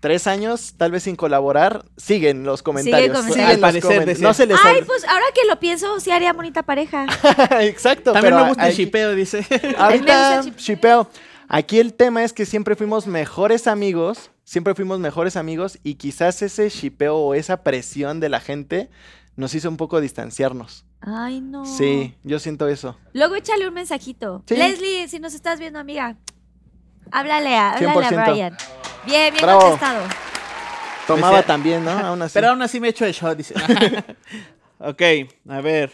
[0.00, 3.08] tres años, tal vez sin colaborar, siguen los comentarios.
[3.16, 3.34] comentarios.
[3.34, 4.20] siguen Al los parecer.
[4.20, 7.06] No se les Ay, pues ahora que lo pienso, sí haría bonita pareja.
[7.60, 9.46] Exacto, También pero me gusta el aquí- shipeo, dice.
[9.78, 11.10] Ahorita, gusta el shipeo.
[11.48, 16.42] Aquí el tema es que siempre fuimos mejores amigos, siempre fuimos mejores amigos y quizás
[16.42, 18.88] ese shipeo o esa presión de la gente
[19.36, 20.84] nos hizo un poco distanciarnos.
[21.00, 21.64] Ay, no.
[21.64, 22.96] Sí, yo siento eso.
[23.14, 24.44] Luego échale un mensajito.
[24.46, 24.54] Sí.
[24.56, 26.16] Leslie, si nos estás viendo, amiga,
[27.10, 28.18] háblale a, háblale 100%.
[28.18, 28.56] a Brian.
[29.06, 29.60] Bien, bien Bravo.
[29.60, 30.02] contestado.
[31.06, 31.90] Tomaba Decía- también, ¿no?
[31.90, 32.34] Aún así.
[32.34, 33.54] Pero aún así me echo el shot, dice.
[34.78, 35.02] ok,
[35.48, 35.90] a ver.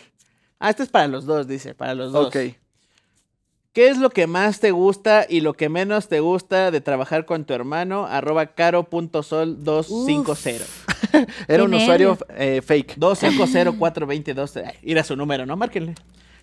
[0.58, 2.28] Ah, este es para los dos, dice, para los dos.
[2.28, 2.36] Ok.
[3.72, 7.26] ¿Qué es lo que más te gusta y lo que menos te gusta de trabajar
[7.26, 8.06] con tu hermano?
[8.06, 10.62] Arroba caro.sol250.
[11.48, 12.96] Era un Qué usuario eh, fake.
[12.96, 14.62] 2504222.
[14.66, 15.56] Ay, Ir a su número, ¿no?
[15.56, 15.94] Márquenle.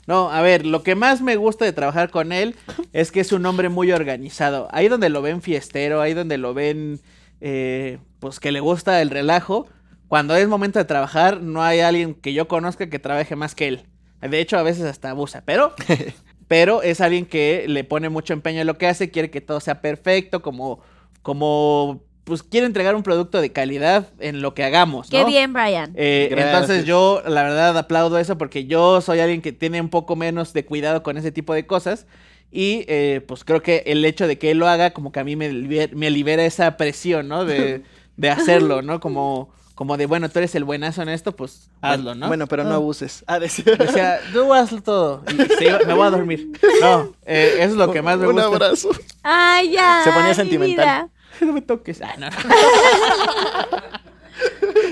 [0.06, 2.56] No, a ver, lo que más me gusta de trabajar con él
[2.91, 4.68] es que es un hombre muy organizado.
[4.72, 6.99] Ahí donde lo ven fiestero, ahí donde lo ven,
[7.39, 9.68] eh, pues que le gusta el relajo.
[10.10, 13.68] Cuando es momento de trabajar, no hay alguien que yo conozca que trabaje más que
[13.68, 13.86] él.
[14.22, 15.74] De hecho, a veces hasta abusa, pero,
[16.47, 19.60] pero es alguien que le pone mucho empeño en lo que hace, quiere que todo
[19.60, 20.82] sea perfecto, como,
[21.22, 25.09] como, pues quiere entregar un producto de calidad en lo que hagamos.
[25.09, 25.26] Qué ¿no?
[25.28, 25.91] bien, Brian.
[25.95, 30.15] Eh, entonces yo, la verdad, aplaudo eso porque yo soy alguien que tiene un poco
[30.15, 32.05] menos de cuidado con ese tipo de cosas.
[32.51, 35.24] Y eh, pues creo que el hecho de que él lo haga, como que a
[35.24, 37.45] mí me, liber- me libera esa presión, ¿no?
[37.45, 37.82] De,
[38.17, 38.99] de hacerlo, ¿no?
[38.99, 42.28] Como, como de, bueno, tú eres el buenazo en esto, pues hazlo, ¿no?
[42.28, 42.76] Bueno, pero no Ah.
[42.76, 43.24] abuses.
[43.26, 43.65] Ah, decía.
[43.80, 45.24] Decía, tú hazlo todo.
[45.34, 46.51] Y se iba- me voy a dormir.
[46.80, 48.47] No, eh, eso es lo que más me Un gusta.
[48.47, 48.89] abrazo.
[49.24, 50.01] Ay, ya.
[50.03, 51.09] Se ponía mi sentimental.
[51.41, 52.01] No me toques.
[52.01, 52.29] Ah, no.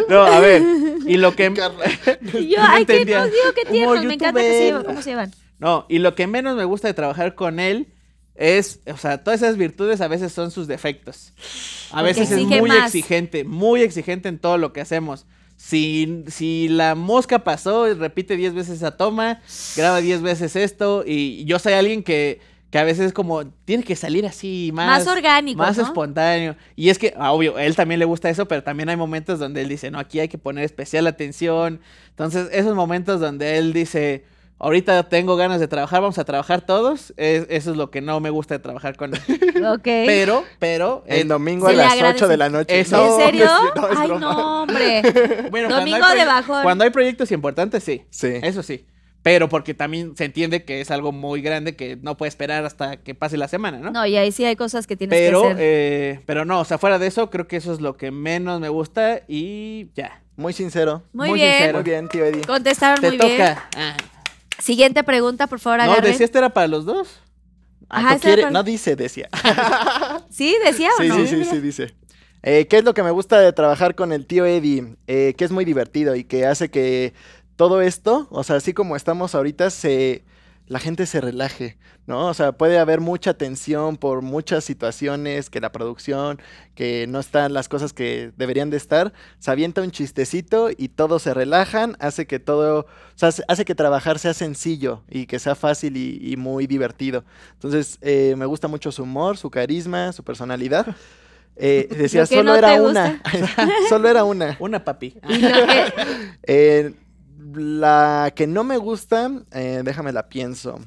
[0.07, 0.61] No, a ver.
[1.05, 1.51] Y lo que.
[1.53, 1.69] Yo,
[2.57, 4.03] No ay, que no, digo que tiernos.
[4.05, 4.83] Me encanta que se llevan.
[4.83, 5.31] ¿Cómo se llevan?
[5.59, 7.87] No, y lo que menos me gusta de trabajar con él
[8.35, 11.33] es, o sea, todas esas virtudes a veces son sus defectos.
[11.91, 12.87] A veces es muy más.
[12.87, 15.25] exigente, muy exigente en todo lo que hacemos.
[15.57, 19.41] Si, si la mosca pasó y repite 10 veces esa toma,
[19.75, 22.41] graba 10 veces esto, y yo soy alguien que,
[22.71, 24.87] que a veces es como, tiene que salir así más...
[24.87, 25.83] Más orgánico, Más ¿no?
[25.83, 26.55] espontáneo.
[26.77, 29.39] Y es que, ah, obvio, a él también le gusta eso, pero también hay momentos
[29.39, 31.81] donde él dice, no, aquí hay que poner especial atención.
[32.09, 34.23] Entonces, esos momentos donde él dice,
[34.57, 38.21] ahorita tengo ganas de trabajar, vamos a trabajar todos, es- eso es lo que no
[38.21, 39.21] me gusta de trabajar con él.
[39.65, 39.83] Ok.
[39.83, 41.03] Pero, pero...
[41.05, 42.23] El domingo a las agradece.
[42.23, 42.79] 8 de la noche.
[42.79, 43.19] Eso.
[43.19, 43.47] ¿En serio?
[43.75, 44.19] no, es Ay, broma.
[44.33, 45.01] no, hombre.
[45.51, 46.63] bueno, Domingo hay de bajón.
[46.63, 48.03] Cuando hay proyectos importantes, sí.
[48.09, 48.39] Sí.
[48.41, 48.85] Eso sí.
[49.23, 52.97] Pero porque también se entiende que es algo muy grande que no puede esperar hasta
[52.97, 53.91] que pase la semana, ¿no?
[53.91, 55.57] No, y ahí sí hay cosas que tienes pero, que hacer.
[55.59, 58.59] eh, pero no, o sea, fuera de eso, creo que eso es lo que menos
[58.59, 60.23] me gusta y ya.
[60.37, 61.03] Muy sincero.
[61.13, 61.51] muy, muy bien.
[61.53, 61.73] sincero.
[61.79, 62.41] Muy bien, tío Eddie.
[62.45, 63.31] Contestaron Te muy bien.
[63.37, 63.69] toca.
[63.77, 63.97] Ah.
[64.57, 66.03] Siguiente pregunta, por favor, No, agarren.
[66.11, 67.19] decía este era para los dos.
[67.89, 69.29] Ah, Ajá, ¿tú ese era quiere- para- No dice, decía.
[70.29, 70.55] ¿Sí?
[70.65, 71.15] ¿Decía o Sí, no?
[71.17, 71.93] sí, sí, sí, dice.
[72.43, 74.95] Eh, ¿Qué es lo que me gusta de trabajar con el tío Eddie?
[75.05, 77.13] Eh, que es muy divertido y que hace que
[77.61, 80.23] todo esto, o sea, así como estamos ahorita, se
[80.65, 82.25] la gente se relaje, ¿no?
[82.25, 86.41] O sea, puede haber mucha tensión por muchas situaciones, que la producción,
[86.73, 91.21] que no están las cosas que deberían de estar, se avienta un chistecito y todos
[91.21, 95.53] se relajan, hace que todo, o sea, hace- que trabajar sea sencillo y que sea
[95.53, 97.25] fácil y, y muy divertido.
[97.53, 100.87] Entonces, eh, me gusta mucho su humor, su carisma, su personalidad.
[101.57, 103.21] Eh, decía, solo no era una,
[103.89, 104.55] solo era una.
[104.59, 105.17] Una papi.
[105.29, 105.93] Y lo que-
[106.47, 106.93] Eh,
[107.53, 110.79] la que no me gusta, eh, déjame la pienso.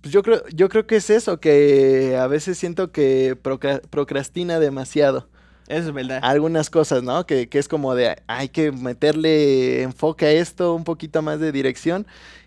[0.00, 4.60] Pues yo creo, yo creo que es eso, que a veces siento que procra- procrastina
[4.60, 5.28] demasiado.
[5.66, 6.20] Eso es verdad.
[6.22, 7.26] Algunas cosas, ¿no?
[7.26, 11.52] Que, que es como de, hay que meterle enfoque a esto, un poquito más de
[11.52, 12.06] dirección.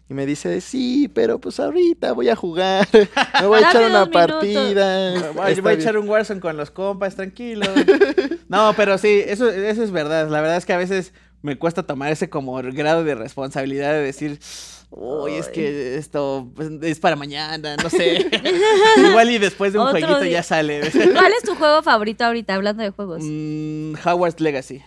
[0.09, 2.87] Y me dice, sí, pero pues ahorita voy a jugar,
[3.41, 5.31] me voy a echar una partida.
[5.33, 5.79] Voy, voy a bien".
[5.81, 7.65] echar un Warzone con los compas, tranquilo.
[8.49, 10.29] No, pero sí, eso, eso es verdad.
[10.29, 13.99] La verdad es que a veces me cuesta tomar ese como grado de responsabilidad de
[14.01, 14.39] decir,
[14.91, 18.29] uy, es que esto pues, es para mañana, no sé.
[19.09, 20.31] Igual y después de un Otro jueguito día.
[20.33, 20.81] ya sale.
[20.91, 23.21] ¿Cuál es tu juego favorito ahorita, hablando de juegos?
[23.23, 24.81] Mm, Howard's Legacy.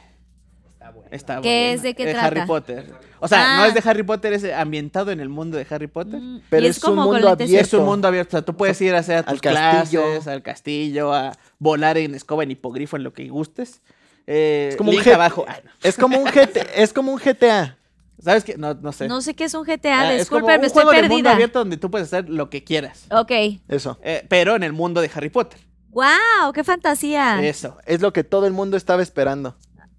[1.10, 1.74] Está ¿Qué bueno.
[1.76, 1.82] es?
[1.82, 2.46] ¿De qué Harry trata?
[2.46, 2.92] Potter.
[3.20, 3.68] O sea, no Ah.
[3.68, 6.20] es de Harry Potter, es ambientado en el mundo de Harry Potter.
[6.20, 7.56] Mm, Pero es un como mundo abierto.
[7.56, 10.02] Es un mundo abierto, o sea, tú puedes ir a hacer a Al tus castillo.
[10.02, 13.80] clases, al castillo, a volar en escoba en hipogrifo, en lo que gustes.
[14.26, 15.44] Eh, Es como un G- abajo.
[15.46, 15.70] No.
[15.82, 17.76] Es como un GT, es como un GTA.
[18.22, 18.56] ¿Sabes qué?
[18.56, 19.06] No, no sé.
[19.06, 21.02] No sé qué es un GTA, Ah, es como disculpen, me un estoy juego de
[21.02, 21.32] mundo perdida.
[21.32, 23.04] abierto donde tú puedes hacer lo que quieras.
[23.10, 23.32] Ok.
[23.68, 23.98] Eso.
[24.02, 25.60] Eh, pero en el mundo de Harry Potter.
[25.90, 26.52] ¡Wow!
[26.54, 27.44] ¡Qué fantasía!
[27.46, 27.76] Eso.
[27.86, 29.56] Es lo que todo el mundo estaba esperando.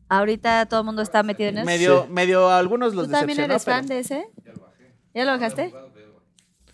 [0.10, 1.66] Ahorita todo el mundo está metido en eso.
[1.66, 4.26] Medio, medio a algunos los ¿Tú también eres pero fan de ese?
[5.14, 5.74] ¿Ya lo bajaste?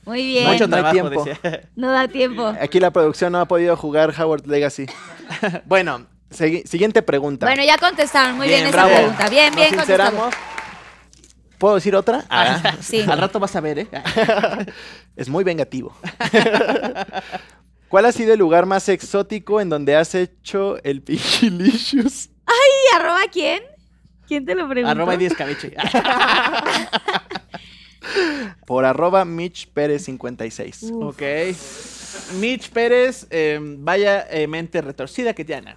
[0.05, 0.47] Muy bien.
[0.51, 1.23] Mucho No trabajo, tiempo.
[1.25, 1.69] decía.
[1.75, 2.45] No da tiempo.
[2.59, 4.85] Aquí la producción no ha podido jugar Howard Legacy.
[5.65, 7.45] bueno, segui- siguiente pregunta.
[7.45, 8.95] Bueno, ya contestaron muy bien, Bien, esa bravo.
[8.95, 9.29] pregunta.
[9.29, 9.87] Bien, bien Nos.
[11.57, 12.25] ¿Puedo decir otra?
[12.29, 13.01] Ah, Sí.
[13.07, 13.87] Al rato vas a ver, ¿eh?
[15.15, 15.95] es muy vengativo.
[17.87, 22.29] ¿Cuál ha sido el lugar más exótico en donde has hecho el Pigilicious?
[22.47, 23.61] ¿Y arroba quién?
[24.27, 24.91] ¿Quién te lo preguntó?
[24.91, 25.73] Arroba 10 cabeche.
[28.65, 30.91] Por arroba Mitch Pérez 56.
[31.01, 31.21] ok.
[32.39, 35.75] Mitch Pérez, eh, vaya eh, mente retorcida que tiene.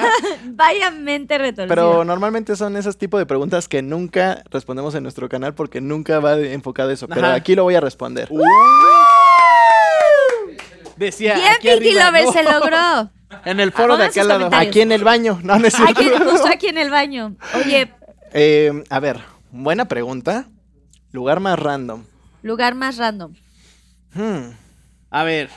[0.52, 1.68] Vaya mente retorcida.
[1.74, 6.18] Pero normalmente son esos tipos de preguntas que nunca respondemos en nuestro canal porque nunca
[6.20, 7.06] va enfocado a eso.
[7.08, 7.34] Pero Ajá.
[7.34, 8.28] aquí lo voy a responder.
[10.96, 11.34] Decía.
[11.34, 12.32] Bien, aquí Pinky arriba, Lover no.
[12.32, 13.10] se logró.
[13.44, 14.50] En el foro de aquí al lado.
[14.52, 15.38] Aquí en el baño.
[15.42, 15.66] No, no.
[15.66, 17.36] Aquí, justo aquí en el baño.
[17.54, 17.92] Oye,
[18.32, 19.20] Eh, a ver,
[19.50, 20.46] buena pregunta.
[21.12, 22.04] Lugar más random.
[22.42, 23.34] lugar más random.
[24.14, 24.50] Hmm,
[25.10, 25.48] A ver,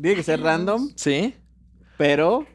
[0.00, 1.34] tiene que ser random, ¿Sí?
[1.96, 2.46] pero.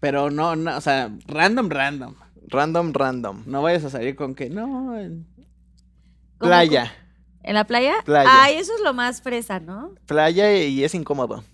[0.00, 2.14] Pero no, no, o sea, random, random.
[2.48, 3.42] Random, random.
[3.46, 4.96] No vayas a salir con que no.
[4.98, 5.26] en-
[6.38, 6.92] ¿Cómo- Playa.
[7.42, 7.94] ¿En la playa?
[8.04, 8.28] Playa.
[8.30, 9.94] Ay, eso es lo más fresa, ¿no?
[10.06, 11.44] Playa y es incómodo.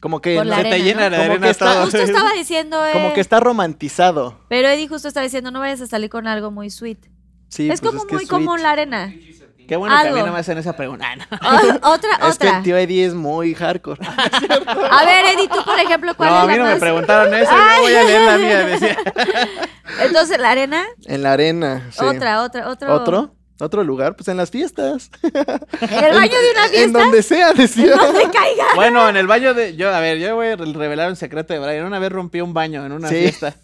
[0.00, 1.16] Como que, Por no- la Se te llena ¿no?
[1.16, 1.82] de arena está- todo.
[1.84, 1.98] Justo
[2.28, 4.40] estaba diciendo, eh, como que está romantizado.
[4.48, 6.98] pero Eddie justo estaba diciendo, no vayas a salir con algo muy sweet.
[7.48, 8.28] Sí, es pues como muy sweet.
[8.30, 9.14] común la arena.
[9.66, 10.26] Qué bueno que a mí Algo.
[10.28, 11.06] no me hacen esa pregunta.
[11.30, 11.88] Ah, no.
[11.88, 12.58] O- otra, Es que otra.
[12.58, 14.00] el tío Eddie es muy hardcore.
[14.90, 16.80] A ver, Eddie, tú, por ejemplo, ¿cuál No, a es mí la no me más?
[16.80, 18.58] preguntaron eso, yo voy a leer la mía.
[18.66, 18.98] Decía.
[20.00, 21.88] Entonces, la arena, en la arena.
[21.90, 22.04] sí.
[22.04, 22.94] otra, otra, otro.
[22.94, 23.34] ¿Otro?
[23.60, 24.16] ¿Otro lugar?
[24.16, 25.10] Pues en las fiestas.
[25.22, 25.32] ¿En
[26.04, 26.98] el baño de una En fiesta?
[26.98, 27.94] donde sea, decía.
[27.94, 28.64] No se caiga.
[28.74, 29.76] Bueno, en el baño de.
[29.76, 31.84] Yo, a ver, yo voy a re- revelar un secreto de Brian.
[31.86, 33.14] Una vez rompí un baño en una Sí.
[33.14, 33.54] fiesta.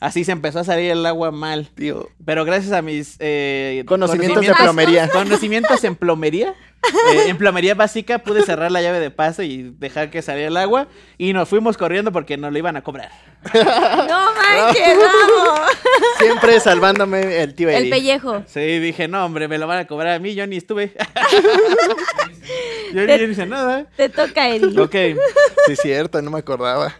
[0.00, 1.68] Así se empezó a salir el agua mal.
[1.74, 2.08] Tío.
[2.24, 5.08] Pero gracias a mis eh, Conocimientos de conocimientos- plomería.
[5.10, 6.54] conocimientos en plomería,
[7.12, 10.56] eh, en plomería básica, pude cerrar la llave de paso y dejar que saliera el
[10.56, 10.88] agua.
[11.18, 13.10] Y nos fuimos corriendo porque nos lo iban a cobrar.
[13.52, 15.66] No manches, bravo.
[16.18, 17.78] Siempre salvándome el tío Eddie.
[17.84, 18.42] El pellejo.
[18.46, 20.34] Sí, dije, no, hombre, me lo van a cobrar a mí.
[20.34, 20.94] Yo ni estuve.
[22.94, 23.86] yo, ni- yo ni hice nada.
[23.96, 24.80] Te toca, Eddie.
[24.80, 24.94] Ok.
[25.66, 26.94] Sí, cierto, no me acordaba.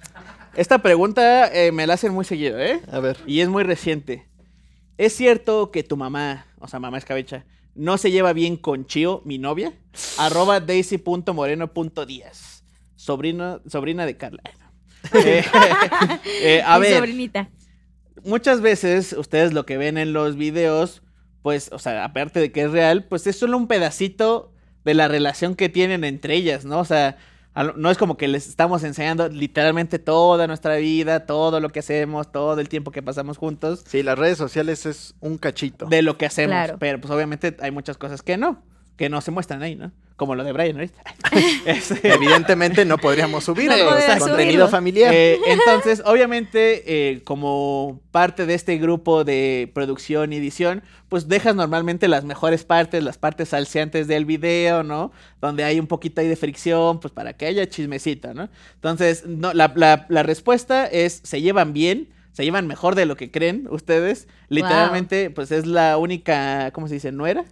[0.57, 2.81] Esta pregunta eh, me la hacen muy seguido, ¿eh?
[2.91, 3.17] A ver.
[3.27, 4.27] Y es muy reciente.
[4.99, 9.23] ¿Es cierto que tu mamá, o sea, mamá escabecha, no se lleva bien con Chio,
[9.25, 9.73] mi novia?
[10.19, 12.65] Arroba daisy.moreno.díaz.
[12.97, 14.43] Sobrino, sobrina de Carla.
[15.15, 15.43] Eh,
[16.43, 17.49] eh, a Mi ver, sobrinita.
[18.23, 21.03] muchas veces ustedes lo que ven en los videos,
[21.41, 24.53] pues, o sea, aparte de que es real, pues es solo un pedacito
[24.85, 26.81] de la relación que tienen entre ellas, ¿no?
[26.81, 27.17] O sea,
[27.55, 32.31] no es como que les estamos enseñando literalmente toda nuestra vida, todo lo que hacemos,
[32.31, 35.87] todo el tiempo que pasamos juntos, Sí, las redes sociales es un cachito.
[35.87, 36.53] de lo que hacemos.
[36.53, 36.77] Claro.
[36.79, 38.63] Pero pues obviamente hay muchas cosas que no.
[39.01, 39.93] Que no se muestran ahí, ¿no?
[40.17, 41.03] Como lo de Brian ahorita.
[41.65, 43.75] Este, Evidentemente no podríamos subirlo.
[43.75, 43.85] No
[44.19, 44.69] contenido subirlo.
[44.69, 45.15] familiar.
[45.15, 51.55] Eh, entonces, obviamente, eh, como parte de este grupo de producción y edición, pues dejas
[51.57, 55.13] normalmente las mejores partes, las partes salseantes del video, ¿no?
[55.41, 58.51] Donde hay un poquito ahí de fricción, pues para que haya chismecito, ¿no?
[58.75, 63.17] Entonces, no, la, la- la respuesta es, se llevan bien, se llevan mejor de lo
[63.17, 64.29] que creen ustedes.
[64.51, 67.13] Literalmente, pues es la única, ¿cómo se dice?
[67.13, 67.47] ¿Nuera?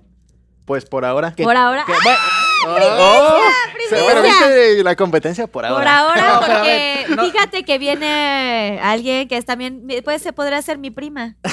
[0.69, 1.33] Pues por ahora.
[1.35, 1.85] Que- Por ahora.
[1.85, 3.39] que- bueno, Oh,
[3.73, 4.07] primicia.
[4.09, 5.79] pero viste la competencia por ahora.
[5.79, 7.25] Por ahora, porque no.
[7.25, 11.37] fíjate que viene alguien que es también, pues se podría ser mi prima.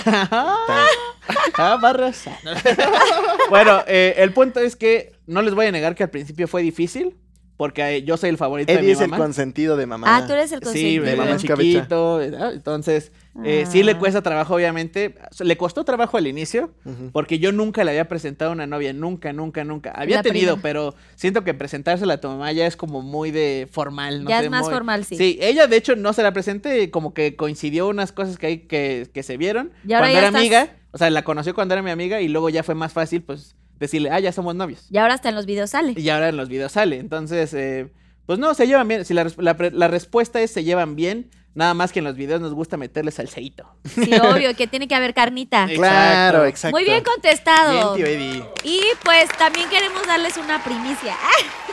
[1.57, 2.25] Ah, barras.
[3.49, 6.61] bueno, eh, el punto es que no les voy a negar que al principio fue
[6.61, 7.15] difícil,
[7.57, 9.23] porque eh, yo soy el favorito de Eddie mi es el mamá.
[9.23, 10.07] consentido de mamá.
[10.17, 11.05] Ah, tú eres el Sí, consentido.
[11.05, 12.53] de mamá mamá chiquito, ¿verdad?
[12.53, 13.11] entonces
[13.43, 13.85] eh, sí Ah.
[13.85, 16.71] le cuesta trabajo obviamente, le costó trabajo al inicio,
[17.11, 19.91] porque yo nunca le había presentado a una novia, nunca, nunca, nunca.
[19.91, 20.61] Había La tenido, prima.
[20.63, 24.39] pero siento que presentársela a tu mamá ya es como muy de formal, no Ya
[24.39, 25.17] sé, es más muy- formal, sí.
[25.17, 28.57] Sí, ella de hecho no se la presenté, como que coincidió unas cosas que hay
[28.59, 31.53] que, que se vieron Y ahora cuando ya era estás- amiga, o sea, la conoció
[31.53, 34.55] cuando era mi amiga y luego ya fue más fácil pues decirle, ah, ya somos
[34.55, 34.87] novios.
[34.89, 35.93] Y ahora hasta en los videos sale.
[35.99, 36.97] Y ahora en los videos sale.
[36.99, 37.91] Entonces, eh,
[38.25, 39.03] pues no, se llevan bien.
[39.03, 42.53] Si la, la respuesta es se llevan bien, nada más que en los videos nos
[42.53, 43.65] gusta meterle salseíto.
[43.85, 45.67] Sí, obvio, que tiene que haber carnita.
[45.73, 46.75] Claro, Exacto.
[46.75, 47.95] Muy bien contestado.
[47.95, 48.45] Bien, tío Eddie.
[48.63, 51.15] Y pues también queremos darles una primicia.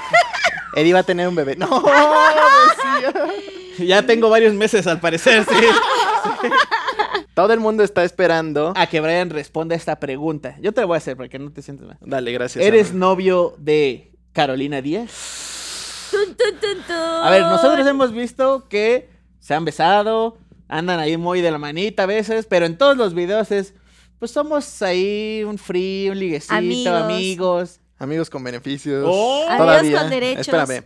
[0.74, 1.56] Eddie va a tener un bebé.
[1.56, 1.68] No,
[3.78, 5.54] Ya tengo varios meses al parecer, sí.
[7.34, 8.72] todo el mundo está esperando.
[8.76, 10.56] A que Brian responda esta pregunta.
[10.60, 11.96] Yo te la voy a hacer para que no te sientes mal.
[12.00, 12.64] Dale, gracias.
[12.64, 12.98] ¿Eres Ana.
[13.00, 16.08] novio de Carolina Díaz?
[16.10, 16.96] Tun, tun, tun, tun.
[16.96, 19.11] A ver, nosotros hemos visto que
[19.42, 20.38] se han besado,
[20.68, 23.74] andan ahí muy de la manita a veces, pero en todos los videos es,
[24.20, 27.02] pues somos ahí un free, un liguecito, Amigos.
[27.02, 27.80] amigos.
[27.98, 29.04] Amigos con beneficios.
[29.06, 29.44] Oh.
[29.48, 30.46] Amigos con derechos.
[30.46, 30.84] Espérame.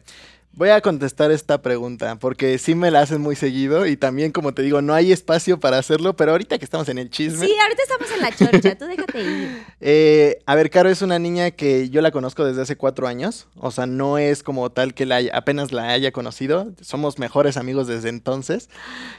[0.57, 4.55] Voy a contestar esta pregunta porque sí me la hacen muy seguido y también, como
[4.55, 7.47] te digo, no hay espacio para hacerlo, pero ahorita que estamos en el chisme.
[7.47, 9.67] Sí, ahorita estamos en la chorcha, tú déjate ir.
[9.83, 13.49] Eh, a ver, Caro es una niña que yo la conozco desde hace cuatro años.
[13.57, 16.73] O sea, no es como tal que la haya- apenas la haya conocido.
[16.81, 18.71] Somos mejores amigos desde entonces.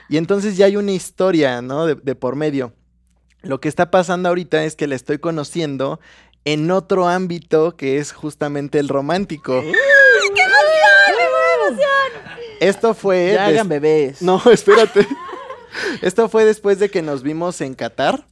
[0.10, 1.86] Y entonces ya hay una historia, ¿no?
[1.86, 2.74] De, de por medio.
[3.44, 6.00] Lo que está pasando ahorita es que la estoy conociendo
[6.46, 9.62] en otro ámbito que es justamente el romántico.
[12.60, 13.32] Esto fue...
[13.34, 14.22] Ya des- hagan bebés.
[14.22, 15.08] No, espérate.
[16.02, 18.26] Esto fue después de que nos vimos en Qatar.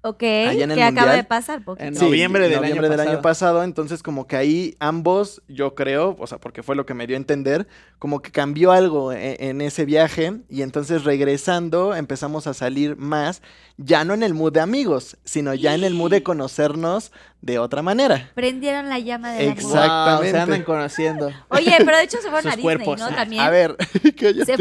[0.00, 1.62] Ok, que acaba de pasar.
[1.64, 1.84] poquito.
[1.84, 3.64] En Sí, noviembre del noviembre año del año pasado.
[3.64, 7.16] Entonces, como que ahí ambos, yo creo, o sea, porque fue lo que me dio
[7.16, 7.66] a entender,
[7.98, 10.34] como que cambió algo e- en, ese viaje.
[10.48, 13.42] Y entonces, regresando, empezamos a salir más,
[13.76, 17.10] ya no en el mood de amigos, sino ya en el mood de conocernos
[17.42, 18.30] de otra manera.
[18.34, 19.42] Prendieron la llama amor.
[19.42, 20.30] Wow, Exactamente.
[20.30, 21.32] se andan conociendo.
[21.48, 23.00] Oye, pero de hecho se fueron Sus a Disney, cuerpos.
[23.00, 23.08] ¿no?
[23.16, 23.42] También.
[23.42, 23.76] A ver,
[24.18, 24.56] cállate.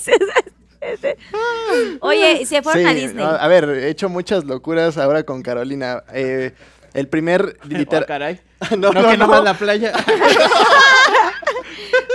[0.00, 0.12] Se
[0.82, 1.16] ese-
[2.00, 3.24] Oye, se fueron Sí, a Disney.
[3.24, 6.02] A, a ver, he hecho muchas locuras ahora con Carolina.
[6.12, 6.52] Eh,
[6.94, 8.06] el primer Oh, literal.
[8.06, 8.40] caray.
[8.72, 9.26] no, No, no, que no.
[9.26, 9.92] nomás la playa.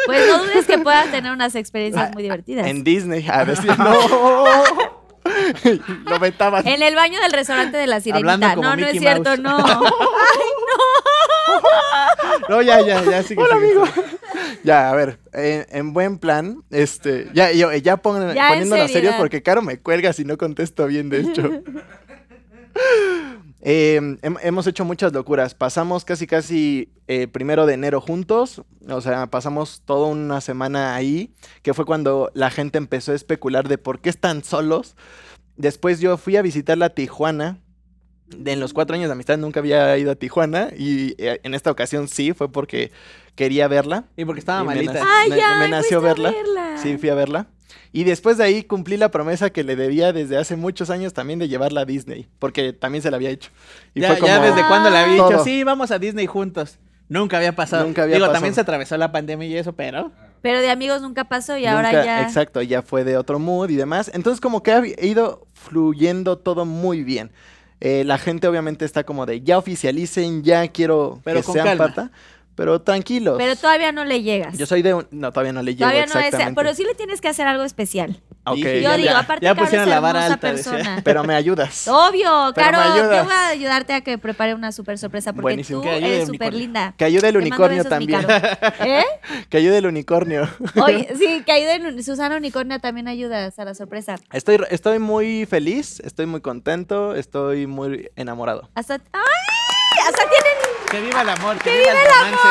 [0.05, 2.65] Pues no dudes que puedas tener unas experiencias muy divertidas.
[2.67, 3.27] En Disney.
[3.29, 3.93] A ver si no.
[6.05, 6.65] Lo metaban.
[6.65, 8.55] En el baño del restaurante de la sirenita.
[8.55, 9.39] como No, no es Mickey cierto, Mouse.
[9.39, 9.83] no.
[12.49, 13.85] No, ya, ya, ya, sigue, Hola, sigue, amigo.
[13.87, 14.07] sigue.
[14.63, 19.13] Ya, a ver, en, en buen plan, este, ya, yo, ya pongan, Ya, poniéndonos serios
[19.19, 21.49] porque Caro me cuelga si no contesto bien, de hecho.
[23.61, 25.55] Eh, hem- hemos hecho muchas locuras.
[25.55, 28.61] Pasamos casi, casi eh, primero de enero juntos.
[28.87, 31.33] O sea, pasamos toda una semana ahí,
[31.63, 34.95] que fue cuando la gente empezó a especular de por qué están solos.
[35.57, 37.57] Después yo fui a visitar la Tijuana.
[38.45, 41.71] En los cuatro años de amistad nunca había ido a Tijuana y eh, en esta
[41.71, 42.91] ocasión sí, fue porque
[43.35, 44.05] quería verla.
[44.17, 44.93] Y porque estaba Y me malita.
[44.93, 46.31] nació- Ay, me- ya, me nació verla.
[46.31, 46.77] verla.
[46.77, 47.47] Sí, fui a verla.
[47.93, 51.39] Y después de ahí cumplí la promesa que le debía desde hace muchos años también
[51.39, 53.49] de llevarla a Disney, porque también se la había hecho.
[53.95, 55.43] Y ya, fue como, ya desde cuándo le había dicho, Todo.
[55.43, 56.79] sí, vamos a Disney juntos.
[57.09, 57.85] Nunca había pasado.
[57.85, 58.33] Nunca había Digo, pasado.
[58.33, 60.11] también se atravesó la pandemia y eso, pero.
[60.41, 62.21] Pero de amigos nunca pasó y ahora nunca- ya.
[62.23, 64.11] Exacto, ya fue de otro mood y demás.
[64.13, 67.31] Entonces como que ha ido fluyendo todo muy bien.
[67.79, 71.87] Eh, la gente obviamente está como de, ya oficialicen, ya quiero Pero que sean calma.
[71.87, 72.11] pata.
[72.57, 73.35] Pero tranquilos.
[73.37, 74.57] Pero todavía no le llegas.
[74.57, 75.07] Yo soy de un...
[75.11, 76.25] No, todavía no le llego todavía no es.
[76.25, 76.59] exactamente.
[76.61, 78.19] Pero sí le tienes que hacer algo especial.
[78.45, 81.01] Ok, Dije, Yo ya- digo, ya- aparte, ya es pusieron la vara alta, persona.
[81.03, 81.87] Pero me ayudas.
[81.87, 85.81] Obvio, claro, yo voy a ayudarte a que prepare una super sorpresa porque Buenísimo.
[85.81, 86.95] tú eres súper linda.
[86.97, 88.25] Que ayude el unicornio besos, también.
[88.79, 89.03] ¿Eh?
[89.49, 90.49] que ayude el unicornio.
[90.83, 94.15] Oye, sí, que ayude el- Susana Unicornio también ayudas a la sorpresa.
[94.31, 98.67] Estoy, estoy muy feliz, estoy muy contento, estoy muy enamorado.
[98.73, 98.95] Hasta.
[98.95, 99.21] ¡Ay!
[100.07, 100.46] Hasta tienen
[100.91, 102.47] Que viva el amor, que, viva el romance.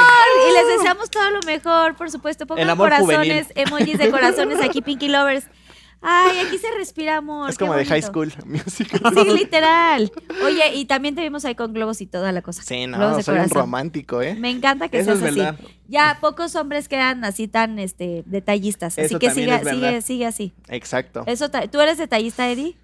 [0.48, 2.46] Y les deseamos todo lo mejor, por supuesto.
[2.46, 3.46] Pongan El amor corazones, juvenil.
[3.54, 5.46] emojis de corazones aquí, Pinky Lovers.
[6.02, 7.48] Ay, aquí se respira amor.
[7.48, 9.00] Es como de high school musical.
[9.14, 10.12] Sí, literal.
[10.44, 12.62] Oye, y también te vimos ahí con globos y toda la cosa.
[12.62, 14.34] Sí, Globos no, de soy un romántico, ¿eh?
[14.34, 15.38] Me encanta que Eso seas es así.
[15.40, 15.58] verdad.
[15.88, 18.92] Ya pocos hombres quedan así tan este detallistas.
[18.92, 20.52] Así Eso que también sigue, sigue, sigue así.
[20.68, 21.24] Exacto.
[21.26, 22.76] Eso ¿Tú eres detallista, Eddie?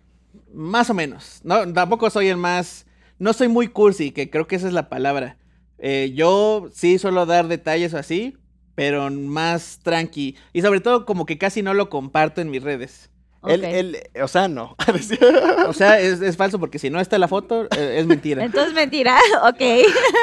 [0.54, 1.40] Más o menos.
[1.44, 2.86] No, tampoco soy el más.
[3.18, 5.36] No soy muy cursi, que creo que esa es la palabra.
[5.84, 8.36] Eh, yo sí suelo dar detalles o así,
[8.76, 10.36] pero más tranqui.
[10.52, 13.10] Y sobre todo, como que casi no lo comparto en mis redes.
[13.44, 13.66] Él, Ok.
[13.72, 14.76] él, o sea, no.
[15.66, 18.44] O sea, es, es falso porque si no está la foto, eh, es mentira.
[18.46, 19.18] Entonces mentira.
[19.42, 19.60] ok.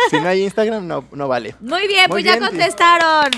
[0.10, 1.54] si no hay Instagram, no, no vale.
[1.60, 3.30] Muy bien, Muy pues ya bien, contestaron.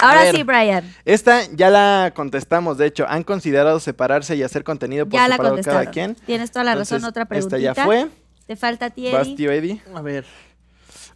[0.00, 0.34] Ahora ver.
[0.36, 0.94] sí, Brian.
[1.04, 5.34] Esta ya la contestamos, de hecho, han considerado separarse y hacer contenido por Ya la
[5.34, 5.80] separado contestaron.
[5.82, 6.14] cada quien.
[6.24, 7.04] Tienes toda la razón.
[7.04, 7.56] Otra preguntita.
[7.58, 8.06] Esta ya fue.
[8.46, 9.36] Te falta a ti, Vas, Eddie.
[9.36, 9.82] tío Eddie.
[9.94, 10.24] A ver.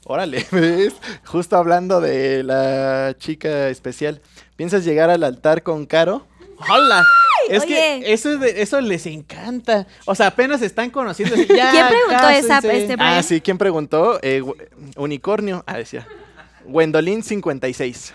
[0.04, 0.94] Órale, ¿ves?
[1.24, 4.20] Justo hablando de la chica especial.
[4.56, 6.26] ¿Piensas llegar al altar con Caro?
[6.68, 7.04] ¡Hola!
[7.48, 7.68] Es oye.
[8.02, 9.86] que eso, es de- eso les encanta.
[10.04, 11.34] O sea, apenas están conociendo.
[11.34, 13.00] así, ya, ¿Quién preguntó esa, este, Brian?
[13.18, 14.18] Ah, sí, ¿quién preguntó?
[14.22, 14.42] Eh,
[14.96, 15.64] unicornio.
[15.66, 16.06] Ah, decía.
[16.64, 18.14] Gwendolyn 56.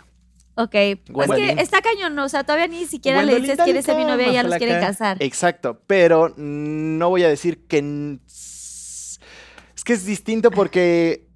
[0.55, 0.73] Ok.
[0.73, 0.97] Es
[1.35, 4.05] que está cañón, o sea, todavía ni siquiera le Gwendolyn, dices dale quieres ser mi
[4.05, 4.57] novia y ya los flaca.
[4.65, 5.17] quieren casar.
[5.19, 8.17] Exacto, pero no voy a decir que...
[9.75, 11.26] Es que es distinto porque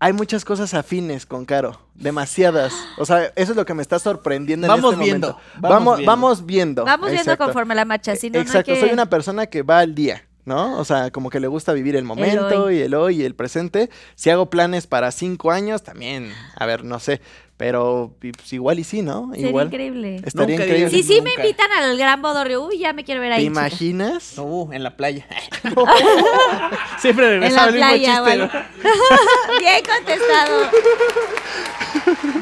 [0.00, 2.72] hay muchas cosas afines con Caro, demasiadas.
[2.98, 5.50] O sea, eso es lo que me está sorprendiendo en Vamos este viendo, momento.
[5.60, 6.10] vamos Vamos, viendo.
[6.10, 6.84] vamos viendo.
[6.84, 7.44] Vamos viendo exacto.
[7.44, 10.78] conforme la marcha, si no, Exacto, que- soy una persona que va al día, ¿no?
[10.78, 13.90] O sea, como que le gusta vivir el momento y el hoy y el presente.
[14.14, 17.20] Si hago planes para cinco años, también, a ver, no sé,
[17.60, 19.28] pero pues, igual y sí, ¿no?
[19.34, 19.66] Sería Igual.
[19.66, 20.16] increíble.
[20.24, 20.88] Estaría Nunca increíble.
[20.88, 23.44] Si sí me invitan al gran bodorrio, uy, ya me quiero ver ahí.
[23.44, 23.60] ¿Te chica.
[23.60, 24.38] imaginas?
[24.38, 25.26] Uh, en la playa.
[26.98, 28.20] Siempre En regresaba la el mismo playa, chiste.
[28.22, 28.44] vale.
[28.46, 28.50] ¿no?
[29.60, 30.70] Bien contestado.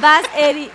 [0.01, 0.71] Vas, Eddie.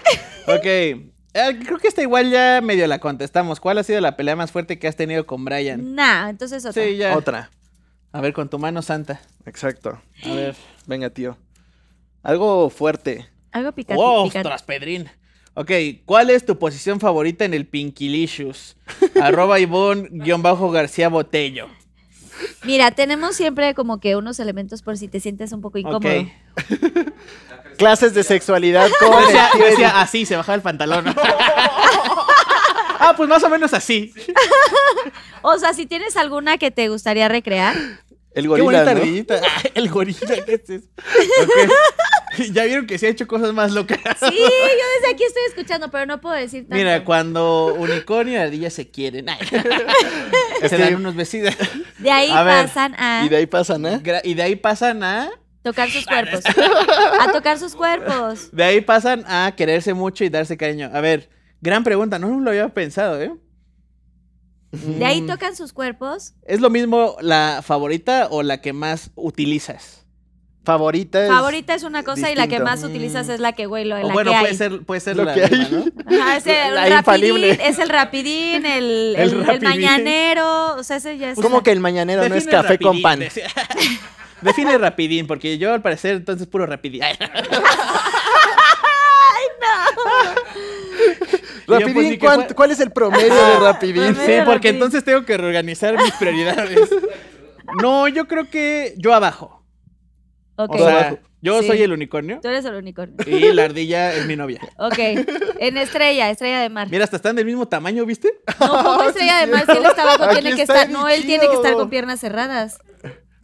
[0.46, 0.66] Ok.
[0.66, 3.62] Eh, creo que esta igual ya medio la contestamos.
[3.62, 5.96] ¿Cuál ha sido la pelea más fuerte que has tenido con Brian?
[5.96, 6.84] Nah, entonces otra.
[6.84, 7.16] Sí, ya.
[7.16, 7.50] Otra.
[8.12, 9.22] A ver, con tu mano santa.
[9.46, 10.02] Exacto.
[10.26, 10.54] A ver.
[10.86, 11.38] Venga, tío.
[12.24, 13.32] Algo fuerte.
[13.54, 14.02] Algo picante.
[14.02, 14.26] ¡Wow!
[14.26, 14.50] picante.
[14.66, 15.10] Pedrín.
[15.56, 15.72] Ok,
[16.06, 18.76] ¿cuál es tu posición favorita en el Pinkilicious?
[19.22, 21.70] Arroba Ivonne-García Botello.
[22.64, 26.28] Mira, tenemos siempre como que unos elementos por si te sientes un poco incómodo.
[27.78, 31.06] Clases de sexualidad el decía, decía así, se bajaba el pantalón.
[33.00, 34.14] ah, pues más o menos así.
[35.42, 37.76] O sea, si tienes alguna que te gustaría recrear.
[38.34, 39.02] El Qué gorila, bonita ¿no?
[39.02, 39.42] ardillita.
[39.76, 40.88] El gorila, ¿qué es eso?
[42.54, 44.00] Ya vieron que se ha hecho cosas más locas.
[44.20, 46.76] Sí, yo desde aquí estoy escuchando, pero no puedo decir tanto.
[46.76, 49.30] Mira, cuando unicornio y ardilla se quieren.
[49.30, 49.38] ay,
[50.62, 51.56] se que- dan unos besitos.
[52.00, 54.00] De ahí A ver, pasan a Y de ahí pasan, ¿eh?
[54.04, 55.30] Gra- Y de ahí pasan a.
[55.62, 56.44] tocar sus cuerpos.
[57.20, 58.50] A tocar sus cuerpos.
[58.52, 60.90] De ahí pasan a quererse mucho y darse cariño.
[60.94, 61.30] A ver,
[61.62, 63.32] gran pregunta, no lo había pensado, ¿eh?
[64.72, 66.34] De ahí Mm, tocan sus cuerpos.
[66.48, 70.03] ¿Es lo mismo la favorita o la que más utilizas?
[70.66, 71.30] Favorita es...
[71.30, 74.08] Favorita es una cosa y la que más utilizas es la que güey, lo, O
[74.08, 74.58] la bueno, que puede hay.
[74.58, 75.72] ser, puede ser Lo la que misma, hay.
[76.16, 76.22] ¿no?
[76.24, 77.60] Ajá, es el, La rapidín, infalible.
[77.62, 79.70] es el rapidín, el, El el, el rapidín.
[79.70, 81.40] mañanero, o sea, ese ya es...
[81.40, 83.20] ¿Cómo que el mañanero no es Define café con pan?
[83.20, 83.48] decía.
[84.42, 87.04] Define rapidín, porque yo al parecer entonces puro rapidín.
[87.04, 87.16] Ay.
[91.66, 93.96] Pues, Rapidín, ni que ¿cuánto- fue- ¿cuál es el promedio de Rapidín?
[94.04, 94.14] Promedio.
[94.16, 94.46] Sí, Rapidín.
[94.46, 96.90] porque entonces tengo que reorganizar mis prioridades.
[97.82, 99.63] No, yo creo que yo abajo.
[100.56, 101.20] Ok, O sea, abajo.
[101.42, 101.68] yo Sí.
[101.68, 103.16] soy el unicornio tú eres el unicornio.
[103.26, 104.60] y la ardilla es mi novia.
[104.78, 104.98] Ok,
[105.60, 106.88] en estrella, estrella de mar.
[106.92, 108.32] Mira, hasta están del mismo tamaño, ¿viste?
[108.60, 111.26] No, como estrella de mar, si él está abajo, Aquí tiene que estar, no, él
[111.26, 112.78] tiene que estar con piernas cerradas.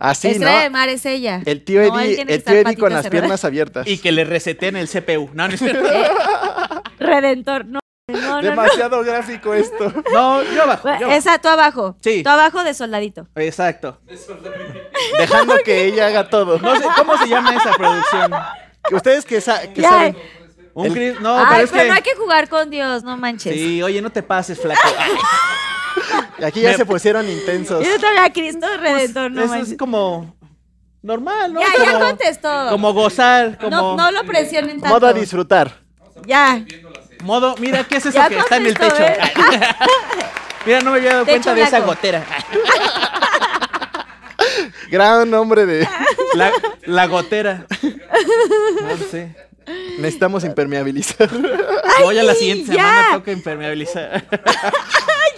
[0.02, 0.62] Así, estrella ¿no?
[0.64, 1.42] de mar es ella.
[1.46, 3.10] El tío No, él Eddie, tiene que el tío Eddie con las cerradas.
[3.12, 3.86] piernas abiertas.
[3.88, 5.30] Y que le reseten el CPU.
[5.34, 5.84] No, no, es cierto.
[7.00, 7.79] Redentor, no,
[8.14, 8.50] no, no, no.
[8.50, 9.92] Demasiado gráfico esto.
[10.14, 10.88] no yo abajo.
[10.88, 11.12] yo abajo.
[11.12, 11.96] Esa, tú abajo.
[12.02, 12.24] Sí.
[12.24, 13.28] Tú abajo de soldadito.
[13.36, 14.00] Exacto.
[15.18, 16.58] Dejando que ella haga todo.
[16.60, 18.32] No sé, ¿cómo se llama esa producción?
[18.92, 19.90] Ustedes que, sa- que Ya.
[19.90, 20.18] saben.
[20.74, 21.90] Un El- No, Ay, pero es pero que...
[21.90, 23.54] no hay que jugar con Dios, no manches.
[23.54, 24.80] Sí, oye, no te pases, flaco.
[24.98, 27.86] Ay, Aquí ya Me- se pusieron intensos.
[27.86, 29.72] Yo también a Cristo Redentor, no Eso manches.
[29.74, 30.36] es como
[31.02, 31.60] normal, ¿no?
[31.60, 32.68] Ya, ya Como- contestó.
[32.70, 34.88] Como gozar, como No, no lo presionen tanto.
[34.96, 35.72] Modo a disfrutar.
[36.26, 36.64] Ya.
[37.24, 39.02] Modo, mira, ¿qué es eso que está en el techo?
[39.04, 39.18] ¿eh?
[40.66, 42.24] mira, no me había dado Techo cuenta de esa gotera.
[44.90, 45.88] Gran nombre de.
[46.36, 46.52] La,
[46.86, 47.66] la gotera.
[47.82, 49.36] No sé.
[49.98, 51.28] Necesitamos impermeabilizar.
[52.04, 52.74] Hoy a la siguiente ya.
[52.74, 54.26] semana toca impermeabilizar.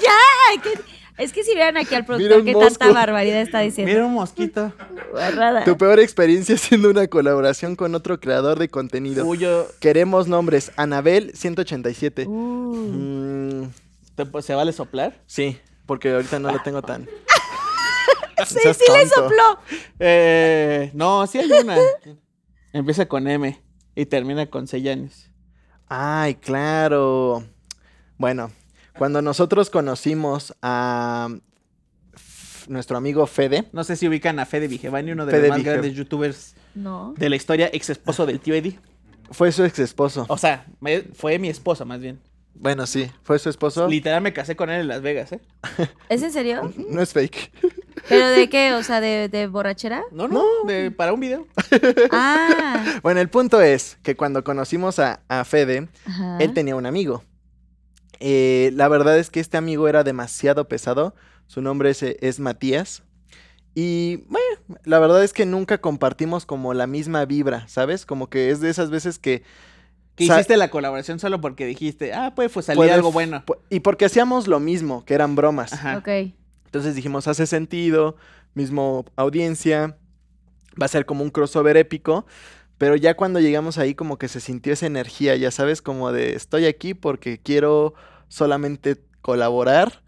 [0.01, 0.61] ya.
[0.61, 2.69] que- Es que si vieran aquí al productor que mosco.
[2.79, 3.91] tanta barbaridad está diciendo.
[3.91, 4.73] Mira un mosquito.
[5.11, 5.63] Guarrada.
[5.63, 9.23] Tu peor experiencia haciendo una colaboración con otro creador de contenido.
[9.23, 10.71] Tuyo, Queremos nombres.
[10.77, 12.25] Anabel 187.
[12.27, 13.71] Uh, Mm,
[14.15, 15.19] ¿te- ¿se vale soplar?
[15.27, 17.05] sí, porque ahorita no lo tengo tan.
[18.47, 19.59] sí, sí le sopló.
[19.99, 21.77] Eh, no, sí hay una.
[22.73, 23.61] Empieza con M
[23.95, 25.29] y termina con Sellanes.
[25.87, 27.43] Ay, claro.
[28.17, 28.51] Bueno,
[28.97, 31.29] cuando nosotros conocimos a
[32.13, 35.57] f- nuestro amigo Fede, No sé si ubican a Fede Vigevani, uno de Fede los
[35.57, 37.13] más grandes youtubers No.
[37.17, 38.79] de la historia, ex esposo del tío Eddie.
[39.31, 40.25] fue su ex esposo.
[40.29, 42.19] O sea, me- fue mi esposa más bien.
[42.53, 43.87] Bueno, sí, fue su esposo.
[43.87, 45.39] Literal me casé con él en Las Vegas, ¿eh?
[46.09, 46.71] ¿Es en serio?
[46.89, 47.49] No es fake.
[48.09, 48.73] ¿Pero de qué?
[48.73, 50.03] O sea, ¿de, de borrachera?
[50.11, 51.47] No, no, de- para un video.
[52.11, 52.99] Ah.
[53.03, 56.37] Bueno, el punto es que cuando conocimos a, a Fede, Ajá.
[56.39, 57.23] él tenía un amigo.
[58.21, 61.15] Eh, la verdad es que este amigo era demasiado pesado.
[61.47, 63.03] Su nombre es, eh, es Matías.
[63.73, 68.05] Y bueno, la verdad es que nunca compartimos como la misma vibra, ¿sabes?
[68.05, 69.43] Como que es de esas veces que...
[70.15, 73.43] Que hiciste la colaboración solo porque dijiste, ah, pues, pues salir algo bueno.
[73.69, 75.73] Y porque hacíamos lo mismo, que eran bromas.
[75.73, 75.97] Ajá.
[75.97, 76.33] Ok.
[76.65, 78.17] Entonces dijimos, hace sentido,
[78.53, 79.97] mismo audiencia,
[80.79, 82.25] va a ser como un crossover épico,
[82.77, 86.35] pero ya cuando llegamos ahí como que se sintió esa energía, ya sabes, como de
[86.35, 87.93] estoy aquí porque quiero
[88.31, 90.01] solamente colaborar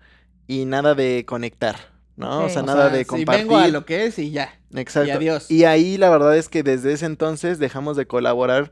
[0.47, 1.75] y nada de conectar,
[2.15, 2.45] ¿no?
[2.45, 3.43] O sea, O nada sea, de si compartir.
[3.47, 4.57] vengo a lo que es y ya.
[4.73, 5.09] Exacto.
[5.09, 5.51] y adiós.
[5.51, 8.71] Y ahí la verdad es que desde ese entonces dejamos de colaborar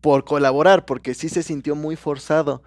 [0.00, 2.62] por colaborar, porque sí se sintió muy forzado.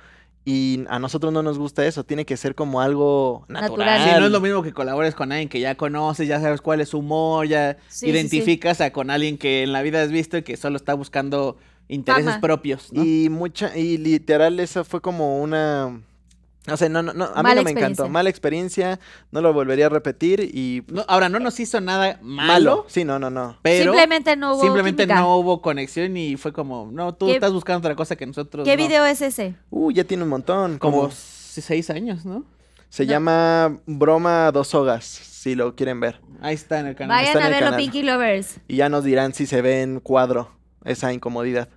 [0.45, 3.87] Y a nosotros no nos gusta eso, tiene que ser como algo natural.
[3.87, 4.09] Natural.
[4.15, 6.81] Sí, no es lo mismo que colabores con alguien que ya conoces, ya sabes cuál
[6.81, 10.11] es su humor, ya Sí, sí, identificas a con alguien que en la vida has
[10.11, 11.55] visto y que solo está buscando
[11.87, 12.41] intereses Fama.
[12.41, 13.03] propios, ¿no?
[13.05, 16.01] Y mucha, y literal, esa fue como una.
[16.65, 18.07] No sé, no, no, no, a mí no me encantó.
[18.07, 18.97] Mala experiencia,
[19.31, 20.83] no lo volvería a repetir y.
[20.87, 22.85] No, ahora, no nos hizo nada malo, malo.
[22.87, 23.57] Sí, no, no, no.
[23.61, 25.19] pero Simplemente no hubo simplemente química.
[25.19, 28.63] no hubo conexión y fue como, no, tú ¿Qué- estás buscando otra cosa que nosotros
[28.65, 28.83] ¿Qué no.
[28.83, 29.55] video es ese?
[29.71, 30.77] Uh, ya tiene un montón.
[30.79, 32.45] Como seis años, ¿no?
[32.89, 33.11] Se No.
[33.11, 36.21] llama Broma Dos Sogas, si lo quieren ver.
[36.41, 37.17] Ahí está en el canal.
[37.17, 37.75] Vayan está a verlo.
[37.77, 38.57] Pinky Lovers.
[38.69, 40.49] Y ya nos dirán si se ve en cuadro
[40.85, 41.67] esa incomodidad.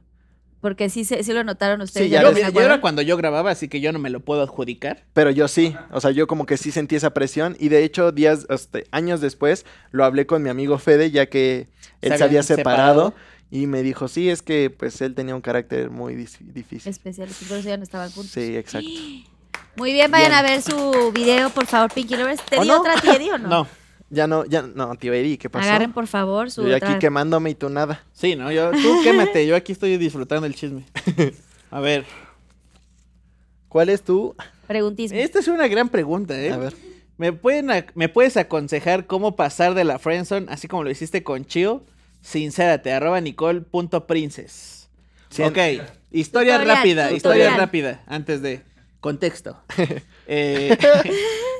[0.66, 2.06] Porque sí, se- sí lo notaron ustedes.
[2.08, 2.20] Sí, ya
[2.64, 5.04] era cuando yo grababa, así que yo no me lo puedo adjudicar.
[5.12, 8.10] Pero yo sí, o sea, yo como que sí sentí esa presión y de hecho
[8.10, 11.68] días, este, años después lo hablé con mi amigo Fede ya que
[12.02, 13.14] él se, Se había separado, separado.
[13.52, 16.90] y me dijo, sí, es que pues él tenía un carácter muy difícil.
[16.90, 18.32] Especial, por eso ya no estaban juntos.
[18.32, 18.88] Sí, exacto.
[19.76, 20.38] Muy bien, vayan Bien.
[20.38, 22.40] a ver su video, por favor, Pinky Lovers.
[22.42, 22.80] ¿Te ¿O di no?
[22.80, 23.48] otra Teddy o no?
[23.50, 23.68] No.
[24.08, 25.68] Ya no, ya no, tío Eri, ¿qué pasó?
[25.68, 26.90] Agarren, por favor, su Yo otra.
[26.90, 28.04] aquí quemándome y tú nada.
[28.12, 30.84] Sí, no, yo, tú quémate, yo aquí estoy disfrutando el chisme.
[31.70, 32.04] A ver,
[33.68, 34.34] ¿Cuál es tu?
[34.66, 35.18] Preguntismo.
[35.18, 36.52] esta es una gran pregunta, ¿eh?
[36.52, 36.74] A ver.
[37.18, 41.22] ¿Me, pueden, ac- ¿Me puedes aconsejar cómo pasar de la friendzone, así como lo hiciste
[41.22, 41.82] con Chio?
[42.20, 44.88] Sincérate, arroba nicole.princes.
[45.30, 48.62] Cien- Ok, historia Tutorial, rápida, historia rápida, antes de
[49.00, 49.60] contexto.
[50.28, 50.76] Eh,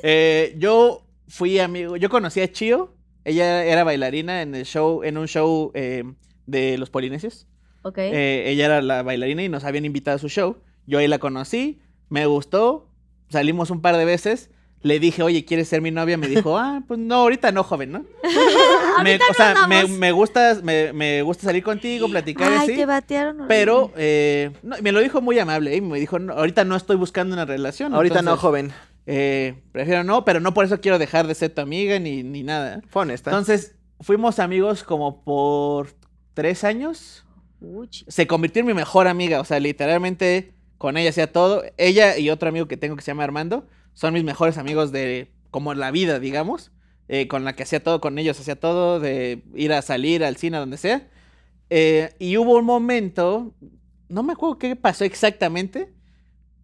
[0.02, 2.94] eh, yo fui amigo, yo conocí a Chio,
[3.24, 6.05] ella era bailarina en el show, en un show eh,
[6.47, 7.47] de los polinesios.
[7.82, 7.98] ok.
[7.98, 10.59] Eh, ella era la bailarina y nos habían invitado a su show.
[10.86, 12.89] Yo ahí la conocí, me gustó,
[13.28, 14.51] salimos un par de veces.
[14.82, 16.16] Le dije, oye, ¿quieres ser mi novia?
[16.16, 18.05] Me dijo, ah, pues no, ahorita no, joven, ¿no?
[19.03, 22.77] me, o sea, me, gusta, me, me gusta salir contigo, platicar y Ay, así.
[22.77, 23.47] te batearon.
[23.48, 26.94] Pero eh, no, me lo dijo muy amable y me dijo, "No, ahorita no estoy
[26.97, 27.94] buscando una relación.
[27.94, 28.73] Ahorita no, joven.
[29.07, 32.43] Eh, prefiero no, pero no por eso quiero dejar de ser tu amiga ni, ni
[32.43, 32.81] nada.
[32.89, 33.31] Fue honesta.
[33.31, 35.95] Entonces, fuimos amigos como por
[36.35, 37.24] tres años
[37.61, 38.05] Uchi.
[38.09, 39.41] se convirtió en mi mejor amiga.
[39.41, 41.62] O sea, literalmente con ella hacía todo.
[41.77, 45.33] Ella y otro amigo que tengo que se llama Armando son mis mejores amigos de
[45.51, 46.73] como la vida, digamos.
[47.09, 50.37] eh, con la que hacía todo, con ellos hacía todo, de ir a salir al
[50.37, 51.09] cine, a donde sea.
[51.70, 53.55] Eh, y hubo un momento,
[54.09, 55.93] no me acuerdo qué pasó exactamente,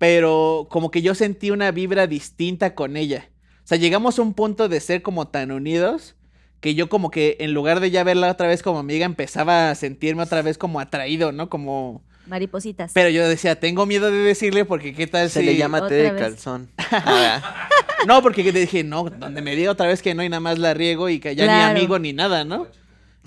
[0.02, 3.30] pero como que yo sentí una vibra distinta con ella.
[3.58, 6.16] O sea, llegamos a un punto de ser como tan unidos
[6.58, 9.76] que yo como que en lugar de ya verla otra vez como amiga, empezaba a
[9.76, 11.48] sentirme otra vez como atraído, ¿no?
[11.48, 12.02] Como...
[12.26, 12.90] Maripositas.
[12.92, 15.46] Pero yo decía, tengo miedo de decirle porque qué tal Se si...
[15.46, 16.68] le llama té de calzón.
[18.08, 20.58] No, porque te dije, no, donde me diga otra vez que no y nada más
[20.58, 21.74] la riego y que ya Claro.
[21.74, 22.66] ni amigo ni nada, ¿no?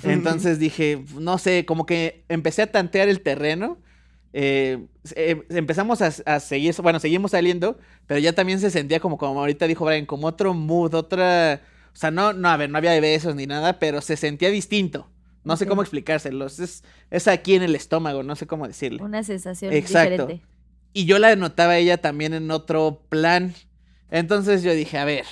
[0.04, 3.78] Entonces dije, no sé, como que empecé a tantear el terreno.
[4.38, 4.86] Eh,
[5.16, 9.40] eh, empezamos a, a seguir, bueno, seguimos saliendo, pero ya también se sentía como, como
[9.40, 11.62] ahorita dijo Brian, como otro mood, otra...
[11.94, 15.10] O sea, no, no, a ver, no había besos ni nada, pero se sentía distinto.
[15.46, 16.60] No sé cómo explicárselos.
[16.60, 19.02] Es, es aquí en el estómago, no sé cómo decirle.
[19.02, 20.28] Una sensación Exacto.
[20.28, 20.46] diferente.
[20.92, 23.54] Y yo la notaba ella también en otro plan.
[24.12, 25.24] Entonces yo dije, a ver,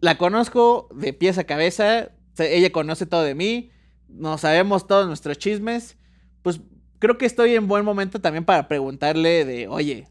[0.00, 3.70] la conozco de pies a cabeza, ella conoce todo de mí,
[4.08, 5.98] nos sabemos todos nuestros chismes,
[6.40, 6.60] pues
[7.04, 10.08] creo que estoy en buen momento también para preguntarle de, oye,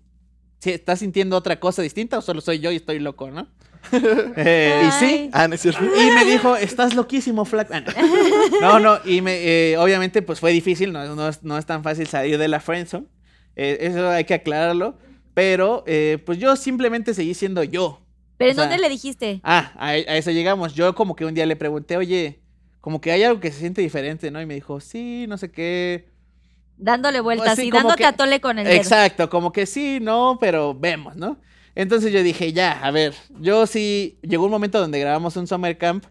[0.60, 3.48] ¿sí ¿estás sintiendo otra cosa distinta o solo soy yo y estoy loco, no?
[4.38, 5.30] Eh, ¿Y sí?
[5.34, 5.84] Ah, no es cierto.
[5.84, 7.74] y me dijo, estás loquísimo, flaco.
[7.74, 7.84] Ah,
[8.62, 9.38] No, no, y me,
[9.72, 12.60] eh, obviamente pues fue difícil, no, no es, no es tan fácil salir de la
[12.60, 13.08] friendzone,
[13.56, 15.00] eh, eso hay que aclararlo,
[15.34, 18.02] pero eh, pues yo simplemente seguí siendo yo.
[18.38, 19.42] ¿Pero O en sea, dónde le dijiste?
[19.44, 20.76] Ah, a, a eso llegamos.
[20.76, 22.40] Yo como que un día le pregunté, oye,
[22.82, 24.40] como que hay algo que se siente diferente, ¿no?
[24.42, 26.13] Y me dijo, sí, no sé qué.
[26.84, 28.76] Dándole vueltas sí, y dándote que- a tole con el dedo.
[28.76, 31.38] Exacto, como que sí, no, pero vemos, ¿no?
[31.76, 35.78] Entonces yo dije, ya, a ver, yo sí, llegó un momento donde grabamos un summer
[35.78, 36.04] camp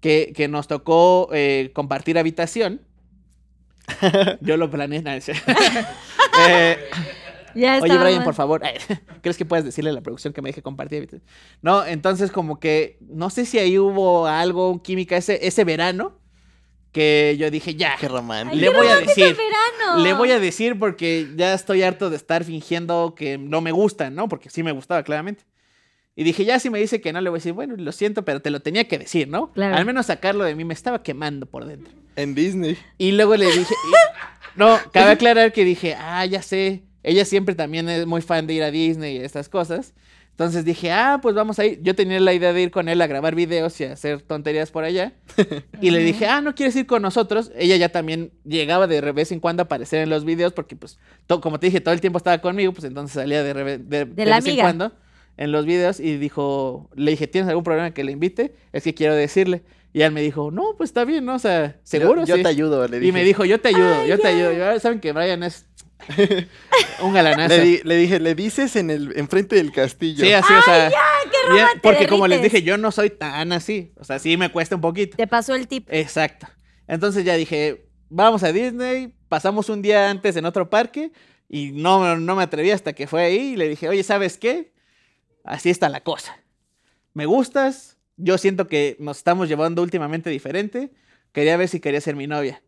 [0.00, 2.80] que, que nos tocó eh, compartir habitación.
[4.40, 5.52] yo lo planeé, cierto.
[6.48, 6.78] Eh,
[7.54, 8.24] Ya Oye, Brian, mal.
[8.24, 8.60] por favor,
[9.22, 10.98] ¿crees que puedes decirle a la producción que me deje compartir?
[10.98, 11.22] habitación?
[11.62, 16.18] No, entonces como que, no sé si ahí hubo algo, química, ese, ese verano,
[16.94, 18.54] que yo dije, ya, Qué romántico.
[18.54, 19.36] Ay, le qué voy a decir,
[19.98, 24.14] le voy a decir porque ya estoy harto de estar fingiendo que no me gustan,
[24.14, 24.28] ¿no?
[24.28, 25.42] Porque sí me gustaba, claramente.
[26.16, 28.24] Y dije, ya si me dice que no, le voy a decir, bueno, lo siento,
[28.24, 29.52] pero te lo tenía que decir, ¿no?
[29.52, 29.74] Claro.
[29.74, 31.92] Al menos sacarlo de mí, me estaba quemando por dentro.
[32.14, 32.78] En Disney.
[32.96, 37.56] Y luego le dije, y- no, cabe aclarar que dije, ah, ya sé, ella siempre
[37.56, 39.94] también es muy fan de ir a Disney y estas cosas.
[40.34, 41.80] Entonces dije, ah, pues vamos a ir.
[41.80, 44.72] Yo tenía la idea de ir con él a grabar videos y a hacer tonterías
[44.72, 45.12] por allá.
[45.80, 47.52] Y le dije, ah, ¿no quieres ir con nosotros?
[47.56, 50.98] Ella ya también llegaba de vez en cuando a aparecer en los videos porque, pues,
[51.40, 54.36] como te dije, todo el tiempo estaba conmigo, pues entonces salía de, de, de la
[54.36, 54.92] vez en cuando
[55.36, 58.54] en los videos y dijo, le dije, ¿tienes algún problema que le invite?
[58.72, 59.62] Es que quiero decirle.
[59.92, 61.36] Y él me dijo, no, pues está bien, ¿no?
[61.36, 62.22] O sea, seguro.
[62.22, 62.42] Yo, yo sí".
[62.42, 63.08] te ayudo, le dije.
[63.08, 64.52] Y me dijo, yo te ayudo, yo te ayudo.
[64.52, 65.66] Y ahora saben que Brian es
[67.00, 67.48] un galanazo.
[67.56, 70.24] Le, di- le dije, le dices en el enfrente del castillo.
[70.24, 70.88] Sí, así, o sea.
[70.88, 73.92] qué ya, romántico, porque como les dije, yo no soy tan así.
[73.98, 75.16] O sea, sí me cuesta un poquito.
[75.16, 75.88] Te pasó el tip.
[75.90, 76.46] Exacto.
[76.86, 81.12] Entonces ya dije, vamos a Disney, pasamos un día antes en otro parque
[81.48, 84.72] y no, no me atreví hasta que fue ahí y le dije, oye, ¿sabes qué?
[85.44, 86.36] Así está la cosa.
[87.12, 90.90] Me gustas, yo siento que nos estamos llevando últimamente diferente,
[91.32, 92.62] quería ver si quería ser mi novia.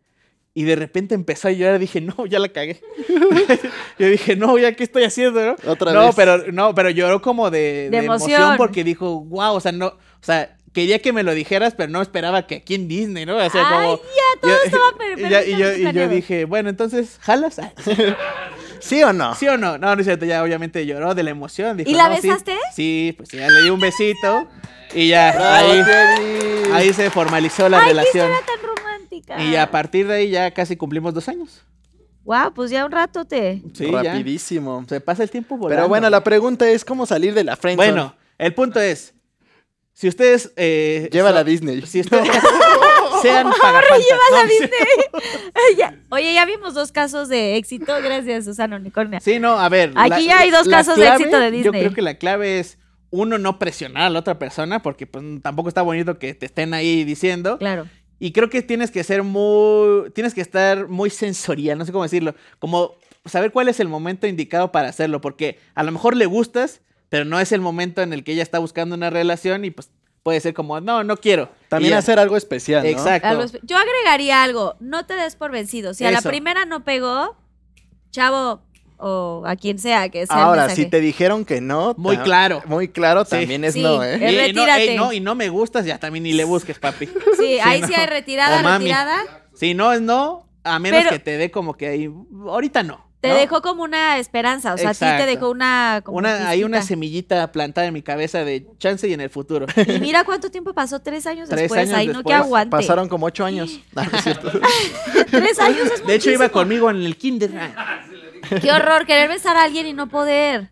[0.59, 2.81] Y de repente empezó a llorar, dije, no, ya la cagué.
[3.99, 5.71] yo dije, no, ya qué estoy haciendo, ¿no?
[5.71, 6.15] Otra no, vez.
[6.17, 8.31] pero no, pero lloró como de, De de emoción.
[8.41, 8.57] emoción.
[8.57, 12.01] porque dijo, wow, o sea, no, o sea, quería que me lo dijeras, pero no
[12.01, 13.37] esperaba que aquí en Disney, ¿no?
[13.37, 16.09] O sea, Ay, como ya, todo yo- estaba per- y ya- y, yo, y yo
[16.09, 17.59] dije, bueno, entonces, ¿jalas?
[17.59, 17.73] Ah,
[18.81, 19.35] ¿Sí o no?
[19.35, 19.77] ¿Sí o no?
[19.77, 21.77] No, no es cierto, ya obviamente lloró de la emoción.
[21.77, 22.57] dijo, ¿Y la besaste?
[22.75, 24.49] Sí, pues ya le di un besito
[24.95, 25.83] y ya, Bravo, ahí,
[26.73, 28.31] ahí se formalizó la Ay, qué relación.
[28.47, 28.67] tan
[29.11, 29.43] romántica.
[29.43, 31.63] Y a partir de ahí ya casi cumplimos dos años.
[32.25, 33.63] Wow, pues ya un rato te.
[33.73, 34.03] Sí, ya.
[34.03, 34.85] Rapidísimo.
[34.89, 35.77] Se pasa el tiempo volando.
[35.77, 37.93] Pero bueno, la pregunta es cómo salir de la friendzone.
[37.93, 39.15] Bueno, el punto es,
[39.93, 40.53] si ustedes...
[40.57, 41.83] Eh, Llévala a son- Disney.
[41.83, 42.29] Si ustedes
[43.23, 43.99] sean pagafantas.
[44.01, 44.71] llévala a no, Disney.
[45.79, 45.99] Ya.
[46.11, 47.93] Oye, ya vimos dos casos de éxito.
[48.03, 49.21] Gracias, Susana Unicornia.
[49.21, 49.93] Sí, no, a ver.
[49.95, 51.81] Aquí ya hay dos casos de éxito de Yo Disney.
[51.83, 52.79] creo que la clave es,
[53.11, 56.75] uno, no presionar a la otra persona, porque pues, tampoco está bonito que te estén
[56.75, 57.57] ahí diciendo.
[57.59, 57.87] Claro.
[58.19, 60.11] Y creo que tienes que ser muy.
[60.13, 62.35] Tienes que estar muy sensorial, no sé cómo decirlo.
[62.59, 62.95] Como
[63.25, 67.25] saber cuál es el momento indicado para hacerlo, porque a lo mejor le gustas, pero
[67.25, 69.91] no es el momento en el que ella está buscando una relación y pues
[70.23, 71.51] puede ser como, no, no quiero.
[71.69, 71.99] También Y ya.
[71.99, 72.89] hacer algo especial, ¿no?
[72.89, 73.29] Exacto.
[73.29, 74.75] Algo espe- Yo agregaría algo.
[74.81, 75.93] No te des por vencido.
[75.95, 77.37] Si a la primera no pegó,
[78.11, 78.63] chavo
[78.99, 81.95] o a quien sea que sea Ahora, si te dijeron que no.
[81.99, 82.63] Muy claro.
[82.67, 83.31] Muy claro Sí.
[83.31, 83.83] también es Sí.
[83.83, 84.17] no, ¿eh?
[84.17, 84.29] Y, no,
[84.65, 84.91] retírate.
[84.93, 87.09] ey, no, y no me gustas, ya también ni le busques, papi.
[87.39, 87.87] Sí, ahí no.
[87.89, 88.85] sí hay retirada, O mami.
[88.85, 89.19] retirada.
[89.55, 92.11] Si no es no, a menos Pero- que te dé como que ahí.
[92.47, 93.05] Ahorita no.
[93.21, 93.35] Te ¿no?
[93.37, 94.75] dejó como una esperanza.
[94.75, 95.27] O sea, sí te Exacto.
[95.27, 96.03] dejó una.
[96.05, 99.67] como Una, hay una semillita plantada en mi cabeza de chance y en el futuro.
[99.89, 101.81] Y mira cuánto tiempo pasó, tres años Tres después.
[101.89, 102.37] años Ay, no, que después.
[102.37, 102.71] aguante.
[102.77, 103.81] Pasaron como ocho años.
[103.95, 104.51] No, no es cierto.
[105.31, 107.51] Tres años es De hecho, iba conmigo en el kinder.
[108.51, 110.71] Ah, Qué horror, querer besar a alguien y no poder.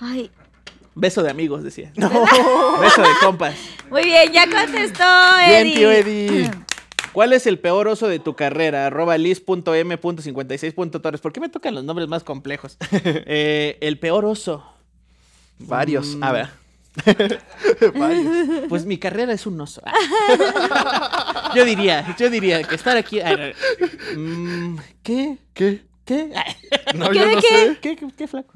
[0.00, 0.30] Ay,
[0.94, 1.92] Beso de amigos, decía.
[1.96, 3.54] Beso de compas.
[3.90, 5.04] muy bien, ya contestó
[5.46, 5.74] Bien, Eddie.
[5.74, 6.50] tío Eddie.
[7.12, 8.86] ¿Cuál es el peor oso de tu carrera?
[8.86, 11.20] Arroba liz.m.56.torres.
[11.20, 12.76] ¿Por qué me tocan los nombres más complejos?
[12.92, 14.64] Eh, el peor oso.
[15.58, 16.16] Varios.
[16.16, 16.24] Mm.
[16.24, 16.48] A ver.
[17.94, 18.66] Varios.
[18.68, 19.82] Pues mi carrera es un oso.
[19.84, 21.52] Ah.
[21.54, 23.20] Yo diría, yo diría que estar aquí.
[24.16, 25.38] mm, ¿Qué?
[25.54, 25.82] ¿Qué?
[26.06, 26.30] ¿Qué?
[26.94, 27.46] No, ¿Qué yo de no qué?
[27.48, 27.78] sé.
[27.82, 28.52] ¿Qué, qué, qué flaco?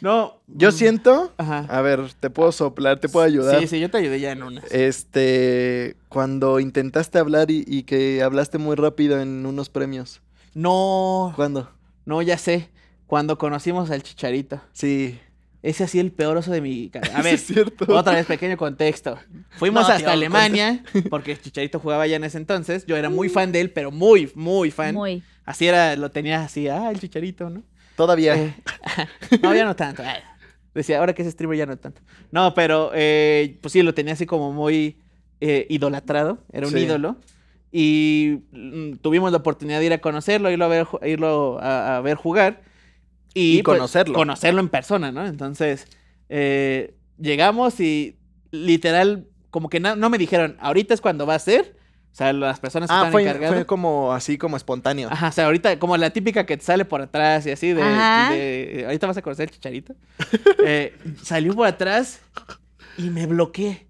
[0.00, 0.40] No.
[0.48, 1.32] Yo siento.
[1.36, 1.66] Ajá.
[1.68, 3.60] A ver, te puedo soplar, te puedo ayudar.
[3.60, 4.64] Sí, sí, yo te ayudé ya en unas.
[4.72, 5.96] Este.
[6.08, 10.22] Cuando intentaste hablar y, y que hablaste muy rápido en unos premios.
[10.54, 11.70] No, ¿Cuándo?
[12.06, 12.70] no, ya sé.
[13.06, 14.60] Cuando conocimos al chicharito.
[14.72, 15.18] Sí.
[15.62, 16.90] ese así el peor oso de mi.
[17.12, 17.84] A ver, es cierto.
[17.94, 19.18] otra vez, pequeño contexto.
[19.58, 22.86] Fuimos No, hasta tío, Alemania, porque Chicharito jugaba ya en ese entonces.
[22.86, 24.94] Yo era muy fan de él, pero muy, muy fan.
[24.94, 25.22] Muy.
[25.44, 27.62] Así era, lo tenía así, ah, el Chicharito, ¿no?
[27.96, 28.34] Todavía.
[28.36, 28.54] Eh,
[29.42, 30.02] no, ya no tanto.
[30.04, 30.20] ay.
[30.74, 32.00] Decía, ahora que es streamer ya no tanto.
[32.32, 34.98] No, pero eh, pues sí, lo tenía así como muy
[35.40, 36.38] eh, idolatrado.
[36.52, 36.80] Era un Sí.
[36.80, 37.16] ídolo.
[37.70, 42.00] Y mm, tuvimos la oportunidad de ir a conocerlo, irlo a ver, irlo a, a
[42.00, 42.62] ver jugar.
[43.34, 44.14] Y, Y pues, conocerlo.
[44.14, 45.26] conocerlo en persona, ¿no?
[45.26, 45.86] Entonces,
[46.28, 48.16] eh, llegamos y
[48.50, 51.76] literal, como que no me dijeron, ahorita es cuando va a ser.
[52.14, 53.56] O sea, las personas que ah, están fue, encargadas.
[53.56, 55.08] fue como así como espontáneo.
[55.10, 57.82] Ajá, o sea, ahorita, como la típica que te sale por atrás y así, de,
[57.82, 58.30] Ajá.
[58.32, 59.94] de- ahorita vas a conocer el chicharito.
[60.64, 62.20] Eh, salió por atrás
[62.96, 63.88] y me bloqueé.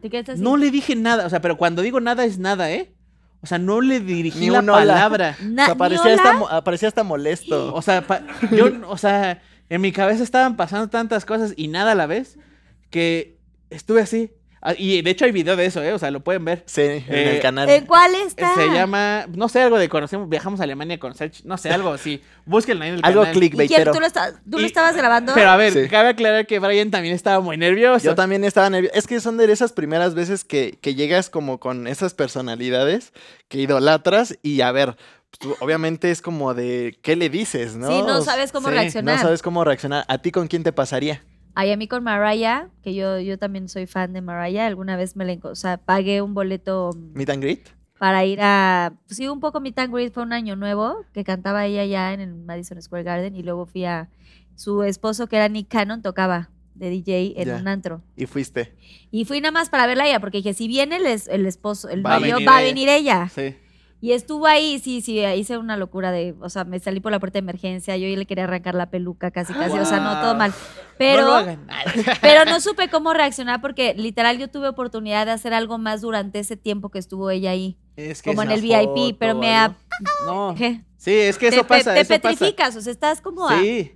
[0.00, 0.40] ¿Te quedas así?
[0.40, 2.94] No le dije nada, o sea, pero cuando digo nada es nada, ¿eh?
[3.42, 4.78] O sea, no le dirigí Ni la un hola.
[4.78, 5.36] palabra.
[5.42, 7.74] O Na- sea, ni parecía hasta, mo- parecía hasta molesto.
[7.74, 8.22] O sea, pa-
[8.52, 12.38] yo, o sea, en mi cabeza estaban pasando tantas cosas y nada a la vez
[12.90, 13.36] que
[13.70, 14.30] estuve así.
[14.66, 15.92] Ah, Y de hecho hay video de eso, ¿eh?
[15.92, 16.62] O sea, lo pueden ver.
[16.64, 17.68] Sí, en Eh, el canal.
[17.68, 18.54] ¿En cuál está?
[18.54, 21.70] Se llama, no sé, algo de conocemos, viajamos a Alemania a conocer, ch- no sé,
[21.70, 22.22] algo así.
[22.46, 23.42] Búsquenlo ahí en el Algo canal.
[23.44, 23.84] ¿Y quién?
[23.92, 25.34] ¿Tú lo, esta- tú lo Y- estabas grabando?
[25.34, 25.88] Pero a ver, Sí.
[25.90, 28.02] cabe aclarar que Brian también estaba muy nervioso.
[28.06, 28.94] Yo también estaba nervioso.
[28.96, 33.12] Es que son de esas primeras veces que, que llegas como con esas personalidades
[33.48, 34.96] que idolatras y a ver,
[35.38, 37.88] tú- obviamente es como de, ¿qué le dices, no?
[37.88, 39.16] sí, no sabes cómo sí, reaccionar.
[39.16, 40.04] No sabes cómo reaccionar.
[40.08, 41.22] ¿A ti con quién te pasaría?
[41.54, 45.16] Ay, a mí con Mariah, que yo, yo también soy fan de Mariah, alguna vez
[45.16, 47.68] me la o sea, pagué un boleto mm, ¿Meet and greet?
[47.98, 51.24] para ir a, pues sí, un poco mi and greet fue un año nuevo, que
[51.24, 54.10] cantaba ella ya en el Madison Square Garden, y luego fui a,
[54.56, 58.02] su esposo, que era Nick Cannon, tocaba de DJ en un antro.
[58.16, 58.74] Y fuiste.
[59.10, 61.46] Y fui nada más para verla a ella, porque dije, si viene el, es- el
[61.46, 63.28] esposo, el Va novio, va a venir ella.
[63.32, 63.54] Sí.
[64.04, 67.18] Y estuvo ahí, sí, sí, hice una locura de, o sea, me salí por la
[67.18, 70.20] puerta de emergencia, yo ya le quería arrancar la peluca casi, casi, o sea, no,
[70.20, 70.52] todo mal.
[70.98, 71.66] Pero, No lo hagan.
[72.20, 76.38] pero no supe cómo reaccionar porque literal yo tuve oportunidad de hacer algo más durante
[76.38, 79.56] ese tiempo que estuvo ella ahí, Es que como en el VIP, foto pero me...
[79.56, 79.78] ap-
[80.26, 80.54] No.
[80.58, 80.82] ¿qué?
[80.98, 82.20] Sí, es que te, eso pe- pasa, te eso pasa.
[82.28, 83.48] petrificas, o sea, estás como...
[83.48, 83.92] a- Sí.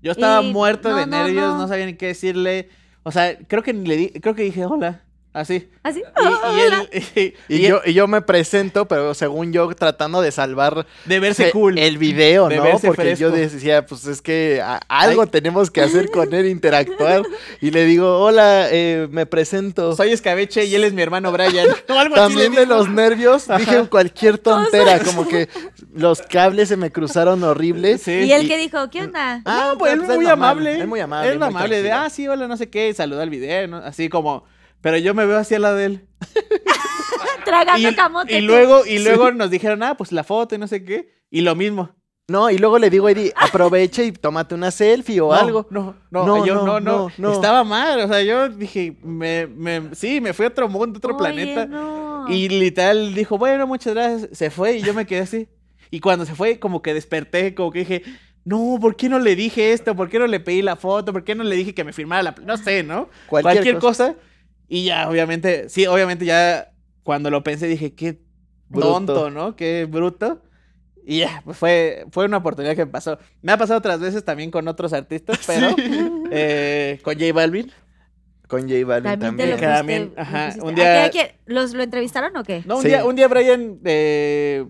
[0.00, 1.58] Yo estaba Y- muerto de no, nervios, no.
[1.62, 1.66] no.
[1.66, 2.68] sabía ni qué decirle.
[3.02, 5.02] O sea, creo que ni le di, creo que dije hola,
[5.32, 5.68] así.
[5.82, 6.02] así.
[6.02, 6.88] Y, y él,
[7.48, 11.20] y, Y, y yo, y yo me presento, pero según yo tratando de salvar de
[11.20, 11.78] verse se- cool.
[11.78, 12.62] el video, De ¿no?
[12.64, 15.28] verse Porque yo decía, pues es que a- algo Ay.
[15.28, 17.22] tenemos que hacer con él, interactuar.
[17.60, 19.94] Y le digo, hola, eh, me presento.
[19.96, 21.66] Soy escabeche y él es mi hermano Brian.
[21.88, 25.48] O algo así También de los nervios dije cualquier tontera, como que
[25.94, 28.02] los cables se me cruzaron horribles.
[28.02, 28.12] Sí.
[28.12, 28.90] ¿Y él que dijo?
[28.90, 29.42] ¿Qué onda?
[29.44, 30.78] Ah, no, pues él pues, es muy amable.
[30.80, 31.30] Es muy amable.
[31.32, 33.78] Es muy amable de, ah, sí, hola, no sé qué, saluda al video, ¿no?
[33.78, 34.44] Así como,
[34.80, 36.08] pero yo me veo al lado de él.
[37.44, 38.38] Tragando Y, camote.
[38.38, 41.12] y luego, y luego nos dijeron, ah, pues la foto y no sé qué.
[41.30, 41.94] Y lo mismo.
[42.30, 45.66] No, y luego le digo a Eddie, aprovecha y tómate una selfie o No, algo.
[45.70, 47.32] No, no, No, yo no, no, no.
[47.32, 48.00] Estaba mal.
[48.00, 51.18] O sea, yo dije, me, me, sí, me fui a otro mundo, a otro Oye,
[51.18, 51.64] planeta.
[51.66, 52.26] no.
[52.28, 54.28] Y literal dijo, bueno, muchas gracias.
[54.36, 55.48] Se fue y yo me quedé así.
[55.90, 58.02] Y cuando se fue, como que desperté, como que dije,
[58.44, 59.96] no, ¿por qué no le dije esto?
[59.96, 61.14] ¿Por qué no le pedí la foto?
[61.14, 62.34] ¿Por qué no le dije que me firmara la...
[62.34, 63.08] pl-?" No sé, ¿no?
[63.26, 64.14] Cualquier Cualquier, cosa.
[64.68, 66.72] Y ya, obviamente, sí, obviamente ya
[67.02, 68.20] cuando lo pensé dije, qué
[68.68, 68.92] Bruto.
[68.92, 69.56] tonto, ¿no?
[69.56, 70.42] Qué bruto.
[71.06, 73.18] Y ya, pues fue, fue una oportunidad que me pasó.
[73.40, 75.74] Me ha pasado otras veces también con otros artistas, pero
[76.30, 77.72] eh, con J Balvin.
[78.46, 81.10] Con J Balvin También te lo pusiste- también, lo ajá, un ¿A día- qué- a
[81.28, 81.34] qué?
[81.46, 82.62] ¿Los, ¿Lo entrevistaron o qué?
[82.66, 82.88] No, un, Sí.
[82.88, 84.66] día, un día Brian eh,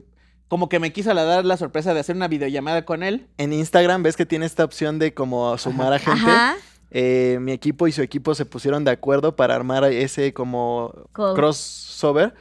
[0.47, 3.27] como que me quiso la- dar la sorpresa de hacer una videollamada con él.
[3.37, 6.21] En Instagram ves que tiene esta opción de como sumar a gente.
[6.21, 6.57] Ajá.
[6.91, 11.35] Eh, mi equipo y su equipo se pusieron de acuerdo para armar ese como Cool.
[11.35, 12.35] crossover.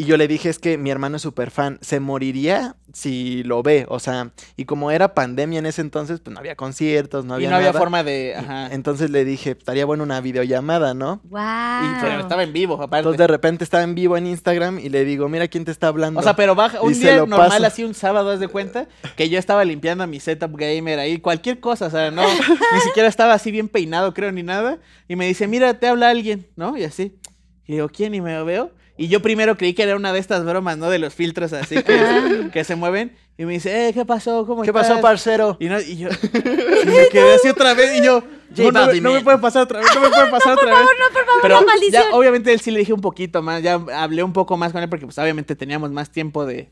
[0.00, 3.62] Y yo le dije, es que mi hermano es súper fan, se moriría si lo
[3.62, 3.84] ve.
[3.90, 7.44] O sea, y como era pandemia en ese entonces, pues no había conciertos, no y
[7.44, 8.32] había no había forma de...
[8.34, 8.68] Y Ajá.
[8.72, 11.20] Entonces le dije, estaría bueno una videollamada, ¿no?
[11.24, 11.40] Wow.
[11.40, 13.00] Y- pero estaba en vivo, aparte.
[13.00, 15.88] Entonces de repente estaba en vivo en Instagram y le digo, mira quién te está
[15.88, 16.18] hablando.
[16.18, 17.66] O sea, pero baja, un Y día normal, paso.
[17.66, 21.60] así un sábado, haz de cuenta, que yo estaba limpiando mi setup gamer ahí, cualquier
[21.60, 24.78] cosa, o sea, no, ni siquiera estaba así bien peinado, creo, ni nada.
[25.08, 26.74] Y me dice, mira, te habla alguien, ¿no?
[26.78, 27.18] Y así.
[27.66, 28.14] Y digo, ¿quién?
[28.14, 28.72] Y me lo veo.
[29.00, 30.90] Y yo primero creí que era una de estas bromas, ¿no?
[30.90, 33.16] De los filtros así que, que se mueven.
[33.38, 34.44] Y me dice, eh, ¿qué pasó?
[34.46, 34.88] ¿Cómo ¿Qué estás?
[34.88, 35.56] pasó, parcero?
[35.58, 38.22] Y, no, y yo y me quedé así otra vez y yo,
[38.58, 40.80] no, no, me- no puede pasar otra vez, no me puede pasar otra vez.
[40.82, 42.04] No, por favor, Pero maldición.
[42.10, 44.82] ya, obviamente él sí le dije un poquito más, ya hablé un poco más con
[44.82, 46.70] él porque pues obviamente teníamos más tiempo de,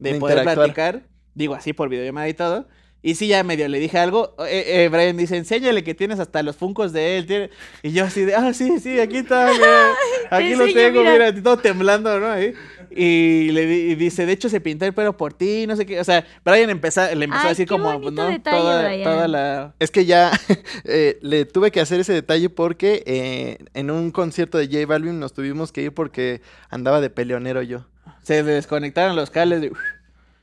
[0.00, 1.02] de De poder platicar,
[1.34, 2.66] digo así por videollamada y todo.
[3.00, 4.34] Y sí, ya medio le dije algo.
[4.48, 7.26] Eh, eh, Brian dice, enséñale que tienes hasta los funcos de él.
[7.26, 7.50] tiene-".
[7.82, 9.50] Y yo así de, ah, sí, sí, aquí está.
[9.52, 9.92] mira,
[10.30, 11.12] aquí lo tengo, mira.
[11.30, 12.26] mira, todo temblando, ¿no?
[12.30, 12.54] Ahí.
[12.90, 15.86] Y le di- y dice, de hecho se pintó el pelo por ti, no sé
[15.86, 16.00] qué.
[16.00, 18.28] O sea, Brian empezó, le empezó Ay, a decir qué como, ¿no?
[18.28, 19.04] detalle, toda, Brian.
[19.04, 19.74] toda la...
[19.78, 20.32] Es que ya
[20.84, 25.20] eh, le tuve que hacer ese detalle porque eh, en un concierto de J Balvin
[25.20, 27.84] nos tuvimos que ir porque andaba de peleonero yo.
[28.22, 29.60] Se desconectaron los cables.
[29.60, 29.72] de-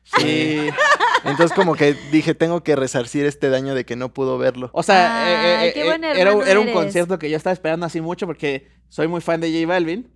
[0.06, 0.70] Sí.
[1.24, 4.70] Entonces como que dije, tengo que resarcir este daño de que no pudo verlo.
[4.74, 7.86] O sea, eh, Ay, eh, qué eh, era, era un concierto que yo estaba esperando
[7.86, 10.12] así mucho porque soy muy fan de J Balvin.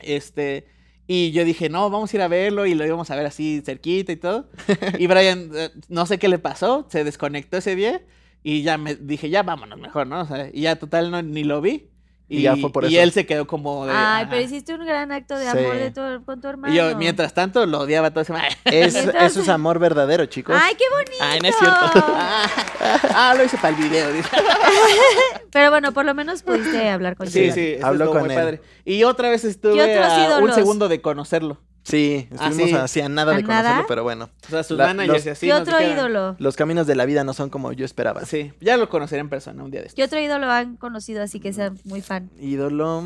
[0.00, 0.66] Este,
[1.06, 3.62] y yo dije, no, vamos a ir a verlo y lo íbamos a ver así
[3.64, 4.50] cerquita y todo.
[4.98, 8.02] Y Brian, eh, no sé qué le pasó, se desconectó ese día
[8.42, 10.22] y ya me dije, ya vámonos mejor, ¿no?
[10.22, 11.90] O sea, y ya total no, ni lo vi.
[12.26, 13.02] Y ya fue por y eso.
[13.02, 13.92] él se quedó como de...
[13.92, 14.26] Ay, "Ah".
[14.30, 15.58] pero hiciste un gran acto de Sí.
[15.58, 16.72] amor de tu- con tu hermano.
[16.72, 18.32] Y yo, mientras tanto, lo odiaba todo ese...
[18.64, 20.56] Es, Entonces- eso es amor verdadero, chicos.
[20.58, 21.22] Ay, qué bonito.
[21.22, 22.02] Ay, no es cierto.
[23.14, 24.08] ah, lo hice para el video.
[25.52, 28.36] Pero bueno, por lo menos pudiste hablar con Sí, J sí, Habló con muy él.
[28.36, 28.60] padre.
[28.84, 31.58] Y otra vez estuve ¿Qué otros a un segundo de conocerlo.
[31.84, 32.74] Sí, estuvimos sí.
[32.76, 33.60] así a nada ¿A de nada?
[33.62, 34.30] conocerlo, pero bueno.
[34.46, 35.46] O sea, sus La- managers los- y así.
[35.46, 36.34] ¿Qué otro ídolo?
[36.38, 38.24] Los caminos de la vida no son como yo esperaba.
[38.24, 39.96] Sí, ya lo conoceré en persona un día de estos.
[39.96, 42.30] ¿Qué otro ídolo han conocido así que sean muy fan?
[42.40, 43.04] Ídolo.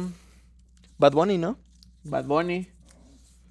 [0.97, 1.59] Bad Bunny, ¿no?
[2.05, 2.69] Bad Bunny.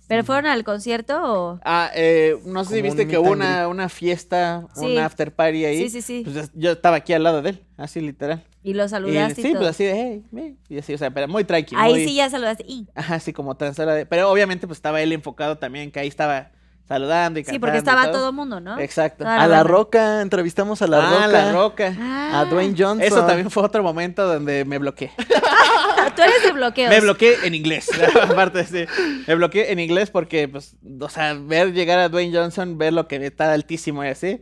[0.07, 1.59] ¿Pero fueron al concierto o...?
[1.65, 4.85] Ah, eh, no sé si viste un que hubo una, una fiesta, Sí.
[4.85, 5.77] un after party ahí.
[5.83, 6.21] Sí, sí, sí.
[6.23, 8.41] Pues es- yo estaba aquí al lado de él, así literal.
[8.67, 9.61] Y lo Y, saludaste y, sí, todo.
[9.61, 11.79] pues así de, hey, hey", y así, o sea, pero muy tranquilo.
[11.79, 12.65] Ahí muy- sí ya saludaste.
[12.67, 14.05] Y- Ajá, así como tan sola de...
[14.05, 16.51] Pero obviamente pues estaba él enfocado también, que ahí estaba
[16.85, 18.77] saludando y Sí, cantando porque y estaba todo el mundo, ¿no?
[18.77, 19.23] Exacto.
[19.23, 19.63] Toda A La.
[19.63, 21.27] Roca, entrevistamos a La ah, Roca.
[21.27, 21.95] La Roca.
[21.97, 23.01] Ah, A Dwayne Johnson.
[23.01, 25.11] Eso también fue otro momento donde me bloqueé.
[26.15, 26.89] Tú eres de bloqueos.
[26.89, 27.89] Me bloqueé en inglés.
[28.21, 28.85] Aparte, sí.
[29.27, 33.07] Me bloqueé en inglés porque, pues, o sea, ver llegar a Dwayne Johnson, ver lo
[33.07, 34.41] que está altísimo y así.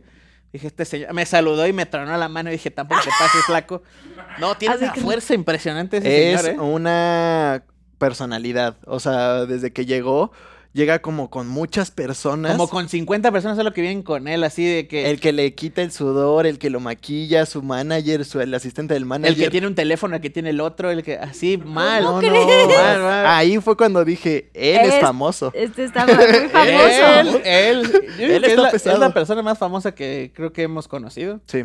[0.52, 1.12] Dije, este señor.
[1.12, 3.82] Me saludó y me tronó la mano y dije, tampoco te pases, flaco.
[4.38, 6.60] No, tiene Así una que- fuerza impresionante ese Es señor, ¿eh?
[6.60, 7.64] una
[7.98, 8.76] personalidad.
[8.86, 10.32] O sea, desde que llegó,
[10.76, 12.52] llega como con muchas personas.
[12.52, 15.10] Como con 50 personas solo que vienen con él, así de que.
[15.10, 18.94] El que le quita el sudor, el que lo maquilla, su manager, su, el asistente
[18.94, 19.36] del manager.
[19.36, 21.16] el que tiene un teléfono, el que tiene el otro, el que.
[21.16, 22.04] Así, mal.
[22.04, 22.46] No, ¿Cómo no.
[22.68, 23.26] Mal, mal.
[23.26, 25.50] Ahí fue cuando dije, él es, Es- famoso.
[25.54, 26.14] Este está muy
[26.52, 27.40] famoso.
[27.42, 28.94] Él, él, Él es, la, pesado.
[28.94, 31.40] es la persona más famosa que creo que hemos conocido.
[31.46, 31.64] Sí.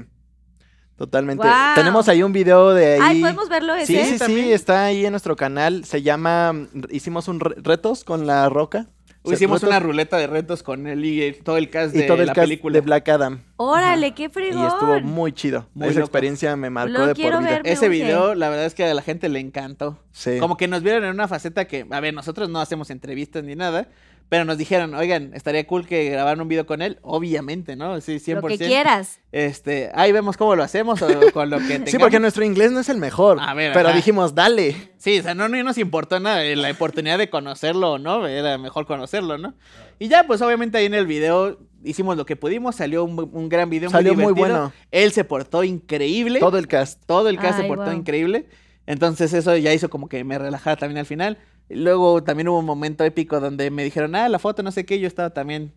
[0.97, 1.47] Totalmente.
[1.73, 2.99] Tenemos ahí un video de ahí.
[3.01, 3.87] Ay, ¿podemos verlo ese?
[4.05, 5.83] Sí, sí, sí, está ahí en nuestro canal.
[5.83, 6.53] Se llama.
[6.91, 8.85] Hicimos un re- retos con la roca.
[9.23, 12.21] Hicimos una ruleta de retos con él y eh, todo el cast y de todo
[12.21, 12.73] el la cast película.
[12.73, 13.41] de Black Adam.
[13.57, 14.65] Órale, qué Y fregón.
[14.67, 15.67] estuvo muy chido.
[15.75, 16.07] Muy Esa loco.
[16.07, 17.39] experiencia me marcó Lo de por vida.
[17.39, 17.61] ver.
[17.65, 17.89] Ese urge.
[18.03, 19.99] video, la verdad es que a la gente le encantó.
[20.11, 20.39] Sí.
[20.39, 23.55] Como que nos vieron en una faceta que, a ver, nosotros no hacemos entrevistas ni
[23.55, 23.89] nada,
[24.31, 26.99] pero nos dijeron, oigan, estaría cool que grabaran un video con él.
[27.01, 27.99] Obviamente, ¿no?
[27.99, 28.35] Sí, 100%.
[28.35, 29.19] Lo que quieras.
[29.33, 31.89] Este, ahí vemos cómo lo hacemos o con lo que tengamos.
[31.89, 33.41] Sí, porque nuestro inglés no es el mejor.
[33.41, 33.97] A ver, pero ajá.
[33.97, 34.93] dijimos, dale.
[34.95, 38.25] Sí, o sea, no, no nos importó nada, eh, la oportunidad de conocerlo o no,
[38.25, 39.53] era mejor conocerlo, ¿no?
[39.99, 43.49] Y ya, pues obviamente ahí en el video hicimos lo que pudimos, salió un, un
[43.49, 44.71] gran video Salió muy bueno.
[44.91, 46.39] Él se portó increíble.
[46.39, 47.03] Todo el cast.
[47.05, 48.47] Todo el cast se portó increíble.
[48.85, 51.37] Entonces eso ya hizo como que me relajara también al final.
[51.75, 54.99] Luego también hubo un momento épico donde me dijeron, ah, la foto, no sé qué,
[54.99, 55.71] yo estaba también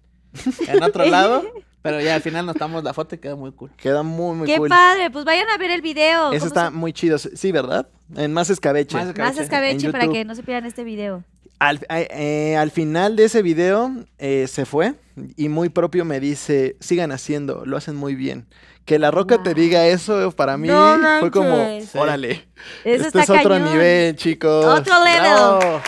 [0.69, 1.43] en otro lado.
[1.83, 3.71] Pero ya al final nos tomamos la foto y quedó muy cool.
[3.77, 4.71] Queda muy, muy Qué cool.
[4.71, 5.11] padre.
[5.11, 6.31] Pues vayan a ver el video.
[6.31, 7.19] ¿Cómo está se- muy chido.
[7.19, 7.89] Sí, ¿verdad?
[8.16, 8.97] En Más Escabeche.
[8.97, 11.23] Más escabeche para que no se pierdan este video.
[11.59, 14.95] Al, a- eh, al final de ese video eh, se fue
[15.37, 18.47] y muy propio me dice, sigan haciendo, lo hacen muy bien.
[18.85, 21.56] Que la roca te diga eso para mí No fue como.
[21.81, 21.97] Sí.
[21.98, 22.47] órale,
[22.85, 23.73] Eso este está es otro cañón.
[23.73, 24.65] nivel, chicos.
[24.65, 25.20] Otro level.
[25.23, 25.59] Bravo.
[25.59, 25.81] ¡Bravo!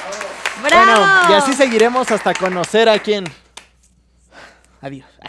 [0.62, 3.24] Bueno, y así seguiremos hasta conocer a quién.
[4.80, 5.06] Adiós.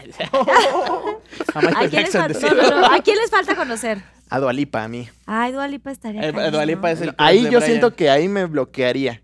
[1.54, 2.86] A Michael ¿A quién, les Jackson no, no, no.
[2.96, 4.02] ¿A quién les falta conocer?
[4.30, 5.10] A Dualipa, a mí.
[5.26, 6.34] Ay, Dualipa estaría Eh,
[6.92, 7.64] es el Ahí yo Brian.
[7.64, 9.22] siento que ahí me bloquearía.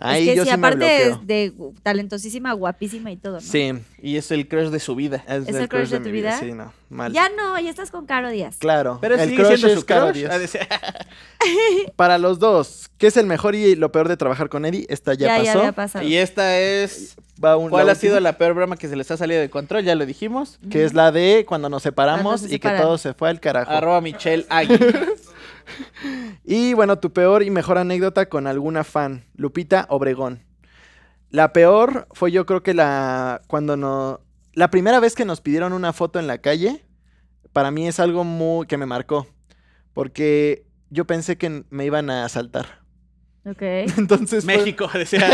[0.00, 1.52] Ahí es que yo sí, sí me aparte de, de
[1.82, 3.40] talentosísima, guapísima y todo, ¿no?
[3.40, 3.72] Sí,
[4.02, 5.24] Y es el crush de su vida.
[5.28, 6.38] es, ¿Es el el crush de mi tu vida?
[6.38, 7.12] Sí, no, mal.
[7.12, 8.56] Ya no, ya estás con Caro Díaz.
[8.58, 10.16] Claro, Pero el sigue crush siendo es su Caro crush.
[10.18, 10.58] Díaz.
[11.96, 14.86] Para los dos, ¿qué es el mejor y lo peor de trabajar con Eddie?
[14.88, 15.58] Esta ya, ya, ya pasó.
[15.60, 16.04] había pasado.
[16.04, 17.16] Y esta es...
[17.42, 19.84] Va un- ¿Cuál ha sido la peor broma que se les ha salido de control?
[19.84, 20.58] Ya lo dijimos.
[20.70, 23.38] Que es la de cuando nos separamos Cuando se y que todo se fue al
[23.38, 23.70] carajo.
[23.70, 24.76] Arroba Michelle Agui.
[26.44, 30.44] Y bueno, tu peor y mejor anécdota con alguna fan, Lupita Obregón.
[31.30, 34.20] La peor fue yo creo que la cuando no
[34.54, 36.84] la primera vez que nos pidieron una foto en la calle,
[37.52, 39.26] para mí es algo muy que me marcó,
[39.92, 42.80] porque yo pensé que me iban a asaltar.
[43.44, 43.62] Ok.
[43.98, 45.28] Entonces fue- México, decía.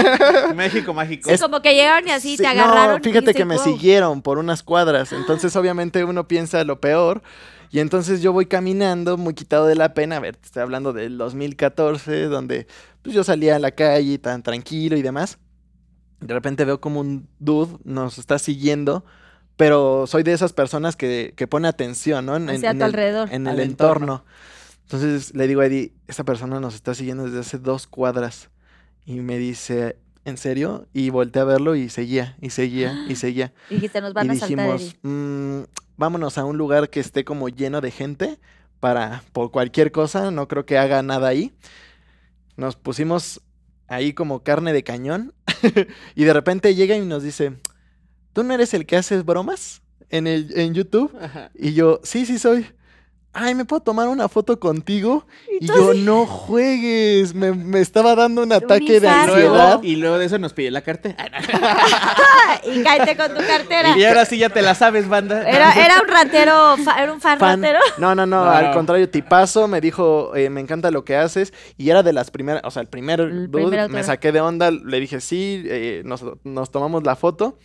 [0.55, 1.31] México mágico.
[1.31, 2.93] Es como que llegaron y así Sí, te agarraron.
[2.93, 3.65] No, y fíjate que me "Wow".
[3.65, 5.13] siguieron por unas cuadras.
[5.13, 7.23] Entonces, obviamente, uno piensa lo peor.
[7.75, 10.19] Y entonces yo voy caminando muy quitado de la pena.
[10.19, 12.69] A ver, te estoy hablando del 2014, donde
[13.03, 15.39] pues, yo salía a la calle tan tranquilo y demás.
[16.21, 19.05] De repente veo como un dude nos está siguiendo,
[19.57, 22.37] pero soy de esas personas que, que pone atención, ¿no?
[22.37, 23.33] En, en- Hacia en tu el- alrededor.
[23.33, 24.23] En Al el entorno.
[24.23, 24.25] entorno.
[24.83, 28.51] Entonces le digo a Eddie, esta persona nos está siguiendo desde hace dos cuadras.
[29.05, 30.87] Y me dice, ¿en serio?
[30.93, 33.53] Y volteé a verlo y seguía, y seguía, y seguía.
[33.71, 34.79] Y dijiste, nos van y a saltar.
[34.79, 35.63] dijimos, "Mm,
[35.97, 38.39] vámonos a un lugar que esté como lleno de gente
[38.81, 41.53] para, por cualquier cosa, no creo que haga nada ahí.
[42.57, 43.41] Nos pusimos
[43.89, 45.35] ahí como carne de cañón
[46.15, 47.55] y de repente llega y nos dice,
[48.33, 51.17] ¿tú no eres el que haces bromas en, el, en YouTube?
[51.21, 51.51] Ajá.
[51.55, 52.67] Y yo, sí, sí soy.
[53.37, 55.27] Ay, ¿me puedo tomar una foto contigo?
[55.61, 57.35] Y yo, no juegues.
[57.35, 59.83] Me, me estaba dando un ataque de ansiedad.
[59.83, 60.83] Y luego de eso nos pide la.
[61.19, 62.61] ¡Ah!
[62.65, 63.99] Y cállate con tu cartera.
[63.99, 65.43] Y ahora sí ya te la sabes, banda.
[65.49, 67.61] Era, era un ratero, fa- era un fan, Fan.
[67.61, 67.81] ratero.
[67.99, 68.51] No, no, no, No.
[68.51, 72.31] al contrario, tipazo, me dijo, eh, me encanta lo que haces, y era de las
[72.31, 75.63] primeras, o sea, el primer El dude, primer me saqué de onda, le dije sí,
[75.67, 77.59] eh, nos, nos tomamos la foto,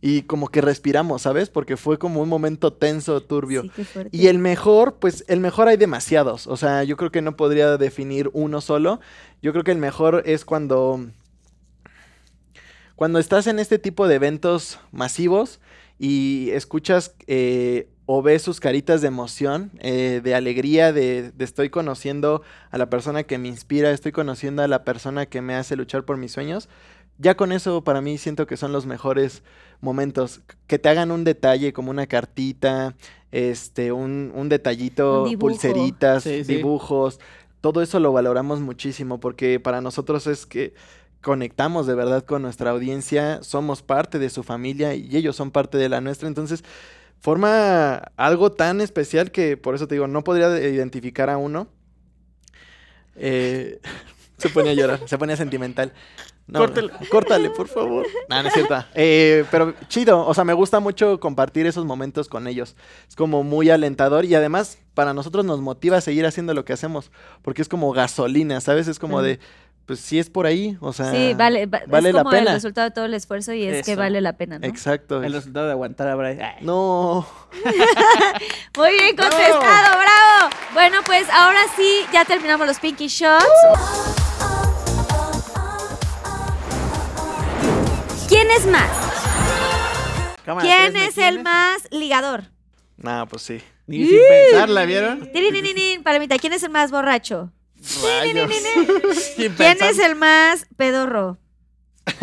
[0.00, 1.50] y como que respiramos, ¿sabes?
[1.50, 3.62] Porque fue como un momento tenso, turbio.
[3.62, 4.08] Sí, qué.
[4.10, 6.46] Y el mejor, pues el mejor hay demasiados.
[6.46, 9.00] O sea, yo creo que no podría definir uno solo.
[9.42, 11.06] Yo creo que el mejor es cuando.
[12.96, 15.60] Cuando estás en este tipo de eventos masivos
[15.98, 21.70] y escuchas eh, o ves sus caritas de emoción, eh, de alegría, de, de estoy
[21.70, 25.76] conociendo a la persona que me inspira, estoy conociendo a la persona que me hace
[25.76, 26.68] luchar por mis sueños.
[27.20, 29.42] Ya con eso para mí siento que son los mejores
[29.82, 30.40] momentos.
[30.66, 32.94] Que te hagan un detalle como una cartita,
[33.30, 36.56] este, un, un detallito, Un pulseritas, Sí, sí.
[36.56, 37.20] dibujos.
[37.60, 40.72] Todo eso lo valoramos muchísimo porque para nosotros es que
[41.20, 45.76] conectamos de verdad con nuestra audiencia, somos parte de su familia y ellos son parte
[45.76, 46.26] de la nuestra.
[46.26, 46.64] Entonces,
[47.18, 51.68] forma algo tan especial que por eso te digo, no podría de- identificar a uno.
[53.16, 53.78] Eh,
[54.38, 55.92] se pone a llorar, se pone sentimental.
[56.50, 56.90] No, Córtale.
[57.10, 58.06] Córtale, por favor.
[58.28, 58.84] No, no es cierto.
[58.94, 62.76] Eh, pero chido, o sea, me gusta mucho compartir esos momentos con ellos.
[63.08, 66.72] Es como muy alentador y además para nosotros nos motiva a seguir haciendo lo que
[66.72, 67.10] hacemos,
[67.42, 68.86] porque es como gasolina, ¿sabes?
[68.88, 69.38] Es como de,
[69.86, 71.10] pues sí es por ahí, o sea.
[71.10, 73.84] Sí, vale, va- vale es la como el resultado de todo el esfuerzo y es
[73.86, 74.66] que vale la pena, ¿no?
[74.66, 75.22] Exacto.
[75.22, 76.40] El resultado de aguantar a Brian.
[76.40, 76.64] Ay.
[76.64, 77.26] No.
[78.76, 79.58] Muy bien contestado,
[79.98, 80.54] bravo.
[80.74, 83.44] Bueno, pues ahora sí, ya terminamos los Pinky Shots.
[88.50, 90.36] ¿Quién es más?
[90.44, 92.42] Cámara, ¿Quién tres, es ¿me el más ligador?
[92.96, 93.62] Nah, pues sí.
[93.86, 95.30] Ni sin pensarla, ¿vieron?
[95.32, 97.52] Tirinininín, Palomita, ¿quién es el más borracho?
[98.02, 98.50] Rayos.
[99.36, 99.90] Sin ¿Quién pensar.
[99.90, 101.38] es el más pedorro?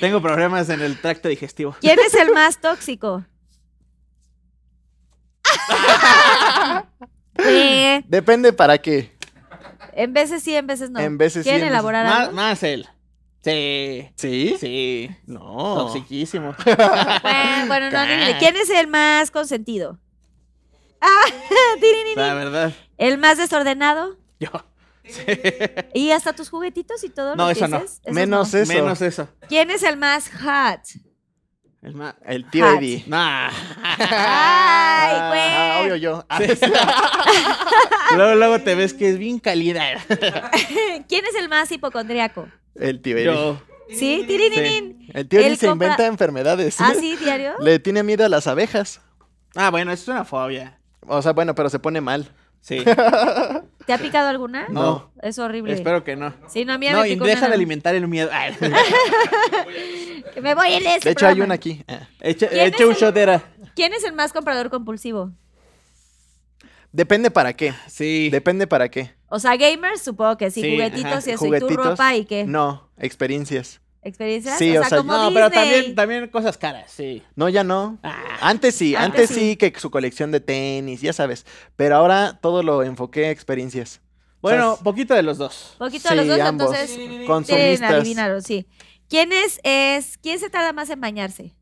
[0.00, 1.76] Tengo problemas en el tracto digestivo.
[1.80, 3.24] ¿Quién es el más tóxico?
[7.38, 9.14] Eh, Depende para qué.
[9.92, 10.98] en veces sí, en veces no.
[10.98, 12.88] En veces sí, ¿Quieren en veces- elaborar Más, más él.
[13.46, 14.08] Sí.
[14.16, 14.56] ¿Sí?
[14.58, 15.10] Sí.
[15.24, 15.76] No.
[15.76, 16.56] Toxiquísimo.
[16.64, 16.76] Bueno,
[17.68, 20.00] bueno, no, ni- ni- ¿Quién es el más consentido?
[21.00, 21.24] Ah.
[22.16, 22.72] La verdad.
[22.98, 24.16] ¿El más desordenado?
[24.40, 24.50] Yo.
[25.94, 27.36] ¿Y hasta tus juguetitos y todo?
[27.36, 27.80] No, lo eso que no.
[27.82, 28.00] dices?
[28.06, 28.58] Menos no.
[28.58, 28.72] eso.
[28.72, 29.28] Menos eso.
[29.48, 30.80] ¿Quién es el más hot?
[31.82, 32.16] El más.
[32.24, 32.78] El tío Hot.
[32.78, 33.04] Eddie.
[33.06, 33.48] Nah.
[33.84, 35.40] Ay, güey.
[35.40, 36.26] Ah, obvio yo.
[36.28, 36.40] Ah,
[38.16, 39.84] luego, luego te ves que es bien cálida.
[41.08, 42.48] ¿Quién es el más hipocondriaco?
[42.80, 43.00] El.
[43.02, 43.60] Yo.
[43.88, 44.24] ¿Sí?
[44.26, 45.08] Tirininin.
[45.14, 46.80] El Él se compra- inventa enfermedades.
[46.80, 47.52] ¿Ah, sí, diario?
[47.60, 49.00] Le tiene miedo a las abejas.
[49.54, 50.78] Ah, bueno, eso es una fobia.
[51.06, 52.28] O sea, bueno, pero se pone mal.
[52.60, 52.82] Sí.
[53.86, 54.66] ¿Te ha picado alguna?
[54.68, 55.12] No.
[55.22, 55.72] Es horrible.
[55.72, 56.34] Espero que no.
[56.48, 58.28] Sí, no, a mí No, me y deja una- de alimentar el miedo.
[58.32, 58.56] Ay.
[60.34, 61.44] Que Me voy en este De hecho, hay programa.
[61.44, 61.84] una aquí.
[62.20, 63.42] Echa, ¿Quién echa un el- shot era.
[63.76, 65.30] ¿Quién es el más comprador compulsivo?
[66.96, 67.74] Depende para qué.
[67.88, 68.30] Sí.
[68.30, 69.14] Depende para qué.
[69.28, 70.62] O sea, gamers, supongo que sí.
[70.62, 71.30] Sí, juguetitos ajá.
[71.30, 71.54] y eso.
[71.54, 72.46] ¿Y tu ropa y qué?
[72.46, 73.82] No, experiencias.
[74.00, 74.56] ¿Experiencias?
[74.56, 75.64] Sí, o sea, como no, pero Disney.
[75.68, 77.22] también, también cosas caras, sí.
[77.34, 77.98] No, ya no.
[78.02, 78.16] Ah.
[78.40, 79.50] Antes sí, Antes antes, sí.
[79.50, 79.56] sí.
[79.56, 81.44] que su colección de tenis, ya sabes.
[81.76, 84.00] Pero ahora todo lo enfoqué a experiencias.
[84.40, 85.74] Bueno, O sea, poquito de los dos.
[85.76, 86.68] Poquito de los dos, ambos.
[86.72, 87.92] entonces tienen Consumistas.
[87.92, 88.66] adivinaron, sí.
[89.10, 91.52] ¿Quién es, es, quién se tarda más en bañarse?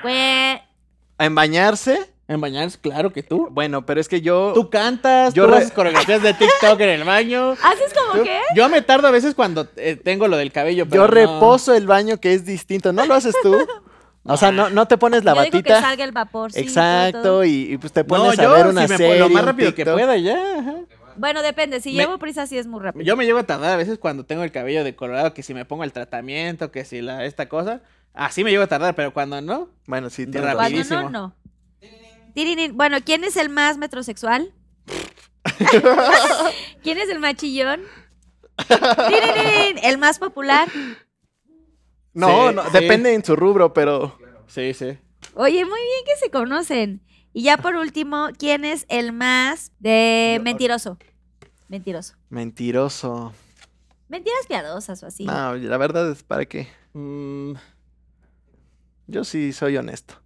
[0.00, 0.58] Pues,
[1.18, 2.15] ¿En bañarse?
[2.28, 3.48] En bañarse, claro que tú.
[3.52, 4.50] Bueno, pero es que yo.
[4.54, 7.52] Tú cantas, Yo tú re- haces coreografías de TikTok en el baño.
[7.52, 8.40] ¿haces como qué?
[8.56, 11.14] Yo me tardo a veces cuando eh, tengo lo del cabello, pero Yo no.
[11.14, 12.92] reposo el baño que es distinto.
[12.92, 13.56] ¿No lo haces tú?
[14.24, 15.80] O sea, no, no te pones la Yo digo que batita.
[15.80, 16.50] salga el vapor.
[16.56, 19.18] Exacto, y, y pues te No, pones a yo ver una si me serie.
[19.20, 20.36] lo más rápido que pueda ya.
[20.58, 20.74] ajá.
[21.16, 21.80] Bueno, depende.
[21.80, 23.04] Si Me- llevo prisa, sí es muy rápido.
[23.04, 25.64] Yo me llevo a tardar a veces cuando tengo el cabello decolorado, que si me
[25.64, 27.82] pongo el tratamiento, que si la esta cosa.
[28.14, 30.42] Así me llevo a tardar, pero cuando no, Bueno, sí, razón.
[30.42, 31.02] Cuando rapidísimo.
[31.02, 31.32] no, no.
[32.36, 32.76] Tirinin.
[32.76, 34.52] Bueno, ¿quién es el más metrosexual?
[36.82, 37.80] ¿Quién es el más chillón?
[38.68, 39.78] ¡Tirirín!
[39.82, 40.68] El más popular.
[42.12, 42.70] No, Sí, no, sí.
[42.72, 44.18] depende en su rubro, pero
[44.48, 44.98] Sí, sí.
[45.34, 47.00] Oye, muy bien que se conocen.
[47.32, 50.98] Y ya por último, ¿quién es el más de mentiroso?
[51.68, 52.16] Mentiroso.
[52.28, 53.32] mentiroso.
[54.08, 55.24] Mentiras piadosas o así.
[55.24, 56.68] No, la verdad es para qué.
[56.92, 57.54] Mm,
[59.06, 60.20] Yo sí soy honesto.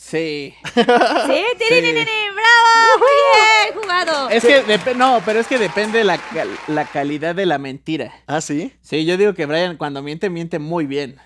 [0.00, 0.54] Sí.
[0.74, 1.44] ¿Sí?
[1.58, 1.94] ¡Tirirín!
[2.34, 2.98] ¡Bravo!
[2.98, 4.28] Muy bien jugado.
[4.30, 8.12] Es que, dep- no, pero es que depende la, cal- la calidad de la mentira.
[8.26, 8.72] ¿Ah, sí?
[8.80, 11.18] Sí, yo digo que Brian cuando miente, miente muy bien.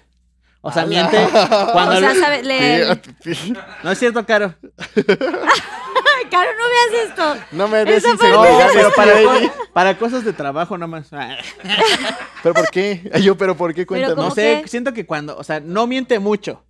[0.62, 0.88] O sea, Ala.
[0.90, 1.28] miente
[1.72, 1.96] cuando...
[1.96, 3.00] O sea, le- sabe, le...
[3.84, 4.54] No es cierto, Caro.
[4.96, 7.36] Ay, Caro, no veas esto.
[7.52, 8.18] No me des Esa No,
[8.72, 11.10] pero para, co- para cosas de trabajo nomás.
[12.42, 13.10] ¿Pero por qué?
[13.22, 13.86] Yo, ¿pero por qué?
[13.86, 14.16] Cuéntanos.
[14.16, 14.68] ¿cómo No sé, qué?
[14.68, 16.64] siento que cuando, o sea, no miente mucho,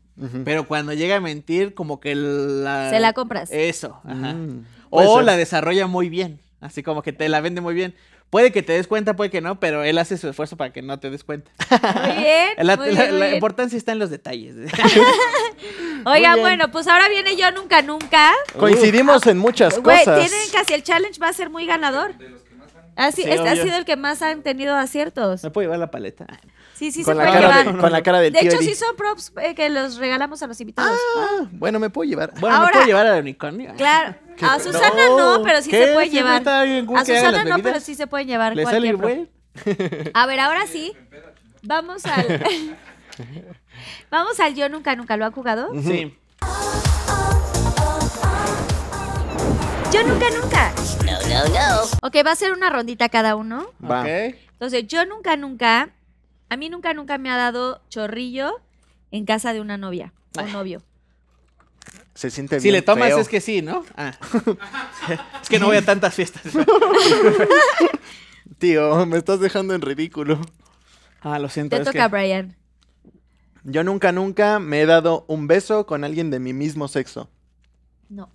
[0.44, 2.90] Pero cuando llega a mentir, como que la...
[2.90, 3.50] Se la compras.
[3.50, 4.34] Eso, ajá.
[4.34, 5.24] Mm, puede O ser.
[5.24, 7.94] la desarrolla muy bien, así como que te la vende muy bien.
[8.30, 10.80] Puede que te des cuenta, puede que no, pero él hace su esfuerzo para que
[10.80, 11.50] no te des cuenta.
[11.70, 12.48] Muy bien.
[12.58, 13.34] La, muy la- bien, muy la bien.
[13.34, 14.54] importancia está en los detalles.
[16.04, 16.40] Bien.
[16.40, 18.32] bueno, pues ahora viene yo nunca nunca.
[18.58, 20.04] Coincidimos en muchas cosas.
[20.04, 22.14] tienen casi el challenge va a ser muy ganador.
[22.96, 25.42] Así, Sí, este ha sido el que más han tenido aciertos.
[25.42, 26.26] ¿Me puedo llevar la paleta?
[26.74, 27.74] Sí, sí con, se la puede cara llevar.
[27.74, 30.42] de, con la cara del De tío hecho, sí son props eh, que los regalamos
[30.42, 30.98] a los invitados.
[31.16, 32.32] Ah, bueno, me puedo llevar.
[32.40, 33.72] Bueno, Ahora- ¿me puedo llevar al unicornio?
[33.76, 34.14] Claro.
[34.42, 35.86] A Susana no, No, pero sí ¿qué?
[35.86, 36.42] se puede llevar.
[36.46, 39.10] A Susana no, pero sí se puede llevar ¿Le sale cualquier prop.
[39.78, 40.10] güey?
[40.14, 40.92] A ver, ahora sí.
[41.62, 42.44] Vamos al.
[44.10, 45.16] Vamos al Yo Nunca Nunca.
[45.16, 45.70] ¿Lo han jugado?
[45.82, 46.16] Sí.
[49.92, 50.72] Yo Nunca Nunca.
[51.04, 51.82] No, no, no.
[52.02, 53.66] Ok, va a ser una rondita cada uno.
[53.84, 54.00] Va.
[54.00, 54.08] Ok.
[54.52, 55.90] Entonces, yo nunca, nunca.
[56.48, 58.58] A mí nunca, nunca me ha dado chorrillo
[59.10, 60.82] en casa de una novia o novio.
[62.14, 63.18] Se siente bien Si le tomas feo.
[63.18, 63.84] es que sí, ¿no?
[63.96, 64.14] Ah.
[65.42, 66.42] es que no voy a tantas fiestas.
[68.58, 70.40] Tío, me estás dejando en ridículo.
[71.20, 71.76] Ah, lo siento.
[71.76, 72.08] Te es toca, que...
[72.08, 72.56] Brian.
[73.64, 77.28] Yo nunca, nunca me he dado un beso con alguien de mi mismo sexo.
[78.08, 78.30] No.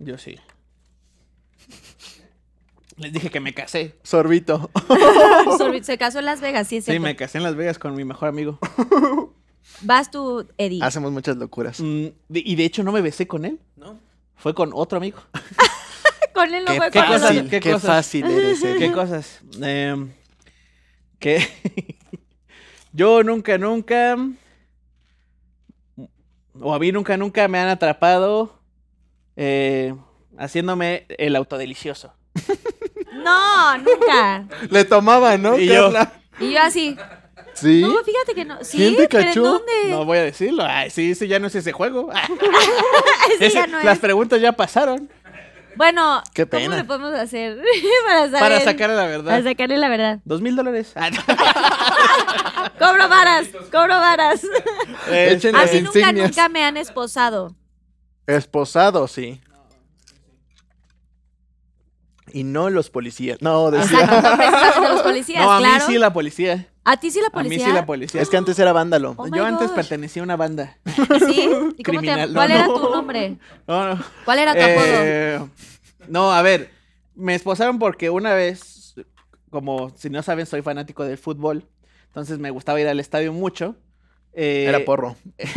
[0.00, 0.40] Yo sí.
[2.96, 3.94] Les dije que me casé.
[4.02, 4.70] Sorbito.
[5.82, 8.04] Se casó en Las Vegas, sí es Sí, me casé en Las Vegas con mi
[8.04, 8.58] mejor amigo.
[9.82, 10.82] Vas tú, Eddie.
[10.82, 11.80] Hacemos muchas locuras.
[11.80, 13.60] Mm, de- y de hecho no me besé con él.
[13.76, 13.98] No.
[14.36, 15.18] Fue con otro amigo.
[16.34, 17.86] Con él no Qué fue qué con cosas- fácil, qué qué cosas?
[17.88, 18.78] fácil eres, Eddie.
[18.78, 19.40] ¿Qué cosas?
[19.58, 20.10] Em,
[21.18, 21.38] que
[22.92, 24.16] yo nunca, nunca...
[26.60, 28.58] O a mí nunca, nunca me han atrapado
[29.34, 29.94] eh,
[30.36, 32.12] haciéndome el autodelicioso.
[33.26, 34.44] No, nunca.
[34.70, 36.12] Le tomaba, ¿no, Y yo- Carla?
[36.40, 36.96] Y yo así.
[37.54, 37.80] ¿Sí?
[37.80, 38.62] No, fíjate que no.
[38.62, 39.72] Sí, ¿Quién te pero dónde?
[39.88, 40.64] No voy a decirlo.
[40.68, 42.10] Ay, sí, sí, ya no es ese juego.
[43.34, 44.00] Ese Ese- ya no Las es.
[44.00, 45.10] preguntas ya pasaron.
[45.74, 46.76] Bueno, Qué ¿cómo pena.
[46.76, 47.58] le podemos hacer
[48.06, 48.40] para saber?
[48.40, 49.44] Para sacar la Para verdad.
[49.44, 50.18] sacarle la verdad.
[50.24, 50.92] Dos mil dólares.
[50.96, 51.10] Ah.
[52.78, 54.40] Cobro varas, cobro varas.
[55.10, 56.28] Echen A las mí nunca, insignias.
[56.30, 57.54] nunca me han esposado.
[58.26, 59.40] Esposado, sí.
[62.36, 63.38] Y no los policías.
[63.40, 64.76] No, decía.
[64.90, 65.86] Los policías, no, a mí claro.
[65.86, 66.68] sí la policía.
[66.84, 67.66] ¿A ti sí la A mí policía?
[67.66, 68.20] sí la policía.
[68.20, 69.14] Es que antes era vándalo.
[69.16, 69.76] Oh my Yo antes gosh.
[69.76, 70.76] pertenecía a una banda.
[70.84, 71.48] ¿Sí?
[71.78, 72.74] ¿Y cómo te Criminal, no, ¿Cuál era no.
[72.74, 73.38] tu nombre?
[73.66, 74.04] No, no.
[74.26, 74.84] ¿Cuál era tu apodo?
[74.86, 75.40] Eh,
[76.08, 76.70] no, a ver,
[77.14, 78.94] me esposaron porque una vez,
[79.50, 81.66] como si no saben, soy fanático del fútbol,
[82.08, 83.76] entonces me gustaba ir al estadio mucho.
[84.34, 85.16] eh, Era porro.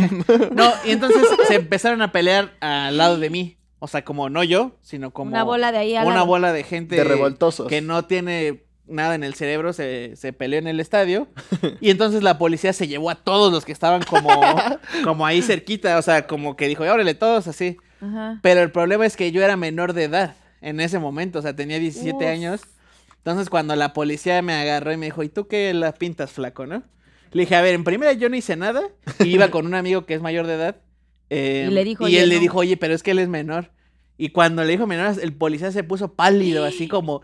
[0.53, 3.57] No, y entonces se empezaron a pelear al lado de mí.
[3.79, 6.25] O sea, como no yo, sino como Una bola de ahí al una lado.
[6.27, 7.67] bola de gente De revoltosos.
[7.67, 11.27] que no tiene nada en el cerebro se, se peleó en el estadio.
[11.79, 14.29] Y entonces la policía se llevó a todos los que estaban como,
[15.03, 15.97] como ahí cerquita.
[15.97, 17.77] O sea, como que dijo, órale, todos así.
[18.01, 18.39] Ajá.
[18.41, 21.55] Pero el problema es que yo era menor de edad en ese momento, o sea,
[21.55, 22.23] tenía 17 Uf.
[22.23, 22.61] años.
[23.17, 26.65] Entonces cuando la policía me agarró y me dijo, ¿y tú qué la pintas flaco,
[26.65, 26.83] no?
[27.31, 28.81] Le dije, a ver, en primera yo no hice nada,
[29.19, 30.77] y iba con un amigo que es mayor de edad.
[31.29, 32.41] Eh, Y le dijo, y "Oye, él le no".
[32.41, 33.71] dijo, oye, pero es que él es menor.
[34.17, 37.21] Y cuando le dijo menor, el policía se puso pálido, así como...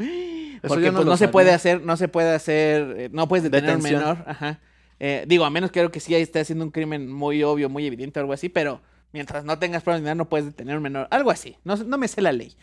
[0.68, 3.72] Porque no pues, no, se puede hacer, no se puede hacer, eh, no puedes detener
[3.72, 4.62] a un menor, ajá.
[5.00, 7.86] Eh, digo, a menos creo que sí ahí esté haciendo un crimen muy obvio, muy
[7.86, 10.78] evidente o algo así, pero mientras no tengas pruebas ni nada, no puedes detener a
[10.78, 12.56] un menor, algo así, no, no me sé la ley.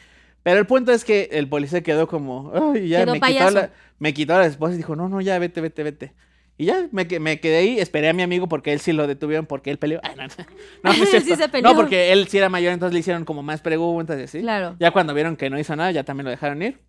[0.42, 3.70] Pero el punto es que el policía quedó como, ay, ya Quedó me quitó, la,
[4.00, 6.12] me quitó a la esposa y dijo, no, no, ya, vete, vete, vete.
[6.58, 9.46] Y ya me, me quedé ahí, esperé a mi amigo porque él sí lo detuvieron
[9.46, 10.00] porque él peleó.
[10.02, 10.44] Ay, no, no, no,
[10.84, 11.36] no es Sí cierto.
[11.36, 11.70] se peleó.
[11.70, 14.40] No, porque él sí era mayor, entonces le hicieron como más preguntas y así.
[14.40, 14.76] Claro.
[14.78, 16.80] Ya cuando vieron que no hizo nada, ya también lo dejaron ir.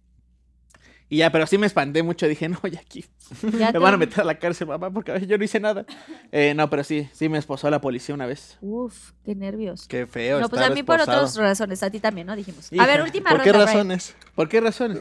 [1.10, 2.27] Y ya, pero sí me espanté mucho.
[2.27, 3.06] Dije, no, ya aquí
[3.60, 5.85] Ya me te- van a meter a la cárcel, mamá, porque yo no hice nada.
[6.31, 8.57] Eh, no, pero sí, sí me esposó la policía una vez.
[8.61, 9.88] Uf, qué nervios.
[9.88, 10.40] Qué feo.
[10.40, 12.35] No, pues estar a mí por otras razones, a ti también, ¿no?
[12.35, 12.69] Dijimos.
[12.77, 14.15] A ver, última ¿Por qué ronda, razones?
[14.34, 14.99] ¿Por qué razones?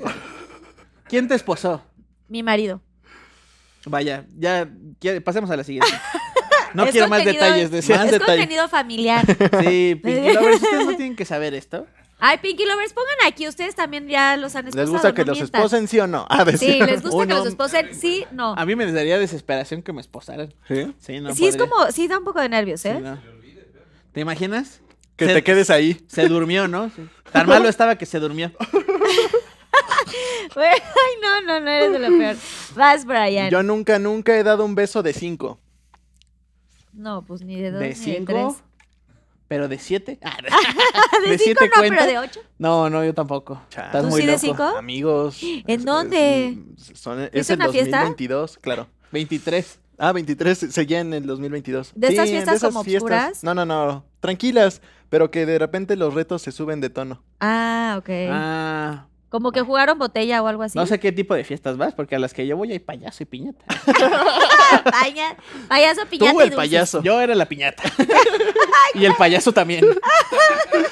[1.09, 1.83] ¿Quién te esposó?
[2.29, 2.83] Mi marido.
[3.87, 4.69] Vaya, ya,
[5.01, 5.91] ya- pasemos a la siguiente.
[6.75, 7.97] No Es quiero más detalles, decía.
[7.99, 8.39] Más es detalle.
[8.39, 9.27] contenido familiar.
[9.63, 11.87] Sí, Pinky Lovers, ustedes no tienen que saber esto.
[12.19, 13.47] Ay, Pinky Lovers, pongan aquí.
[13.47, 14.85] Ustedes también ya los han esposado.
[14.85, 16.25] ¿Les gusta que no los esposen, sí o no?
[16.31, 16.87] Ah, Sí, decía.
[16.87, 17.95] les gusta que los esposen.
[17.95, 18.55] Sí, no.
[18.57, 20.55] A mí me daría desesperación que me esposaran.
[20.67, 20.95] ¿Sí?
[20.99, 23.01] Sí, no sí, es como, sí da un poco de nervios, Sí, ¿eh?
[23.03, 23.21] no.
[24.13, 24.81] ¿Te imaginas?
[25.17, 26.01] Que Se- te quedes ahí.
[26.07, 26.89] Se durmió, ¿no?
[26.97, 27.07] Sí.
[27.33, 28.51] Tan malo estaba que se durmió.
[30.57, 30.81] Ay,
[31.23, 32.37] no, no, no eres de lo peor.
[32.75, 33.51] Vas, Brian.
[33.51, 35.59] Yo nunca, nunca he dado un beso de cinco.
[36.93, 38.33] No, pues ni de dos ¿De ni de cinco?
[38.33, 38.55] tres.
[39.49, 40.19] ¿Pero de siete?
[40.23, 40.37] Ah,
[41.25, 41.97] de, ¿De cinco siete no, cuenta?
[41.99, 42.41] pero de ocho.
[42.59, 43.61] No, no, yo tampoco.
[43.69, 44.63] Estás ¿Tú muy sí de cinco?
[44.63, 45.43] Amigos.
[45.43, 46.59] ¿En es- dónde?
[46.79, 47.99] Es, son- es ¿Fuiste a el una fiesta?
[47.99, 48.89] 2022, claro.
[49.11, 49.79] 23.
[49.99, 51.93] Ah, 23, seguía en el 2022.
[51.95, 53.03] ¿De estas fiestas esas como fiestas.
[53.03, 53.45] obscuras?
[53.45, 54.81] No, no, no, tranquilas,
[55.11, 57.23] pero que de repente los retos se suben de tono.
[57.39, 58.09] Ah, ok.
[58.31, 60.77] Ah, Como que jugaron botella o algo así.
[60.79, 63.23] no sé qué tipo de fiestas vas, porque a las que yo voy hay payaso
[63.23, 63.65] y piñata.
[64.85, 65.39] Paña-
[65.69, 66.57] payaso, piñata Tú, y el dulces.
[66.57, 67.03] payaso.
[67.03, 67.83] Yo era la piñata.
[68.95, 69.87] y el payaso también.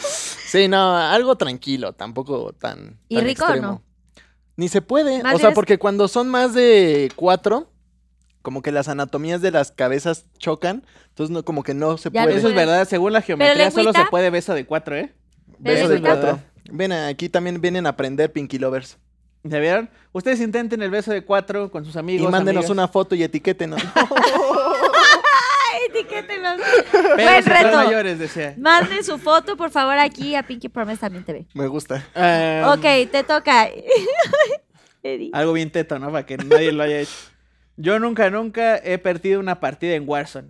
[0.01, 2.99] Sí, no, algo tranquilo, tampoco tan.
[3.11, 3.83] ¿Y tan rico o no?
[4.57, 5.23] Ni se puede.
[5.23, 7.71] Más o sea, es- porque cuando son más de cuatro,
[8.41, 10.87] como que las anatomías de las cabezas chocan.
[11.11, 12.39] Entonces, no, como que no se Ya no puede.
[12.39, 15.15] Eso es verdad, según la geometría solo se puede beso de cuatro, ¿eh?
[15.59, 16.41] Beso Eso de cuatro.
[16.71, 18.99] Ven, aquí también vienen a aprender Pinky Lovers.
[19.43, 19.89] ¿Ya vieron?
[20.13, 22.29] Ustedes intenten el beso de cuatro con sus amigos.
[22.29, 22.71] y mándenos amigas.
[22.71, 23.81] una foto y etiquétenos.
[25.93, 27.77] Pero Buen reto.
[27.77, 28.55] mayores, decía.
[28.59, 31.47] Manden su foto, por favor, aquí a Pinky Promise también te ve.
[31.55, 32.07] Me gusta.
[32.15, 33.69] Eh, ok, te toca.
[35.33, 36.13] Algo bien teto, ¿no?
[36.13, 37.13] Para que nadie lo haya hecho.
[37.77, 40.49] Yo nunca, nunca he perdido una partida en Warzone.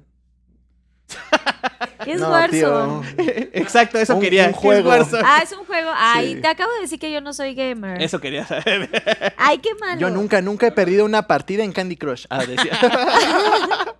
[2.04, 3.06] ¿Qué es No, Warzone?
[3.52, 4.44] Exacto, eso Un- quería.
[4.46, 4.88] un ¿Qué es juego.
[4.88, 5.22] Warzone?
[5.24, 5.90] Ah, es un juego.
[5.94, 6.40] Ay, Sí.
[6.40, 8.00] te acabo de decir que yo no soy gamer.
[8.02, 8.88] Eso quería saber.
[9.36, 10.00] Ay, qué malo.
[10.00, 12.24] Yo nunca, nunca he perdido una partida en Candy Crush.
[12.30, 12.72] Ah, decía.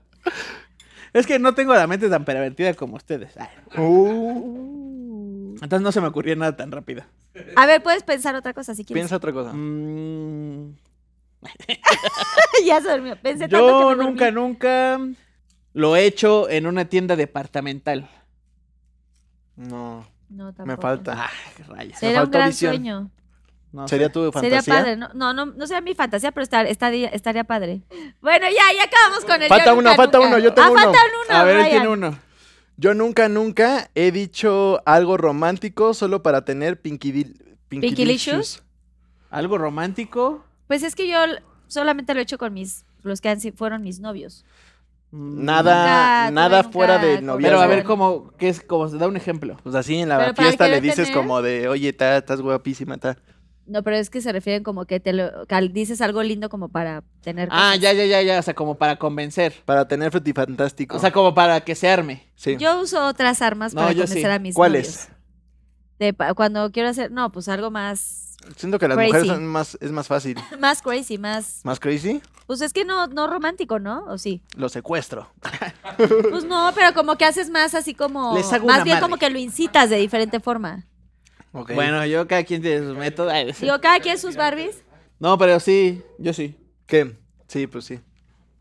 [1.12, 3.32] es que no tengo la mente tan pervertida como ustedes.
[3.77, 7.03] Uh, entonces no se me ocurría nada tan rápido.
[7.57, 9.01] A ver, puedes pensar otra cosa si quieres.
[9.03, 9.53] piensa otra cosa.
[9.53, 10.74] Mm,
[12.66, 13.16] ya se durmió.
[13.20, 14.05] Pensé tanto que yo me dormí.
[14.05, 15.01] nunca, nunca
[15.72, 18.09] lo he hecho en una tienda departamental.
[19.56, 20.66] No, No, tampoco.
[20.66, 21.24] me falta.
[21.24, 21.98] Ay, qué rayos.
[21.98, 22.72] Sería un faltó gran visión.
[22.74, 23.10] sueño.
[23.72, 24.12] No ¿Sería sé.
[24.12, 24.74] tu Sería fantasía?
[24.74, 24.97] padre.
[24.97, 27.82] No, no, no, no sería mi fantasía, pero estar, estaría, estaría padre.
[28.20, 30.28] Bueno, ya, ya acabamos con el Falta yo uno, nunca, falta nunca.
[30.30, 30.80] uno, yo tengo ah, uno.
[30.82, 30.98] falta
[31.28, 31.38] uno.
[31.38, 31.70] A ver, él Brian.
[31.70, 32.18] tiene uno.
[32.76, 38.36] Yo nunca, nunca he dicho algo romántico solo para tener Pinky, Dil- Pinky Pinkylicious?
[38.38, 38.62] Licious.
[39.30, 40.44] ¿Algo romántico?
[40.66, 41.18] Pues es que yo
[41.68, 44.44] solamente lo he hecho con mis, los que han fueron mis novios.
[45.12, 47.49] Mm, Nada, Nunca, nada tuve fuera nunca de con- noviazgo.
[47.59, 47.85] Pero a ver.
[47.85, 48.32] ¿cómo?
[48.39, 48.61] ¿Qué es?
[48.61, 49.57] Como, da un ejemplo.
[49.62, 52.16] Pues así en la Pero para fiesta le querer dices tener- como de, oye, ta-
[52.19, 53.16] estás guapísima, ta.
[53.66, 56.49] No, pero es que se refieren como que te lo, que al- dices algo lindo
[56.49, 57.49] como para tener.
[57.53, 57.81] Ah, cosas.
[57.81, 58.39] ya, ya, ya, ya.
[58.39, 59.53] O sea, como para convencer.
[59.65, 60.97] Para tener frutifantástico.
[60.97, 62.28] O sea, como para que se arme.
[62.37, 62.57] sí.
[62.59, 64.37] Yo uso otras armas No, para yo convencer sí.
[64.37, 64.87] a mis ¿Cuáles?
[65.09, 65.16] novios.
[65.99, 69.08] De pa- cuando quiero hacer, no, pues algo más, Siento que las Crazy.
[69.12, 70.36] mujeres son más, es más fácil.
[70.58, 72.20] más crazy, más, ¿Más crazy?
[72.46, 74.04] pues es que no, no romántico, ¿no?
[74.06, 74.42] ¿O sí?
[74.56, 75.30] Lo secuestro.
[76.30, 79.02] Pues no, pero como que haces más así como, Les hago más una bien madre.
[79.06, 80.86] como que lo incitas de diferente forma.
[81.52, 81.72] Ok.
[81.74, 83.32] Bueno, yo cada quien tiene sus métodos.
[83.60, 84.82] Digo, cada quien sus Barbies,
[85.18, 86.56] No, pero sí, yo sí.
[86.86, 87.14] ¿Qué?
[87.48, 88.00] Sí, pues sí.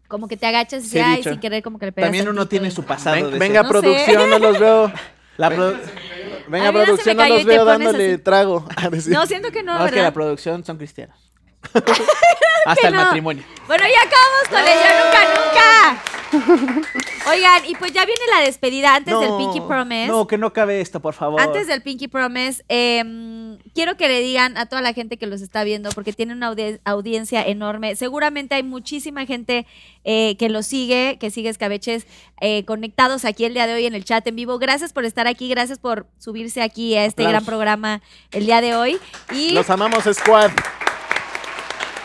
[0.10, 2.47] como que te agachas y Sí ay, sin querer como que le pegas También uno
[2.47, 3.15] tiene y- su pasado.
[3.15, 3.72] Ven- de ese- venga, No sé.
[3.72, 4.91] producción, no los veo.
[5.40, 8.22] La Venga, no producción, no los veo dándole así.
[8.22, 8.66] trago.
[8.76, 9.14] A decir.
[9.14, 11.16] No, siento que no, No, es que la producción son cristianos.
[12.66, 13.03] Hasta el no.
[13.06, 13.44] matrimonio.
[13.66, 16.19] Bueno, ya acabamos con el Yo Nunca Nunca.
[16.31, 20.07] Oigan, y pues ya viene la despedida antes del No, Pinky Promise.
[20.07, 21.39] No, que no cabe esto, por favor.
[21.41, 25.41] Antes del Pinky Promise, em, quiero que le digan a toda la gente que los
[25.41, 27.95] está viendo, porque tiene una audi- audiencia enorme.
[27.95, 29.65] Seguramente hay muchísima gente
[30.03, 32.07] eh, que los sigue, que sigue Escabeches,
[32.41, 34.57] eh, conectados aquí el día de hoy en el chat en vivo.
[34.60, 37.31] Gracias por estar aquí, gracias por subirse aquí a este Aplausos.
[37.34, 38.01] gran programa
[38.31, 38.97] el día de hoy.
[39.34, 40.51] Y Los amamos, Squad.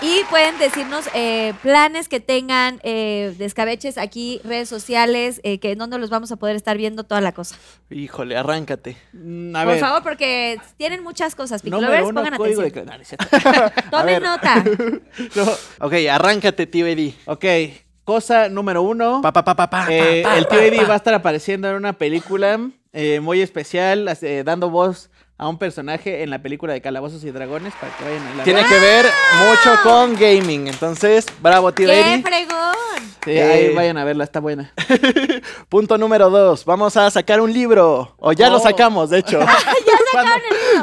[0.03, 5.73] Y pueden decirnos eh, planes que tengan eh, de escabeches aquí, redes sociales, eh, que
[5.73, 7.57] en dónde los vamos a poder estar viendo, toda la cosa.
[7.91, 8.97] Híjole, arráncate.
[9.13, 9.81] Mm, A Por ver.
[9.81, 11.63] favor, porque tienen muchas cosas.
[11.63, 13.19] Pinky Número Lovers, uno, pongan código de atención.
[13.19, 13.53] cre- no,
[13.85, 13.91] no.
[13.91, 14.23] Tomen ver.
[14.23, 14.65] nota.
[15.37, 17.15] No, Ok, arráncate, tío Eddie.
[17.27, 17.45] Ok,
[18.05, 19.21] cosa número uno.
[19.23, 20.87] Pa, pa, pa, pa, pa, Eh, pa, pa, el tío pa, Eddie pa.
[20.89, 22.59] va a estar apareciendo en una película
[22.93, 27.31] eh, muy especial, eh, dando voz a un personaje en la película de Calabozos y
[27.31, 29.07] Dragones para que vayan a la Tiene que ver
[29.49, 30.69] mucho con gaming.
[30.69, 32.23] Entonces, bravo, tío ¡Qué Eddie.
[32.23, 32.75] fregón!
[33.25, 33.73] Sí, ahí Eh.
[33.75, 34.73] vayan a verla, está buena.
[35.69, 36.65] Punto número dos.
[36.65, 38.15] Vamos a sacar un libro.
[38.19, 38.61] O ya lo Oh.
[38.61, 39.41] sacamos, de hecho.
[40.13, 40.33] ¿Cuándo?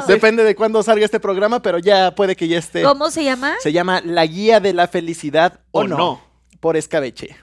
[0.06, 2.82] Depende de cuándo salga este programa, pero ya puede que ya esté.
[2.82, 3.54] ¿Cómo se llama?
[3.60, 5.96] Se llama La Guía de la Felicidad o, O no.
[5.96, 6.20] no.
[6.60, 7.36] por escabeche.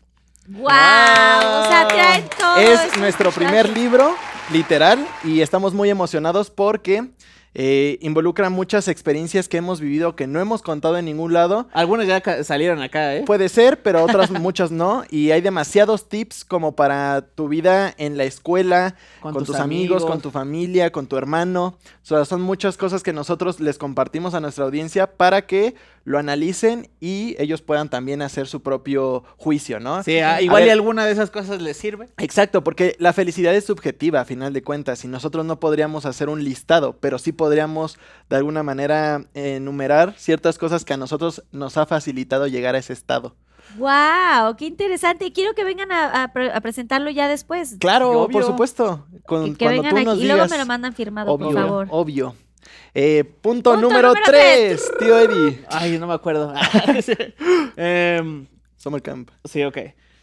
[0.47, 0.65] ¡Wow!
[0.65, 2.57] O sea, traen todo.
[2.57, 4.15] Es nuestro primer libro,
[4.51, 7.09] literal, y estamos muy emocionados porque
[7.55, 11.67] eh, involucra muchas experiencias que hemos vivido que no hemos contado en ningún lado.
[11.73, 13.23] Algunos ya salieron acá, ¿eh?
[13.25, 15.03] Puede ser, pero otras muchas no.
[15.09, 20.21] Y hay demasiados tips como para tu vida en la escuela, con, tus, amigos, con
[20.21, 21.77] tu familia, con tu hermano.
[22.03, 25.73] O sea, son muchas cosas que nosotros les compartimos a nuestra audiencia para que
[26.09, 30.01] lo analicen y ellos puedan también hacer su propio juicio, ¿no?
[30.01, 32.07] Sí, ah, A igual y ver, alguna de esas cosas les sirve.
[32.17, 36.27] Exacto, porque la felicidad es subjetiva a final de cuentas y nosotros no podríamos hacer
[36.29, 41.77] un listado, pero sí podríamos de alguna manera enumerar ciertas cosas que a nosotros nos
[41.77, 43.35] ha facilitado llegar a ese estado.
[43.77, 44.55] ¡Wow!
[44.57, 45.31] ¡Qué interesante!
[45.31, 47.75] Quiero que vengan a, a pre- a presentarlo ya después.
[47.79, 48.29] Claro, Obvio.
[48.31, 49.05] por supuesto.
[49.27, 50.05] Con- que, que cuando vengan tú aquí.
[50.05, 51.87] nos Y luego digas, me lo mandan firmado, obvio, por favor.
[51.91, 52.35] obvio.
[52.93, 55.63] Eh, punto, Punto número número 3, tío Eddie.
[55.69, 56.53] Ay, no me acuerdo.
[57.77, 58.47] Em,
[58.77, 59.29] Summer Camp.
[59.45, 59.77] sí, ok.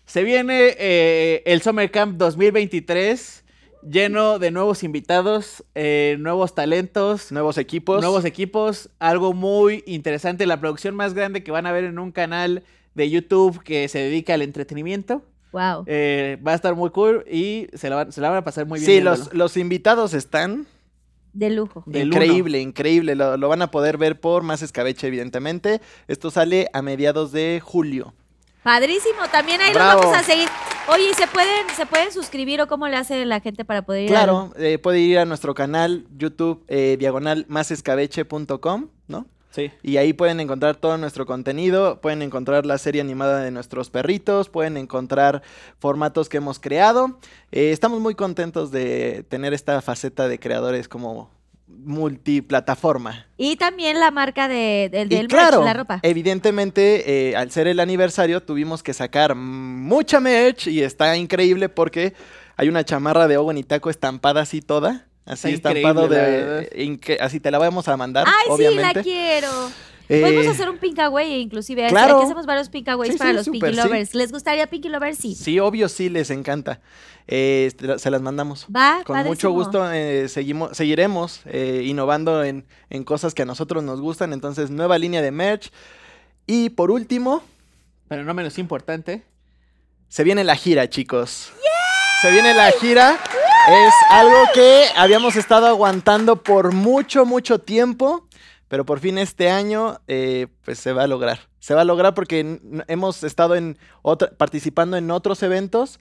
[0.05, 3.45] Se viene eh, el Summer Camp 2023
[3.89, 8.01] lleno de nuevos invitados, eh, nuevos talentos, Nuevos equipos.
[8.01, 12.13] nuevos equipos, algo muy interesante, la producción más grande que van a ver en un
[12.13, 12.63] canal
[12.95, 15.23] de YouTube que se dedica al entretenimiento.
[15.53, 15.85] ¡Wow!
[15.87, 18.67] Eh, va a estar muy cool y se la, van- se la van a pasar
[18.67, 18.91] muy bien.
[18.91, 20.67] Sí, los, los invitados están
[21.37, 21.83] De lujo.
[21.87, 23.15] Del increíble, increíble.
[23.15, 25.83] Lo, lo van a poder ver por Más Escabeche, evidentemente.
[26.09, 28.15] Esto sale a mediados de julio.
[28.63, 30.01] Padrísimo, también ahí Bravo.
[30.01, 30.49] los vamos a seguir.
[30.89, 34.05] Oye, ¿y ¿se pueden, ¿se pueden suscribir o cómo le hace la gente para poder
[34.05, 39.27] ir Claro, eh, puede ir a nuestro canal YouTube, eh, diagonal másescabeche.com, ¿no?
[39.51, 39.71] Sí.
[39.83, 44.49] Y ahí pueden encontrar todo nuestro contenido, pueden encontrar la serie animada de nuestros perritos,
[44.51, 45.43] pueden encontrar
[45.79, 47.19] formatos que hemos creado.
[47.53, 51.31] Eh, estamos muy contentos de tener esta faceta de creadores como
[51.69, 53.27] multiplataforma.
[53.37, 56.01] Y también la marca de, del, Y del claro, merch, la ropa.
[56.03, 62.15] evidentemente, eh, al ser el aniversario, tuvimos que sacar mucha merch y está increíble porque
[62.57, 65.06] hay una chamarra de Owen y Taco estampada así toda.
[65.27, 66.71] Así Está estampado de.
[66.77, 68.89] inque- así te la vamos a mandar, Ay, obviamente.
[68.89, 69.49] sí, la quiero.
[70.09, 71.89] Eh, Podemos hacer un pink away inclusive.
[71.89, 72.19] Claro.
[72.19, 73.73] Aquí hacemos varios pink aways Sí, para sí, los Pinky sí.
[73.75, 74.15] Lovers.
[74.15, 75.19] ¿Les gustaría Pinky Lovers?
[75.19, 75.35] Sí.
[75.35, 76.81] Sí, obvio, sí, les encanta.
[77.27, 78.69] Eh, este, se las mandamos.
[78.75, 83.83] Va, Con mucho gusto eh, seguimos, seguiremos eh, innovando en, en cosas que a nosotros
[83.83, 84.33] nos gustan.
[84.33, 85.73] Entonces, nueva línea de merch.
[86.47, 87.43] Y por último,
[88.07, 89.25] Pero no menos importante.
[90.09, 91.51] se viene la gira, chicos.
[92.23, 93.19] Se viene la gira.
[93.69, 98.27] Es algo que habíamos estado aguantando por mucho, mucho tiempo.
[98.69, 101.39] Pero por fin este año, eh, pues se va a lograr.
[101.61, 105.99] Se va a lograr porque hemos estado en otra- participando en otros eventos.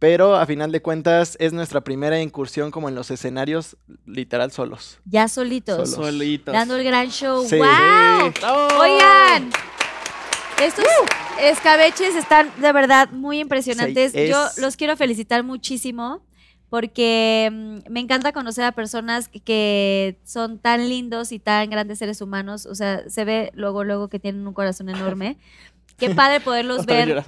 [0.00, 3.76] Pero a final de cuentas es nuestra primera incursión como en los escenarios
[4.06, 5.00] literal solos.
[5.04, 5.90] Ya solitos.
[5.90, 6.06] Solos.
[6.06, 6.52] Solitos.
[6.54, 7.44] Dando el gran show.
[7.48, 7.56] Sí.
[7.58, 8.32] ¡Wow!
[8.46, 8.68] ¡Oh!
[8.80, 9.50] Oigan,
[10.62, 10.84] estos
[11.40, 14.12] escabeches están de verdad muy impresionantes.
[14.12, 16.22] Sí, es- Yo los quiero felicitar muchísimo
[16.70, 22.20] porque mm, me encanta conocer a personas que, son tan lindos y tan grandes seres
[22.20, 22.66] humanos.
[22.66, 25.38] O sea, se ve luego, luego que tienen un corazón enorme.
[25.96, 27.24] Qué padre poderlos ver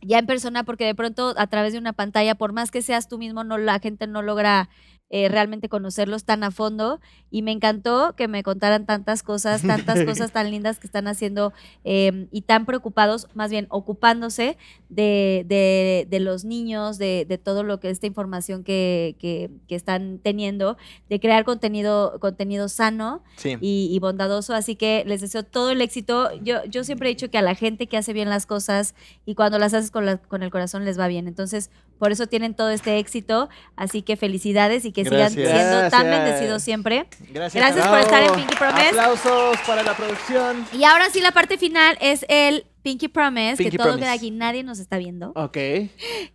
[0.00, 3.08] ya en persona, porque de pronto a través de una pantalla, por más que seas
[3.08, 4.68] tú mismo, no la gente no logra
[5.10, 7.00] eh, realmente conocerlos tan a fondo.
[7.30, 11.52] Y me encantó que me contaran tantas cosas, tantas cosas tan lindas que están haciendo
[11.84, 14.56] eh, y tan preocupados, más bien ocupándose
[14.88, 19.74] de, de- de los niños, de, de todo lo que esta información que, que- que
[19.74, 20.76] están teniendo,
[21.08, 23.56] de crear contenido, contenido sano Sí.
[23.60, 24.54] y, y bondadoso.
[24.54, 26.30] Así que les deseo todo el éxito.
[26.42, 28.94] Yo, yo siempre he dicho que a la gente que hace bien las cosas
[29.26, 31.28] y cuando las haces con, la- con el corazón les va bien.
[31.28, 33.48] Entonces, por eso tienen todo este éxito.
[33.76, 35.50] Así que felicidades y que sigan Gracias.
[35.50, 37.06] siendo tan bendecidos siempre.
[37.30, 37.54] Gracias.
[37.62, 38.88] Gracias por estar en Pinky Promise.
[38.88, 40.66] Aplausos para la producción.
[40.72, 44.04] Y ahora sí, la parte final es el Pinky Promise, Pinky que todo Promise.
[44.06, 45.32] queda aquí, nadie nos está viendo.
[45.34, 45.56] Ok.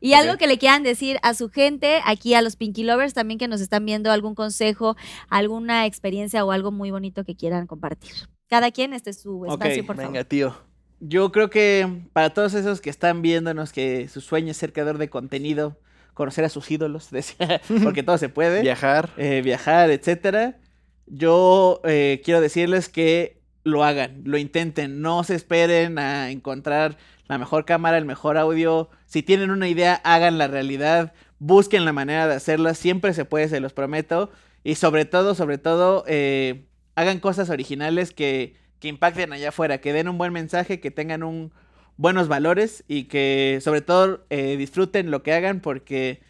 [0.02, 3.40] Y algo que le quieran decir a su gente, aquí a los Pinky Lovers también
[3.40, 4.96] que nos están viendo, algún consejo,
[5.30, 8.12] alguna experiencia o algo muy bonito que quieran compartir.
[8.50, 10.26] Cada quien, este es su espacio, Ok, por Venga, favor.
[10.26, 10.73] tío.
[11.06, 14.98] Yo creo que para todos esos que están viéndonos que su sueño es ser creador
[14.98, 15.78] de contenido,
[16.14, 19.10] conocer a sus ídolos, decía, porque todo se puede, Viajar.
[19.18, 20.58] eh, viajar, etcétera,
[21.06, 26.98] yo eh, quiero decirles que lo hagan, lo intenten, no se esperen a encontrar
[27.28, 28.90] la mejor cámara, el mejor audio.
[29.06, 33.48] Si tienen una idea, hagan la realidad, busquen la manera de hacerla, siempre se puede,
[33.50, 34.32] se los prometo.
[34.64, 36.66] Y sobre todo, sobre todo, eh,
[36.96, 41.24] hagan cosas originales que, que impacten allá afuera, que den un buen mensaje, que tengan
[41.24, 41.54] un
[41.96, 46.22] buenos valores y que sobre todo eh, disfruten lo que hagan porque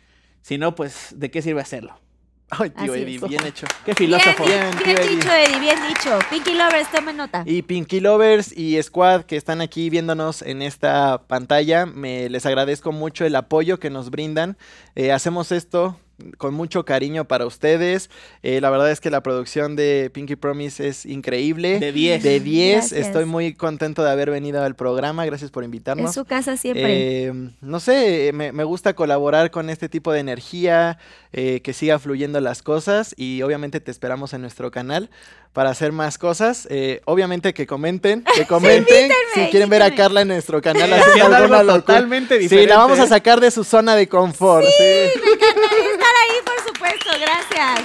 [0.43, 1.99] si no, pues, ¿de qué sirve hacerlo?
[2.51, 3.27] Ay, tío Así Eddie, es.
[3.27, 3.65] bien hecho.
[3.83, 4.45] Qué filósofo.
[4.45, 5.15] Bien, Bien, bien tío Eddie.
[5.15, 6.19] dicho, Eddie, bien dicho.
[6.29, 7.41] Pinky Lovers, tomen nota.
[7.47, 12.91] Y Pinky Lovers y Squad que están aquí viéndonos en esta pantalla, me les agradezco
[12.91, 14.57] mucho el apoyo que nos brindan.
[14.93, 15.97] Eh, hacemos esto
[16.37, 18.09] con mucho cariño para ustedes.
[18.41, 21.79] Eh, la verdad es que la producción de Pinky Promise es increíble.
[21.79, 22.23] De 10.
[22.23, 22.75] De 10.
[22.75, 23.07] Gracias.
[23.07, 25.25] Estoy muy contento de haber venido al programa.
[25.25, 26.09] Gracias por invitarnos.
[26.09, 27.25] Es su casa siempre.
[27.25, 30.97] Eh, no sé, me, me gusta colaborar con este tipo de energía,
[31.31, 35.09] eh, que siga fluyendo las cosas y obviamente te esperamos en nuestro canal
[35.53, 36.67] para hacer más cosas.
[36.69, 39.93] Eh, obviamente que comenten, que comenten si quieren ver a.
[39.95, 41.81] Carla en nuestro canal haciendo algo alguna locura.
[41.81, 42.69] totalmente Sí, diferente.
[42.71, 44.65] la vamos a sacar de su zona de confort.
[44.65, 44.83] sí.
[44.83, 47.81] Estar ahí, por supuesto, gracias.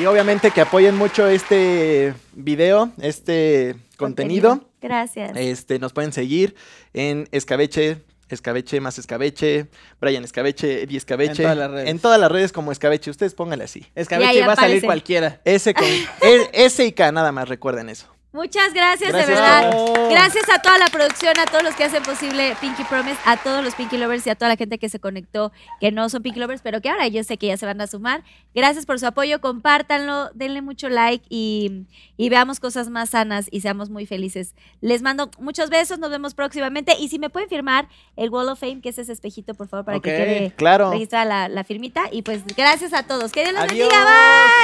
[0.00, 4.64] Y obviamente que apoyen mucho este video, este contenido.
[4.80, 5.30] Gracias.
[5.36, 6.56] Este, nos pueden seguir
[6.94, 9.66] en Escabeche, Escabeche más Escabeche,
[10.00, 11.32] Brian Escabeche, Eddie Escabeche.
[11.32, 11.88] En todas las redes.
[11.90, 13.10] En todas las redes como Escabeche.
[13.10, 13.86] Ustedes pónganle así.
[13.94, 15.40] Escabeche va a salir cualquiera.
[15.44, 15.84] S, con,
[16.22, 18.06] E- S y K, nada más, recuerden eso.
[18.32, 19.28] Muchas gracias, Gracias.
[19.28, 19.70] de verdad.
[19.74, 20.08] Oh.
[20.10, 23.62] Gracias a toda la producción, a todos los que hacen posible Pinky Promise, a todos
[23.62, 26.40] los Pinky Lovers y a toda la gente que se conectó, que no son Pinky
[26.40, 28.24] Lovers, pero que ahora yo sé que ya se van a sumar.
[28.54, 31.86] Gracias por su apoyo, compártanlo, denle mucho like y,
[32.16, 34.54] y veamos cosas más sanas y seamos muy felices.
[34.80, 36.94] Les mando muchos besos, nos vemos próximamente.
[36.98, 37.86] Y si me pueden firmar
[38.16, 40.90] el Wall of Fame, que es ese espejito, por favor, para que quede Claro.
[40.90, 42.04] registrada la, la firmita.
[42.10, 43.30] Y pues gracias a todos.
[43.30, 43.88] Que Dios los bendiga.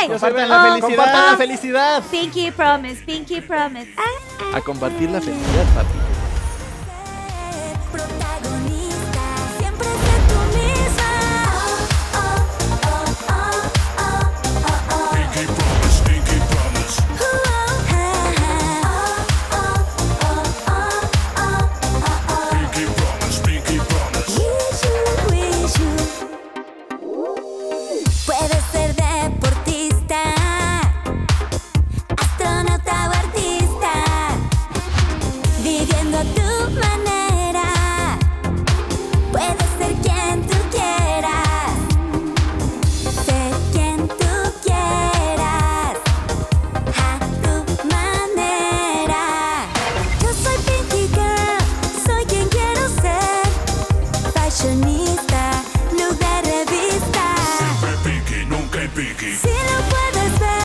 [0.01, 0.09] Bye.
[0.09, 0.89] Compartan la felicidad.
[0.97, 2.03] Compartan la felicidad.
[2.11, 3.58] Pinky Promise, Pinky Promise.
[4.55, 6.28] A compartir la felicidad, papi.